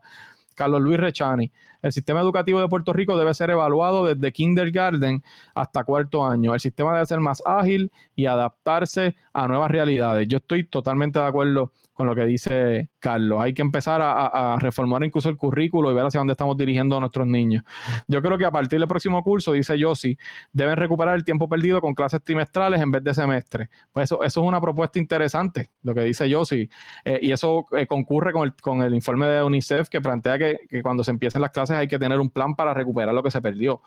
Carlos 0.59 0.81
Luis 0.81 0.99
Rechani. 0.99 1.49
El 1.81 1.93
sistema 1.93 2.19
educativo 2.19 2.59
de 2.59 2.67
Puerto 2.67 2.91
Rico 2.91 3.17
debe 3.17 3.33
ser 3.33 3.49
evaluado 3.49 4.05
desde 4.05 4.33
kindergarten 4.33 5.23
hasta 5.55 5.85
cuarto 5.85 6.25
año. 6.25 6.53
El 6.53 6.59
sistema 6.59 6.91
debe 6.93 7.05
ser 7.05 7.21
más 7.21 7.41
ágil 7.45 7.89
y 8.13 8.25
adaptarse 8.25 9.15
a 9.31 9.47
nuevas 9.47 9.71
realidades. 9.71 10.27
Yo 10.27 10.39
estoy 10.39 10.65
totalmente 10.65 11.17
de 11.17 11.25
acuerdo 11.25 11.71
con 11.99 12.07
lo 12.07 12.15
que 12.15 12.25
dice 12.25 12.89
Carlos. 12.97 13.41
Hay 13.41 13.53
que 13.53 13.61
empezar 13.61 13.99
a, 14.01 14.55
reformar 14.57 15.03
incluso 15.03 15.27
el 15.27 15.35
currículo 15.35 15.91
y 15.91 15.93
ver 15.93 16.05
hacia 16.05 16.21
dónde 16.21 16.31
estamos 16.31 16.55
dirigiendo 16.55 16.95
a 16.95 17.01
nuestros 17.01 17.27
niños. 17.27 17.61
Yo 18.07 18.21
creo 18.21 18.37
que 18.37 18.45
a 18.45 18.51
partir 18.51 18.79
del 18.79 18.87
próximo 18.87 19.21
curso, 19.21 19.51
dice 19.51 19.77
Yossi, 19.77 20.17
deben 20.53 20.77
recuperar 20.77 21.15
el 21.15 21.25
tiempo 21.25 21.49
perdido 21.49 21.81
con 21.81 21.93
clases 21.93 22.23
trimestrales 22.23 22.79
en 22.79 22.89
vez 22.89 23.03
de 23.03 23.13
semestre. 23.13 23.69
Pues 23.91 24.05
eso, 24.05 24.23
eso 24.23 24.41
es 24.41 24.47
una 24.47 24.61
propuesta 24.61 24.97
interesante, 24.97 25.71
lo 25.83 25.93
que 25.93 25.99
dice 26.03 26.29
Yossi. 26.29 26.69
Eh, 27.03 27.19
y 27.21 27.33
eso 27.33 27.67
eh, 27.73 27.85
concurre 27.85 28.31
con 28.31 28.43
el, 28.43 28.53
con 28.53 28.81
el, 28.81 28.95
informe 28.95 29.27
de 29.27 29.43
UNICEF 29.43 29.89
que 29.89 29.99
plantea 29.99 30.37
que, 30.37 30.57
que 30.69 30.81
cuando 30.81 31.03
se 31.03 31.11
empiecen 31.11 31.41
las 31.41 31.51
clases 31.51 31.75
hay 31.75 31.89
que 31.89 31.99
tener 31.99 32.17
un 32.21 32.29
plan 32.29 32.55
para 32.55 32.73
recuperar 32.73 33.13
lo 33.13 33.21
que 33.21 33.31
se 33.31 33.41
perdió. 33.41 33.81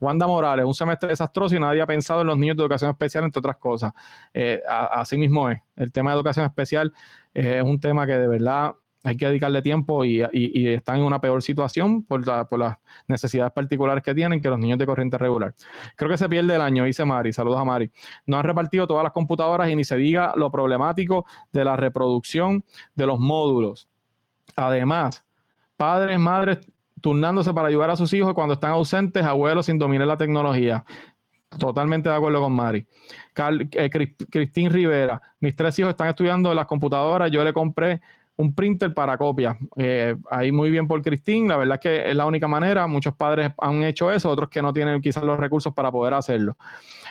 Wanda 0.00 0.26
Morales, 0.26 0.64
un 0.64 0.72
semestre 0.72 1.10
desastroso 1.10 1.54
y 1.54 1.60
nadie 1.60 1.82
ha 1.82 1.86
pensado 1.86 2.22
en 2.22 2.28
los 2.28 2.38
niños 2.38 2.56
de 2.56 2.62
educación 2.62 2.90
especial, 2.90 3.24
entre 3.24 3.40
otras 3.40 3.58
cosas. 3.58 3.92
Eh, 4.32 4.62
así 4.66 5.18
mismo 5.18 5.50
es. 5.50 5.60
El 5.76 5.92
tema 5.92 6.10
de 6.10 6.16
educación 6.16 6.46
especial 6.46 6.92
es 7.34 7.62
un 7.62 7.80
tema 7.80 8.06
que 8.06 8.12
de 8.12 8.28
verdad 8.28 8.74
hay 9.02 9.16
que 9.16 9.26
dedicarle 9.26 9.62
tiempo 9.62 10.04
y, 10.04 10.20
están 10.74 10.98
en 10.98 11.04
una 11.04 11.20
peor 11.20 11.42
situación 11.42 12.04
por, 12.04 12.26
las 12.26 12.76
necesidades 13.08 13.52
particulares 13.52 14.02
que 14.04 14.14
tienen 14.14 14.40
que 14.40 14.48
los 14.48 14.58
niños 14.58 14.78
de 14.78 14.86
corriente 14.86 15.16
regular. 15.16 15.54
Creo 15.96 16.10
que 16.10 16.18
se 16.18 16.28
pierde 16.28 16.54
el 16.54 16.60
año, 16.60 16.84
dice 16.84 17.04
Mari. 17.04 17.32
Saludos 17.32 17.58
a 17.58 17.64
Mari. 17.64 17.90
No 18.26 18.38
han 18.38 18.44
repartido 18.44 18.86
todas 18.86 19.02
las 19.02 19.12
computadoras 19.12 19.70
y 19.70 19.76
ni 19.76 19.84
se 19.84 19.96
diga 19.96 20.34
lo 20.36 20.50
problemático 20.50 21.24
de 21.52 21.64
la 21.64 21.76
reproducción 21.76 22.64
de 22.94 23.06
los 23.06 23.18
módulos. 23.18 23.88
Además, 24.54 25.24
padres, 25.76 26.18
madres 26.18 26.58
turnándose 27.00 27.54
para 27.54 27.68
ayudar 27.68 27.90
a 27.90 27.96
sus 27.96 28.12
hijos 28.12 28.34
cuando 28.34 28.54
están 28.54 28.72
ausentes, 28.72 29.24
abuelos 29.24 29.66
sin 29.66 29.78
dominar 29.78 30.06
la 30.06 30.18
tecnología. 30.18 30.84
Totalmente 31.58 32.08
de 32.08 32.14
acuerdo 32.14 32.40
con 32.40 32.52
Mari. 32.52 32.86
Eh, 33.72 33.90
Cristín 34.30 34.70
Rivera, 34.70 35.20
mis 35.40 35.56
tres 35.56 35.78
hijos 35.78 35.90
están 35.90 36.08
estudiando 36.08 36.54
las 36.54 36.66
computadoras, 36.66 37.30
yo 37.30 37.42
le 37.42 37.52
compré 37.52 38.00
un 38.40 38.54
printer 38.54 38.94
para 38.94 39.18
copia. 39.18 39.58
Eh, 39.76 40.16
ahí 40.30 40.50
muy 40.50 40.70
bien 40.70 40.88
por 40.88 41.02
Cristín, 41.02 41.46
la 41.48 41.56
verdad 41.56 41.74
es 41.74 41.80
que 41.80 42.10
es 42.10 42.16
la 42.16 42.26
única 42.26 42.48
manera, 42.48 42.86
muchos 42.86 43.14
padres 43.14 43.52
han 43.58 43.82
hecho 43.84 44.10
eso, 44.10 44.30
otros 44.30 44.48
que 44.48 44.62
no 44.62 44.72
tienen 44.72 45.00
quizás 45.00 45.22
los 45.22 45.38
recursos 45.38 45.74
para 45.74 45.92
poder 45.92 46.14
hacerlo. 46.14 46.56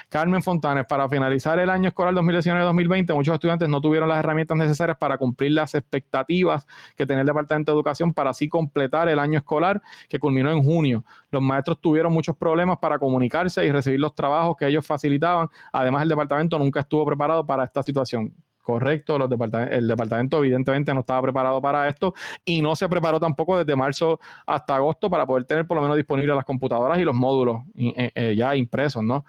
Carmen 0.10 0.42
Fontanes, 0.42 0.88
para 0.88 1.08
finalizar 1.08 1.60
el 1.60 1.70
año 1.70 1.90
escolar 1.90 2.16
2019-2020, 2.16 3.14
muchos 3.14 3.36
estudiantes 3.36 3.70
no 3.70 3.80
tuvieron 3.80 4.10
las 4.10 4.18
herramientas 4.18 4.58
necesarias 4.58 4.98
para 4.98 5.20
cumplir 5.20 5.52
las 5.52 5.76
expectativas 5.76 6.66
que 6.96 7.06
tenía 7.06 7.22
el 7.22 7.28
Departamento 7.28 7.72
de 7.72 7.76
Educación 7.76 8.12
para 8.12 8.32
así 8.32 8.50
completar 8.50 9.08
el 9.08 9.20
año 9.20 9.38
escolar 9.38 9.84
que 10.10 10.18
culminó 10.18 10.52
en 10.52 10.64
junio. 10.64 11.06
Los 11.30 11.44
maestros 11.44 11.80
tuvieron 11.80 12.12
muchos 12.12 12.36
problemas 12.36 12.80
para 12.80 12.98
comunicarse 12.98 13.64
y 13.64 13.72
recibir 13.72 14.00
los 14.00 14.16
trabajos 14.16 14.58
que 14.58 14.66
ellos 14.66 14.86
facilitaban. 14.86 15.48
Además, 15.72 16.02
el 16.02 16.10
departamento 16.10 16.58
nunca 16.58 16.80
estuvo 16.80 17.06
preparado 17.06 17.46
para 17.46 17.66
esta 17.66 17.84
situación. 17.84 18.34
Correcto, 18.70 19.16
el 19.16 19.88
departamento 19.88 20.38
evidentemente 20.38 20.94
no 20.94 21.00
estaba 21.00 21.24
preparado 21.24 21.60
para 21.60 21.88
esto 21.88 22.14
y 22.46 22.62
no 22.62 22.76
se 22.76 22.88
preparó 22.88 23.20
tampoco 23.20 23.58
desde 23.58 23.76
marzo 23.76 24.20
hasta 24.46 24.76
agosto 24.76 25.10
para 25.10 25.26
poder 25.26 25.46
tener 25.46 25.66
por 25.66 25.76
lo 25.76 25.82
menos 25.82 25.98
disponibles 25.98 26.36
las 26.36 26.46
computadoras 26.46 27.00
y 27.00 27.04
los 27.04 27.16
módulos 27.16 27.64
eh, 27.76 28.12
eh, 28.14 28.36
ya 28.38 28.56
impresos, 28.56 29.02
¿no? 29.02 29.26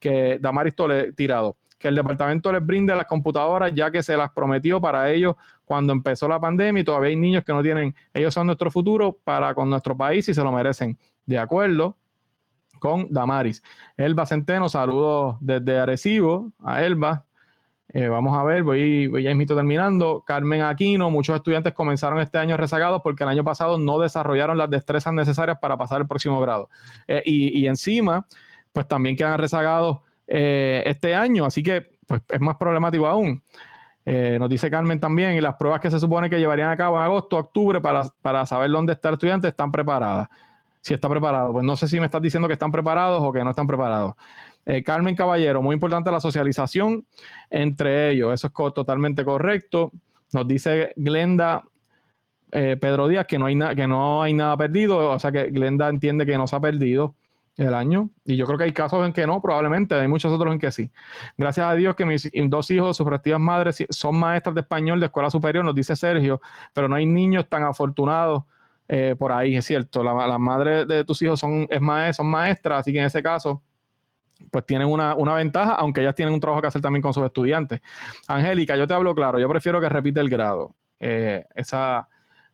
Que 0.00 0.40
Damaris 0.40 0.74
Tole 0.74 1.12
tirado, 1.12 1.56
que 1.78 1.86
el 1.86 1.94
departamento 1.94 2.50
les 2.50 2.66
brinde 2.66 2.92
las 2.96 3.06
computadoras 3.06 3.72
ya 3.72 3.92
que 3.92 4.02
se 4.02 4.16
las 4.16 4.32
prometió 4.32 4.80
para 4.80 5.08
ellos 5.08 5.36
cuando 5.64 5.92
empezó 5.92 6.26
la 6.26 6.40
pandemia 6.40 6.80
y 6.80 6.84
todavía 6.84 7.10
hay 7.10 7.16
niños 7.16 7.44
que 7.44 7.52
no 7.52 7.62
tienen, 7.62 7.94
ellos 8.12 8.34
son 8.34 8.48
nuestro 8.48 8.72
futuro 8.72 9.16
para 9.22 9.54
con 9.54 9.70
nuestro 9.70 9.96
país 9.96 10.28
y 10.28 10.34
se 10.34 10.42
lo 10.42 10.50
merecen. 10.50 10.98
De 11.26 11.38
acuerdo 11.38 11.96
con 12.80 13.06
Damaris. 13.08 13.62
Elba 13.96 14.26
Centeno, 14.26 14.68
saludos 14.68 15.36
desde 15.38 15.78
Arecibo 15.78 16.50
a 16.58 16.82
Elba. 16.82 17.24
Eh, 17.92 18.06
vamos 18.08 18.38
a 18.38 18.44
ver, 18.44 18.62
voy, 18.62 19.08
voy 19.08 19.22
ya 19.24 19.30
invito 19.30 19.56
terminando. 19.56 20.22
Carmen 20.24 20.62
Aquino, 20.62 21.10
muchos 21.10 21.34
estudiantes 21.34 21.72
comenzaron 21.72 22.20
este 22.20 22.38
año 22.38 22.56
rezagados 22.56 23.02
porque 23.02 23.24
el 23.24 23.30
año 23.30 23.42
pasado 23.42 23.78
no 23.78 23.98
desarrollaron 23.98 24.56
las 24.56 24.70
destrezas 24.70 25.12
necesarias 25.12 25.58
para 25.60 25.76
pasar 25.76 26.00
el 26.00 26.06
próximo 26.06 26.40
grado. 26.40 26.68
Eh, 27.08 27.22
y, 27.24 27.66
encima, 27.66 28.26
pues 28.72 28.86
también 28.86 29.16
quedan 29.16 29.38
rezagados 29.38 29.98
eh, 30.28 30.84
este 30.86 31.14
año, 31.14 31.44
así 31.44 31.62
que 31.62 31.90
pues, 32.06 32.22
es 32.28 32.40
más 32.40 32.56
problemático 32.56 33.06
aún. 33.06 33.42
nos 34.06 34.48
dice 34.48 34.70
Carmen 34.70 35.00
también, 35.00 35.32
y 35.32 35.40
las 35.40 35.56
pruebas 35.56 35.80
que 35.80 35.90
se 35.90 35.98
supone 35.98 36.30
que 36.30 36.38
llevarían 36.38 36.70
a 36.70 36.76
cabo 36.76 36.96
en 36.96 37.02
agosto, 37.02 37.38
octubre, 37.38 37.80
para, 37.80 38.04
para 38.22 38.46
saber 38.46 38.70
dónde 38.70 38.92
está 38.92 39.08
el 39.08 39.14
estudiante, 39.14 39.48
están 39.48 39.72
preparadas. 39.72 40.28
Si 40.80 40.94
está 40.94 41.08
preparado, 41.08 41.52
pues 41.52 41.64
no 41.64 41.76
sé 41.76 41.88
si 41.88 41.98
me 42.00 42.06
estás 42.06 42.22
diciendo 42.22 42.48
que 42.48 42.54
están 42.54 42.72
preparados 42.72 43.20
o 43.22 43.32
que 43.32 43.44
no 43.44 43.50
están 43.50 43.66
preparados. 43.66 44.14
Eh, 44.66 44.82
Carmen 44.82 45.16
Caballero, 45.16 45.62
muy 45.62 45.74
importante 45.74 46.10
la 46.10 46.20
socialización 46.20 47.06
entre 47.48 48.10
ellos, 48.10 48.32
eso 48.34 48.46
es 48.46 48.74
totalmente 48.74 49.24
correcto. 49.24 49.90
Nos 50.32 50.46
dice 50.46 50.92
Glenda 50.96 51.64
eh, 52.52 52.76
Pedro 52.80 53.08
Díaz 53.08 53.26
que 53.26 53.38
no, 53.38 53.46
hay 53.46 53.58
que 53.74 53.86
no 53.86 54.22
hay 54.22 54.34
nada 54.34 54.56
perdido, 54.56 55.10
o 55.10 55.18
sea 55.18 55.32
que 55.32 55.50
Glenda 55.50 55.88
entiende 55.88 56.26
que 56.26 56.36
no 56.36 56.46
se 56.46 56.56
ha 56.56 56.60
perdido 56.60 57.14
el 57.56 57.74
año. 57.74 58.10
Y 58.24 58.36
yo 58.36 58.46
creo 58.46 58.58
que 58.58 58.64
hay 58.64 58.72
casos 58.72 59.04
en 59.06 59.12
que 59.12 59.26
no, 59.26 59.40
probablemente, 59.40 59.94
hay 59.94 60.08
muchos 60.08 60.32
otros 60.32 60.52
en 60.52 60.58
que 60.58 60.70
sí. 60.70 60.90
Gracias 61.36 61.66
a 61.66 61.74
Dios 61.74 61.94
que 61.94 62.04
mis 62.04 62.30
dos 62.48 62.70
hijos, 62.70 62.96
sus 62.96 63.06
respectivas 63.06 63.40
madres, 63.40 63.84
son 63.90 64.16
maestras 64.18 64.54
de 64.54 64.62
español 64.62 65.00
de 65.00 65.06
escuela 65.06 65.30
superior, 65.30 65.64
nos 65.64 65.74
dice 65.74 65.94
Sergio, 65.96 66.40
pero 66.72 66.88
no 66.88 66.96
hay 66.96 67.06
niños 67.06 67.48
tan 67.48 67.62
afortunados 67.64 68.44
eh, 68.88 69.14
por 69.18 69.32
ahí, 69.32 69.56
es 69.56 69.64
cierto. 69.66 70.02
Las 70.02 70.28
la 70.28 70.38
madres 70.38 70.88
de 70.88 71.04
tus 71.04 71.20
hijos 71.22 71.38
son, 71.38 71.68
es 71.70 72.16
son 72.16 72.26
maestras, 72.26 72.80
así 72.80 72.92
que 72.92 72.98
en 72.98 73.06
ese 73.06 73.22
caso 73.22 73.62
pues 74.50 74.66
tienen 74.66 74.88
una, 74.88 75.14
ventaja, 75.34 75.74
aunque 75.74 76.00
ellas 76.00 76.14
tienen 76.14 76.34
un 76.34 76.40
trabajo 76.40 76.60
que 76.60 76.68
hacer 76.68 76.82
también 76.82 77.02
con 77.02 77.14
sus 77.14 77.24
estudiantes. 77.24 77.80
Angélica, 78.28 78.76
yo 78.76 78.86
te 78.86 78.94
hablo 78.94 79.14
claro, 79.14 79.38
yo 79.38 79.48
prefiero 79.48 79.80
que 79.80 79.88
repite 79.88 80.20
el 80.20 80.28
grado. 80.28 80.74
Eh, 80.98 81.44
esa, 81.54 82.08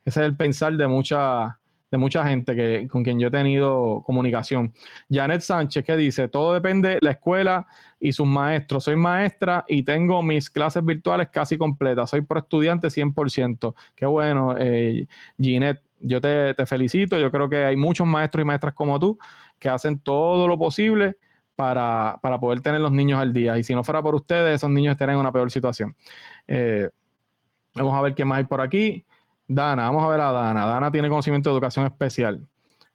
ese 0.05 0.21
es 0.21 0.27
el 0.27 0.37
pensar 0.37 0.73
de 0.75 0.87
mucha, 0.87 1.59
de 1.91 1.99
mucha 1.99 2.27
gente 2.27 2.55
que, 2.55 2.89
con 2.89 3.03
quien 3.03 3.19
yo 3.19 3.29
he 3.29 3.31
tenido 3.31 4.03
comunicación. 4.05 4.73
Janet 5.11 5.41
Sánchez, 5.41 5.85
que 5.85 5.97
dice, 5.97 6.29
todo 6.29 6.55
depende 6.55 6.91
de 6.91 6.99
la 7.01 7.13
escuela 7.13 7.67
y 7.99 8.13
sus 8.13 8.27
maestros. 8.27 8.85
Soy 8.85 8.97
maestra 8.97 9.65
y 9.69 9.83
tengo 9.83 10.23
mis 10.23 10.51
clases 10.51 10.85
virtuales 10.85 11.29
casi 11.33 11.57
completas. 11.57 12.11
Soy 12.11 12.23
por 12.23 12.39
estudiante 12.39 12.89
100%. 12.89 13.75
Qué 13.95 14.07
bueno, 14.07 14.55
eh, 14.59 15.07
Ginette, 15.39 15.83
yo 16.01 16.21
te, 16.21 16.55
te 16.55 16.67
felicito. 16.67 17.19
Yo 17.19 17.31
creo 17.31 17.49
que 17.49 17.65
hay 17.65 17.77
muchos 17.77 18.07
maestros 18.07 18.43
y 18.43 18.45
maestras 18.45 18.75
como 18.75 18.99
tú 19.01 19.19
que 19.59 19.69
hacen 19.69 19.99
todo 19.99 20.47
lo 20.47 20.59
posible 20.59 21.17
para, 21.57 22.19
poder 22.41 22.61
tener 22.61 22.81
los 22.81 22.93
niños 22.93 23.21
al 23.21 23.33
día. 23.33 23.59
Y 23.59 23.65
si 23.65 23.75
no 23.75 23.83
fuera 23.83 24.03
por 24.03 24.15
ustedes, 24.15 24.57
esos 24.57 24.71
niños 24.71 24.93
estarían 24.93 25.17
en 25.17 25.21
una 25.21 25.33
peor 25.33 25.51
situación. 25.51 25.97
Eh, 26.47 26.89
vamos 27.75 27.95
a 27.95 28.03
ver 28.03 28.15
qué 28.15 28.25
más 28.25 28.39
hay 28.39 28.45
por 28.45 28.61
aquí. 28.61 29.05
Dana, 29.49 29.85
vamos 29.85 30.05
a 30.05 30.09
ver 30.09 30.21
a 30.21 30.33
Dana. 30.33 30.67
Dana 30.67 30.91
tiene 30.91 31.09
conocimiento 31.09 31.51
de 31.51 31.55
educación 31.55 31.87
especial 31.87 32.47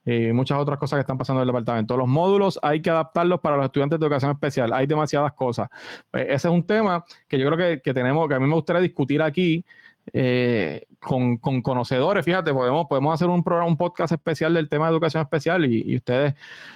y 0.04 0.32
muchas 0.34 0.58
otras 0.58 0.80
cosas 0.80 0.98
que 0.98 1.02
están 1.02 1.18
pasando 1.18 1.42
en 1.42 1.48
el 1.48 1.54
departamento. 1.54 1.96
Los 1.96 2.08
módulos 2.08 2.60
hay 2.62 2.82
que 2.82 2.90
adaptarlos 2.90 3.40
para 3.40 3.56
los 3.58 3.66
estudiantes 3.66 4.00
de 4.00 4.06
educación 4.06 4.32
especial. 4.32 4.74
Hay 4.74 4.88
demasiadas 4.88 5.34
cosas. 5.34 5.70
Pues 6.10 6.24
ese 6.26 6.48
es 6.48 6.54
un 6.54 6.66
tema 6.66 7.06
que 7.28 7.38
yo 7.38 7.46
creo 7.48 7.58
que, 7.58 7.82
que 7.82 7.94
tenemos, 7.94 8.28
que 8.28 8.36
a 8.36 8.40
mí 8.40 8.48
me 8.48 8.56
gustaría 8.56 8.82
discutir 8.82 9.22
aquí 9.22 9.64
eh, 10.14 10.88
con, 11.00 11.38
conocedores. 11.38 12.26
Fíjate, 12.26 12.54
podemos, 12.54 12.88
podemos 12.88 13.14
hacer 13.14 13.28
un 13.28 13.44
programa, 13.44 13.70
un 13.70 13.78
podcast 13.78 14.12
especial 14.14 14.54
del 14.54 14.68
tema 14.68 14.88
de 14.88 14.94
educación 14.94 15.22
especial 15.22 15.66
y, 15.66 15.96
ustedes 15.96 16.36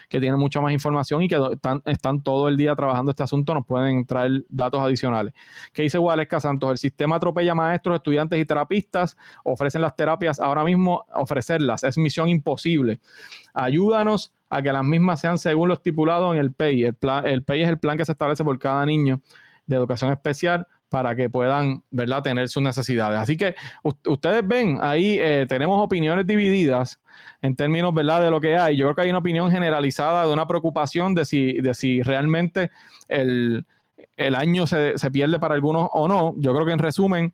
que 0.09 0.19
tienen 0.19 0.39
mucha 0.39 0.61
más 0.61 0.71
información 0.73 1.21
y 1.21 1.27
que 1.27 1.37
están, 1.51 1.81
están, 1.85 2.21
todo 2.21 2.47
el 2.47 2.57
día 2.57 2.75
trabajando 2.75 3.11
este 3.11 3.23
asunto 3.23 3.53
nos 3.53 3.65
pueden 3.65 4.05
traer 4.05 4.45
datos 4.49 4.81
adicionales. 4.81 5.33
¿Qué 5.73 5.83
dice 5.83 5.97
Gualesca 5.97 6.39
Santos? 6.39 6.71
El 6.71 6.77
sistema 6.77 7.17
atropella 7.17 7.53
maestros, 7.55 7.95
estudiantes 7.97 8.39
y 8.39 8.45
terapistas, 8.45 9.17
ofrecen 9.43 9.81
las 9.81 9.95
terapias 9.95 10.39
ahora 10.39 10.63
mismo, 10.63 11.05
ofrecerlas 11.13 11.83
es 11.83 11.97
misión 11.97 12.29
imposible. 12.29 12.99
Ayúdanos 13.53 14.33
a 14.49 14.61
que 14.61 14.71
las 14.71 14.83
mismas 14.83 15.19
sean 15.19 15.37
según 15.37 15.67
lo 15.67 15.73
estipulado 15.73 16.33
en 16.33 16.39
el 16.39 16.53
PEI. 16.53 16.83
El, 16.85 16.97
el 17.25 17.43
PEI 17.43 17.63
es 17.63 17.69
el 17.69 17.79
plan 17.79 17.97
que 17.97 18.05
se 18.05 18.11
establece 18.11 18.43
por 18.43 18.57
cada 18.59 18.85
niño 18.85 19.21
de 19.65 19.75
educación 19.75 20.11
especial 20.11 20.67
para 20.95 21.13
que 21.13 21.29
puedan, 21.29 21.83
¿verdad?, 21.91 22.23
tener 22.23 22.47
sus 22.47 22.63
necesidades. 22.63 23.19
Así 23.19 23.35
que 23.35 23.53
ustedes 23.83 24.47
ven, 24.47 24.79
ahí 24.81 25.17
eh, 25.19 25.45
tenemos 25.45 25.83
opiniones 25.83 26.25
divididas 26.25 27.01
en 27.41 27.53
términos, 27.53 27.93
¿verdad?, 27.93 28.21
de 28.21 28.31
lo 28.31 28.39
que 28.39 28.55
hay. 28.55 28.77
Yo 28.77 28.85
creo 28.85 28.95
que 28.95 29.01
hay 29.01 29.09
una 29.09 29.19
opinión 29.19 29.51
generalizada 29.51 30.25
de 30.25 30.31
una 30.31 30.47
preocupación 30.47 31.13
de 31.13 31.25
si, 31.25 31.59
de 31.59 31.73
si 31.73 32.01
realmente 32.01 32.71
el, 33.09 33.65
el 34.15 34.35
año 34.35 34.65
se, 34.67 34.97
se 34.97 35.11
pierde 35.11 35.37
para 35.37 35.55
algunos 35.55 35.89
o 35.91 36.07
no. 36.07 36.33
Yo 36.37 36.53
creo 36.53 36.65
que 36.65 36.71
en 36.71 36.79
resumen, 36.79 37.33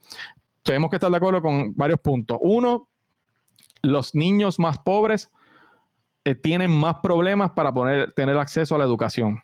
tenemos 0.64 0.90
que 0.90 0.96
estar 0.96 1.12
de 1.12 1.18
acuerdo 1.18 1.44
con 1.44 1.76
varios 1.76 2.00
puntos. 2.00 2.40
Uno, 2.42 2.88
los 3.84 4.16
niños 4.16 4.58
más 4.58 4.80
pobres 4.80 5.30
eh, 6.26 6.34
tienen 6.34 6.72
más 6.72 6.96
problemas 7.04 7.52
para 7.52 7.72
poner, 7.72 8.12
tener 8.14 8.40
acceso 8.40 8.74
a 8.74 8.80
la 8.80 8.86
educación. 8.86 9.44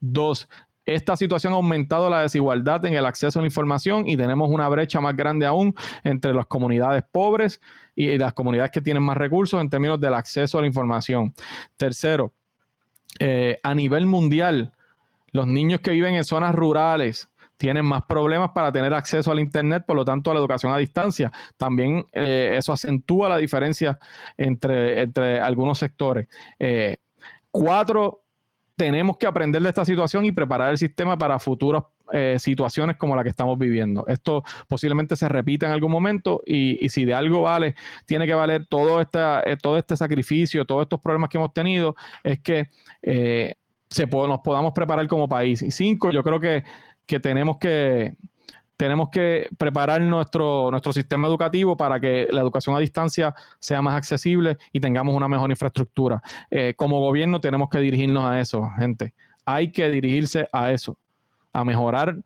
Dos, 0.00 0.48
esta 0.94 1.16
situación 1.16 1.52
ha 1.52 1.56
aumentado 1.56 2.08
la 2.08 2.22
desigualdad 2.22 2.84
en 2.86 2.94
el 2.94 3.06
acceso 3.06 3.38
a 3.38 3.42
la 3.42 3.48
información 3.48 4.08
y 4.08 4.16
tenemos 4.16 4.50
una 4.50 4.68
brecha 4.68 5.00
más 5.00 5.14
grande 5.16 5.46
aún 5.46 5.74
entre 6.04 6.32
las 6.32 6.46
comunidades 6.46 7.04
pobres 7.10 7.60
y 7.94 8.16
las 8.16 8.32
comunidades 8.32 8.70
que 8.70 8.80
tienen 8.80 9.02
más 9.02 9.16
recursos 9.16 9.60
en 9.60 9.68
términos 9.68 10.00
del 10.00 10.14
acceso 10.14 10.58
a 10.58 10.60
la 10.62 10.66
información. 10.66 11.34
Tercero, 11.76 12.32
eh, 13.18 13.58
a 13.62 13.74
nivel 13.74 14.06
mundial, 14.06 14.72
los 15.32 15.46
niños 15.46 15.80
que 15.80 15.90
viven 15.90 16.14
en 16.14 16.24
zonas 16.24 16.54
rurales, 16.54 17.28
tienen 17.58 17.84
más 17.84 18.04
problemas 18.04 18.50
para 18.52 18.72
tener 18.72 18.94
acceso 18.94 19.30
al 19.30 19.40
Internet, 19.40 19.84
por 19.86 19.96
lo 19.96 20.04
tanto 20.04 20.30
a 20.30 20.34
la 20.34 20.40
educación 20.40 20.72
a 20.72 20.78
distancia. 20.78 21.30
También 21.56 22.06
eh, 22.12 22.54
eso 22.56 22.72
acentúa 22.72 23.28
la 23.28 23.36
diferencia 23.36 23.98
entre, 24.36 25.02
entre 25.02 25.40
algunos 25.40 25.78
sectores. 25.78 26.28
Eh, 26.58 26.96
cuatro, 27.50 28.22
tenemos 28.78 29.18
que 29.18 29.26
aprender 29.26 29.60
de 29.60 29.68
esta 29.68 29.84
situación 29.84 30.24
y 30.24 30.32
preparar 30.32 30.70
el 30.70 30.78
sistema 30.78 31.18
para 31.18 31.38
futuras 31.38 31.82
eh, 32.12 32.36
situaciones 32.38 32.96
como 32.96 33.14
la 33.14 33.22
que 33.22 33.28
estamos 33.28 33.58
viviendo. 33.58 34.06
Esto 34.06 34.42
posiblemente 34.66 35.16
se 35.16 35.28
repita 35.28 35.66
en 35.66 35.72
algún 35.72 35.92
momento 35.92 36.40
y, 36.46 36.88
si 36.88 37.04
de 37.04 37.12
algo 37.12 37.42
vale, 37.42 37.74
tiene 38.06 38.26
que 38.26 38.34
valer 38.34 38.64
todo, 38.66 39.02
esta, 39.02 39.44
todo 39.60 39.76
este 39.76 39.94
sacrificio, 39.96 40.64
todos 40.64 40.82
estos 40.82 41.00
problemas 41.00 41.28
que 41.28 41.36
hemos 41.36 41.52
tenido, 41.52 41.94
es 42.24 42.40
que 42.40 42.68
se 43.02 44.06
nos 44.06 44.40
podamos 44.40 44.72
preparar 44.72 45.06
como 45.06 45.28
país. 45.28 45.60
Y 45.60 45.70
cinco, 45.70 46.10
yo 46.10 46.22
creo 46.22 46.40
que 46.40 46.64
que 47.08 47.18
tenemos 47.18 47.56
que, 47.56 48.14
tenemos 48.78 49.10
que 49.10 49.48
preparar 49.58 50.00
nuestro, 50.00 50.70
nuestro 50.70 50.92
sistema 50.92 51.26
educativo 51.26 51.76
para 51.76 51.98
que 51.98 52.28
la 52.30 52.40
educación 52.40 52.76
a 52.76 52.78
distancia 52.78 53.34
sea 53.58 53.82
más 53.82 53.96
accesible 53.96 54.56
y 54.72 54.78
tengamos 54.78 55.16
una 55.16 55.26
mejor 55.26 55.50
infraestructura. 55.50 56.22
Eh, 56.48 56.74
como 56.76 57.00
gobierno 57.00 57.40
tenemos 57.40 57.68
que 57.68 57.80
dirigirnos 57.80 58.24
a 58.24 58.40
eso, 58.40 58.70
gente. 58.78 59.14
Hay 59.44 59.72
que 59.72 59.90
dirigirse 59.90 60.48
a 60.52 60.70
eso, 60.70 60.96
a 61.52 61.64
mejorar 61.64 62.16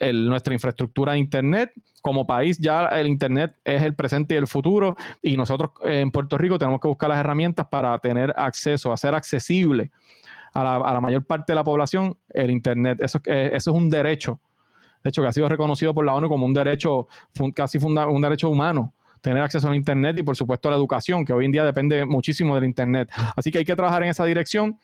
nuestra 0.00 0.54
infraestructura 0.54 1.12
de 1.12 1.18
Internet. 1.18 1.72
Como 2.00 2.26
país 2.26 2.56
ya 2.58 2.86
el 2.86 3.06
Internet 3.06 3.56
es 3.62 3.82
el 3.82 3.94
presente 3.94 4.34
y 4.34 4.38
el 4.38 4.46
futuro 4.46 4.96
y 5.20 5.36
nosotros 5.36 5.72
en 5.84 6.10
Puerto 6.10 6.38
Rico 6.38 6.58
tenemos 6.58 6.80
que 6.80 6.88
buscar 6.88 7.10
las 7.10 7.18
herramientas 7.18 7.66
para 7.66 7.98
tener 7.98 8.32
acceso, 8.38 8.90
a 8.90 8.96
ser 8.96 9.14
accesible 9.14 9.90
a 10.54 10.64
la, 10.64 11.00
mayor 11.02 11.24
parte 11.26 11.52
de 11.52 11.56
la 11.56 11.64
población 11.64 12.16
el 12.30 12.50
Internet. 12.50 13.00
Eso, 13.02 13.20
eso 13.26 13.70
es 13.70 13.76
un 13.76 13.90
derecho, 13.90 14.40
de 15.02 15.08
hecho, 15.10 15.22
que 15.22 15.28
ha 15.28 15.32
sido 15.32 15.48
reconocido 15.48 15.94
por 15.94 16.04
la 16.04 16.14
ONU 16.14 16.28
como 16.28 16.46
un 16.46 16.54
derecho, 16.54 17.08
casi 17.54 17.78
un 17.78 18.20
derecho 18.20 18.50
humano 18.50 18.94
tener 19.20 19.42
acceso 19.42 19.68
al 19.68 19.74
Internet 19.74 20.16
y 20.18 20.22
por 20.22 20.34
supuesto 20.34 20.68
a 20.68 20.70
la 20.70 20.78
educación, 20.78 21.26
que 21.26 21.32
hoy 21.34 21.44
en 21.44 21.52
día 21.52 21.64
depende 21.64 22.06
muchísimo 22.06 22.54
del 22.54 22.64
Internet. 22.64 23.10
Así 23.36 23.50
que 23.50 23.58
hay 23.58 23.64
que 23.64 23.76
trabajar 23.76 24.02
en 24.02 24.08
esa 24.08 24.24
dirección 24.24 24.78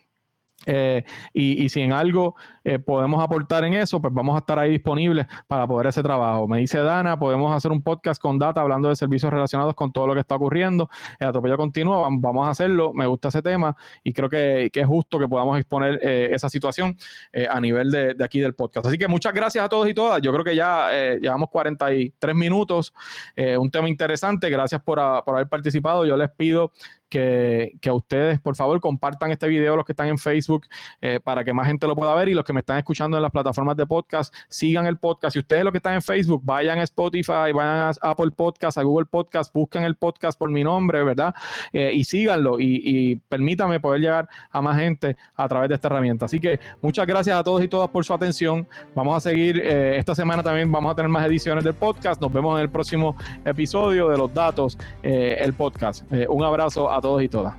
eh, 0.65 1.05
y, 1.33 1.69
si 1.69 1.83
en 1.83 1.93
algo 1.93 2.35
eh, 2.65 2.79
podemos 2.79 3.23
aportar 3.23 3.65
en 3.65 3.75
eso, 3.75 4.01
pues 4.01 4.13
vamos 4.13 4.35
a 4.35 4.39
estar 4.39 4.59
ahí 4.59 4.71
disponibles 4.71 5.27
para 5.47 5.67
poder 5.67 5.89
ese 5.89 6.03
trabajo. 6.03 6.49
Me 6.49 6.59
dice 6.59 6.79
Dana, 6.79 7.19
podemos 7.19 7.55
hacer 7.55 7.71
un 7.71 7.83
podcast 7.83 8.21
con 8.21 8.39
data 8.39 8.63
hablando 8.63 8.89
de 8.89 8.97
servicios 8.97 9.33
relacionados 9.33 9.75
con 9.75 9.93
todo 9.93 10.07
lo 10.07 10.15
que 10.15 10.21
está 10.21 10.35
ocurriendo. 10.35 10.89
El 11.21 11.29
atropello 11.29 11.57
continuo, 11.57 12.09
vamos 12.11 12.47
a 12.47 12.51
hacerlo. 12.51 12.93
Me 12.95 13.07
gusta 13.07 13.29
ese 13.29 13.43
tema 13.43 13.77
y 14.03 14.13
creo 14.13 14.31
que, 14.31 14.71
es 14.73 14.87
justo 14.87 15.19
que 15.19 15.29
podamos 15.29 15.59
exponer 15.59 15.99
eh, 16.03 16.31
esa 16.33 16.49
situación 16.49 16.97
a 17.51 17.61
nivel 17.61 17.91
de, 17.91 18.17
aquí 18.23 18.41
del 18.41 18.55
podcast. 18.55 18.87
Así 18.87 18.99
que 18.99 19.09
muchas 19.09 19.33
gracias 19.33 19.65
a 19.65 19.69
todos 19.69 19.89
y 19.89 19.95
todas. 19.95 20.21
Yo 20.21 20.33
creo 20.33 20.45
que 20.45 20.57
ya 20.57 20.91
llevamos 21.21 21.51
43 21.51 22.35
minutos. 22.35 22.93
un 23.59 23.71
tema 23.71 23.89
interesante. 23.89 24.51
Gracias 24.51 24.83
por, 24.83 24.99
por 25.25 25.35
haber 25.35 25.49
participado. 25.49 26.05
Yo 26.07 26.17
les 26.17 26.31
pido 26.31 26.73
que, 27.09 27.73
que, 27.81 27.91
ustedes, 27.91 28.41
por 28.41 28.57
favor, 28.57 28.81
compartan 28.81 29.31
este 29.31 29.49
video, 29.49 29.77
los 29.77 29.85
que 29.85 29.93
están 29.93 30.09
en 30.09 30.19
Facebook, 30.19 30.67
eh, 31.01 31.21
para 31.23 31.45
que 31.45 31.53
más 31.53 31.67
gente 31.67 31.87
lo 31.87 31.95
pueda 31.95 32.15
ver 32.15 32.29
y 32.29 32.35
los 32.35 32.45
que 32.45 32.53
me 32.53 32.61
están 32.61 32.79
escuchando 32.79 33.17
en 33.17 33.23
las 33.23 33.33
plataformas 33.33 33.77
de 33.77 33.87
podcast, 33.87 34.35
sigan 34.49 34.87
el 34.87 34.99
podcast. 34.99 35.35
Si 35.35 35.39
ustedes 35.39 35.65
los 35.65 35.73
que 35.73 35.79
están 35.79 35.95
en 35.95 36.03
Facebook, 36.03 36.43
vayan 36.45 36.79
a 36.79 36.83
Spotify, 36.83 37.53
vayan 37.55 37.93
a 38.01 38.11
Apple 38.11 38.31
Podcast, 38.33 38.79
a 38.79 38.83
Google 38.83 39.07
Podcast, 39.07 39.53
busquen 39.53 39.85
el 39.85 39.95
podcast 39.97 40.39
por 40.39 40.51
mi 40.51 40.65
nombre, 40.65 41.03
¿verdad? 41.05 41.35
Eh, 41.73 41.93
y 41.95 42.05
síganlo 42.05 42.59
y, 42.59 42.81
y 42.85 43.17
permítame 43.17 43.81
poder 43.81 44.01
llegar 44.01 44.29
a 44.51 44.61
más 44.61 44.77
gente 44.77 45.17
a 45.35 45.49
través 45.49 45.69
de 45.69 45.77
esta 45.77 45.89
herramienta. 45.89 46.27
Así 46.27 46.41
que 46.41 46.59
muchas 46.83 47.07
gracias 47.07 47.39
a 47.39 47.45
todos 47.45 47.63
y 47.63 47.69
todas 47.69 47.89
por 47.91 48.05
su 48.05 48.13
atención. 48.13 48.67
Vamos 48.95 49.17
a 49.17 49.21
seguir, 49.21 49.61
eh, 49.63 49.99
esta 49.99 50.15
semana 50.15 50.43
también 50.43 50.71
vamos 50.71 50.93
a 50.93 50.95
tener 50.97 51.09
más 51.09 51.27
ediciones 51.27 51.65
del 51.65 51.75
podcast. 51.75 52.21
Nos 52.21 52.33
vemos 52.33 52.57
en 52.59 52.63
el 52.63 52.71
próximo 52.71 53.17
episodio 53.45 54.09
de 54.09 54.19
los 54.19 54.33
datos, 54.33 54.77
el 55.03 55.53
podcast. 55.55 56.05
un 56.29 56.45
abrazo 56.45 56.91
a 56.91 57.01
todos 57.07 57.23
y 57.23 57.29
todas. 57.29 57.55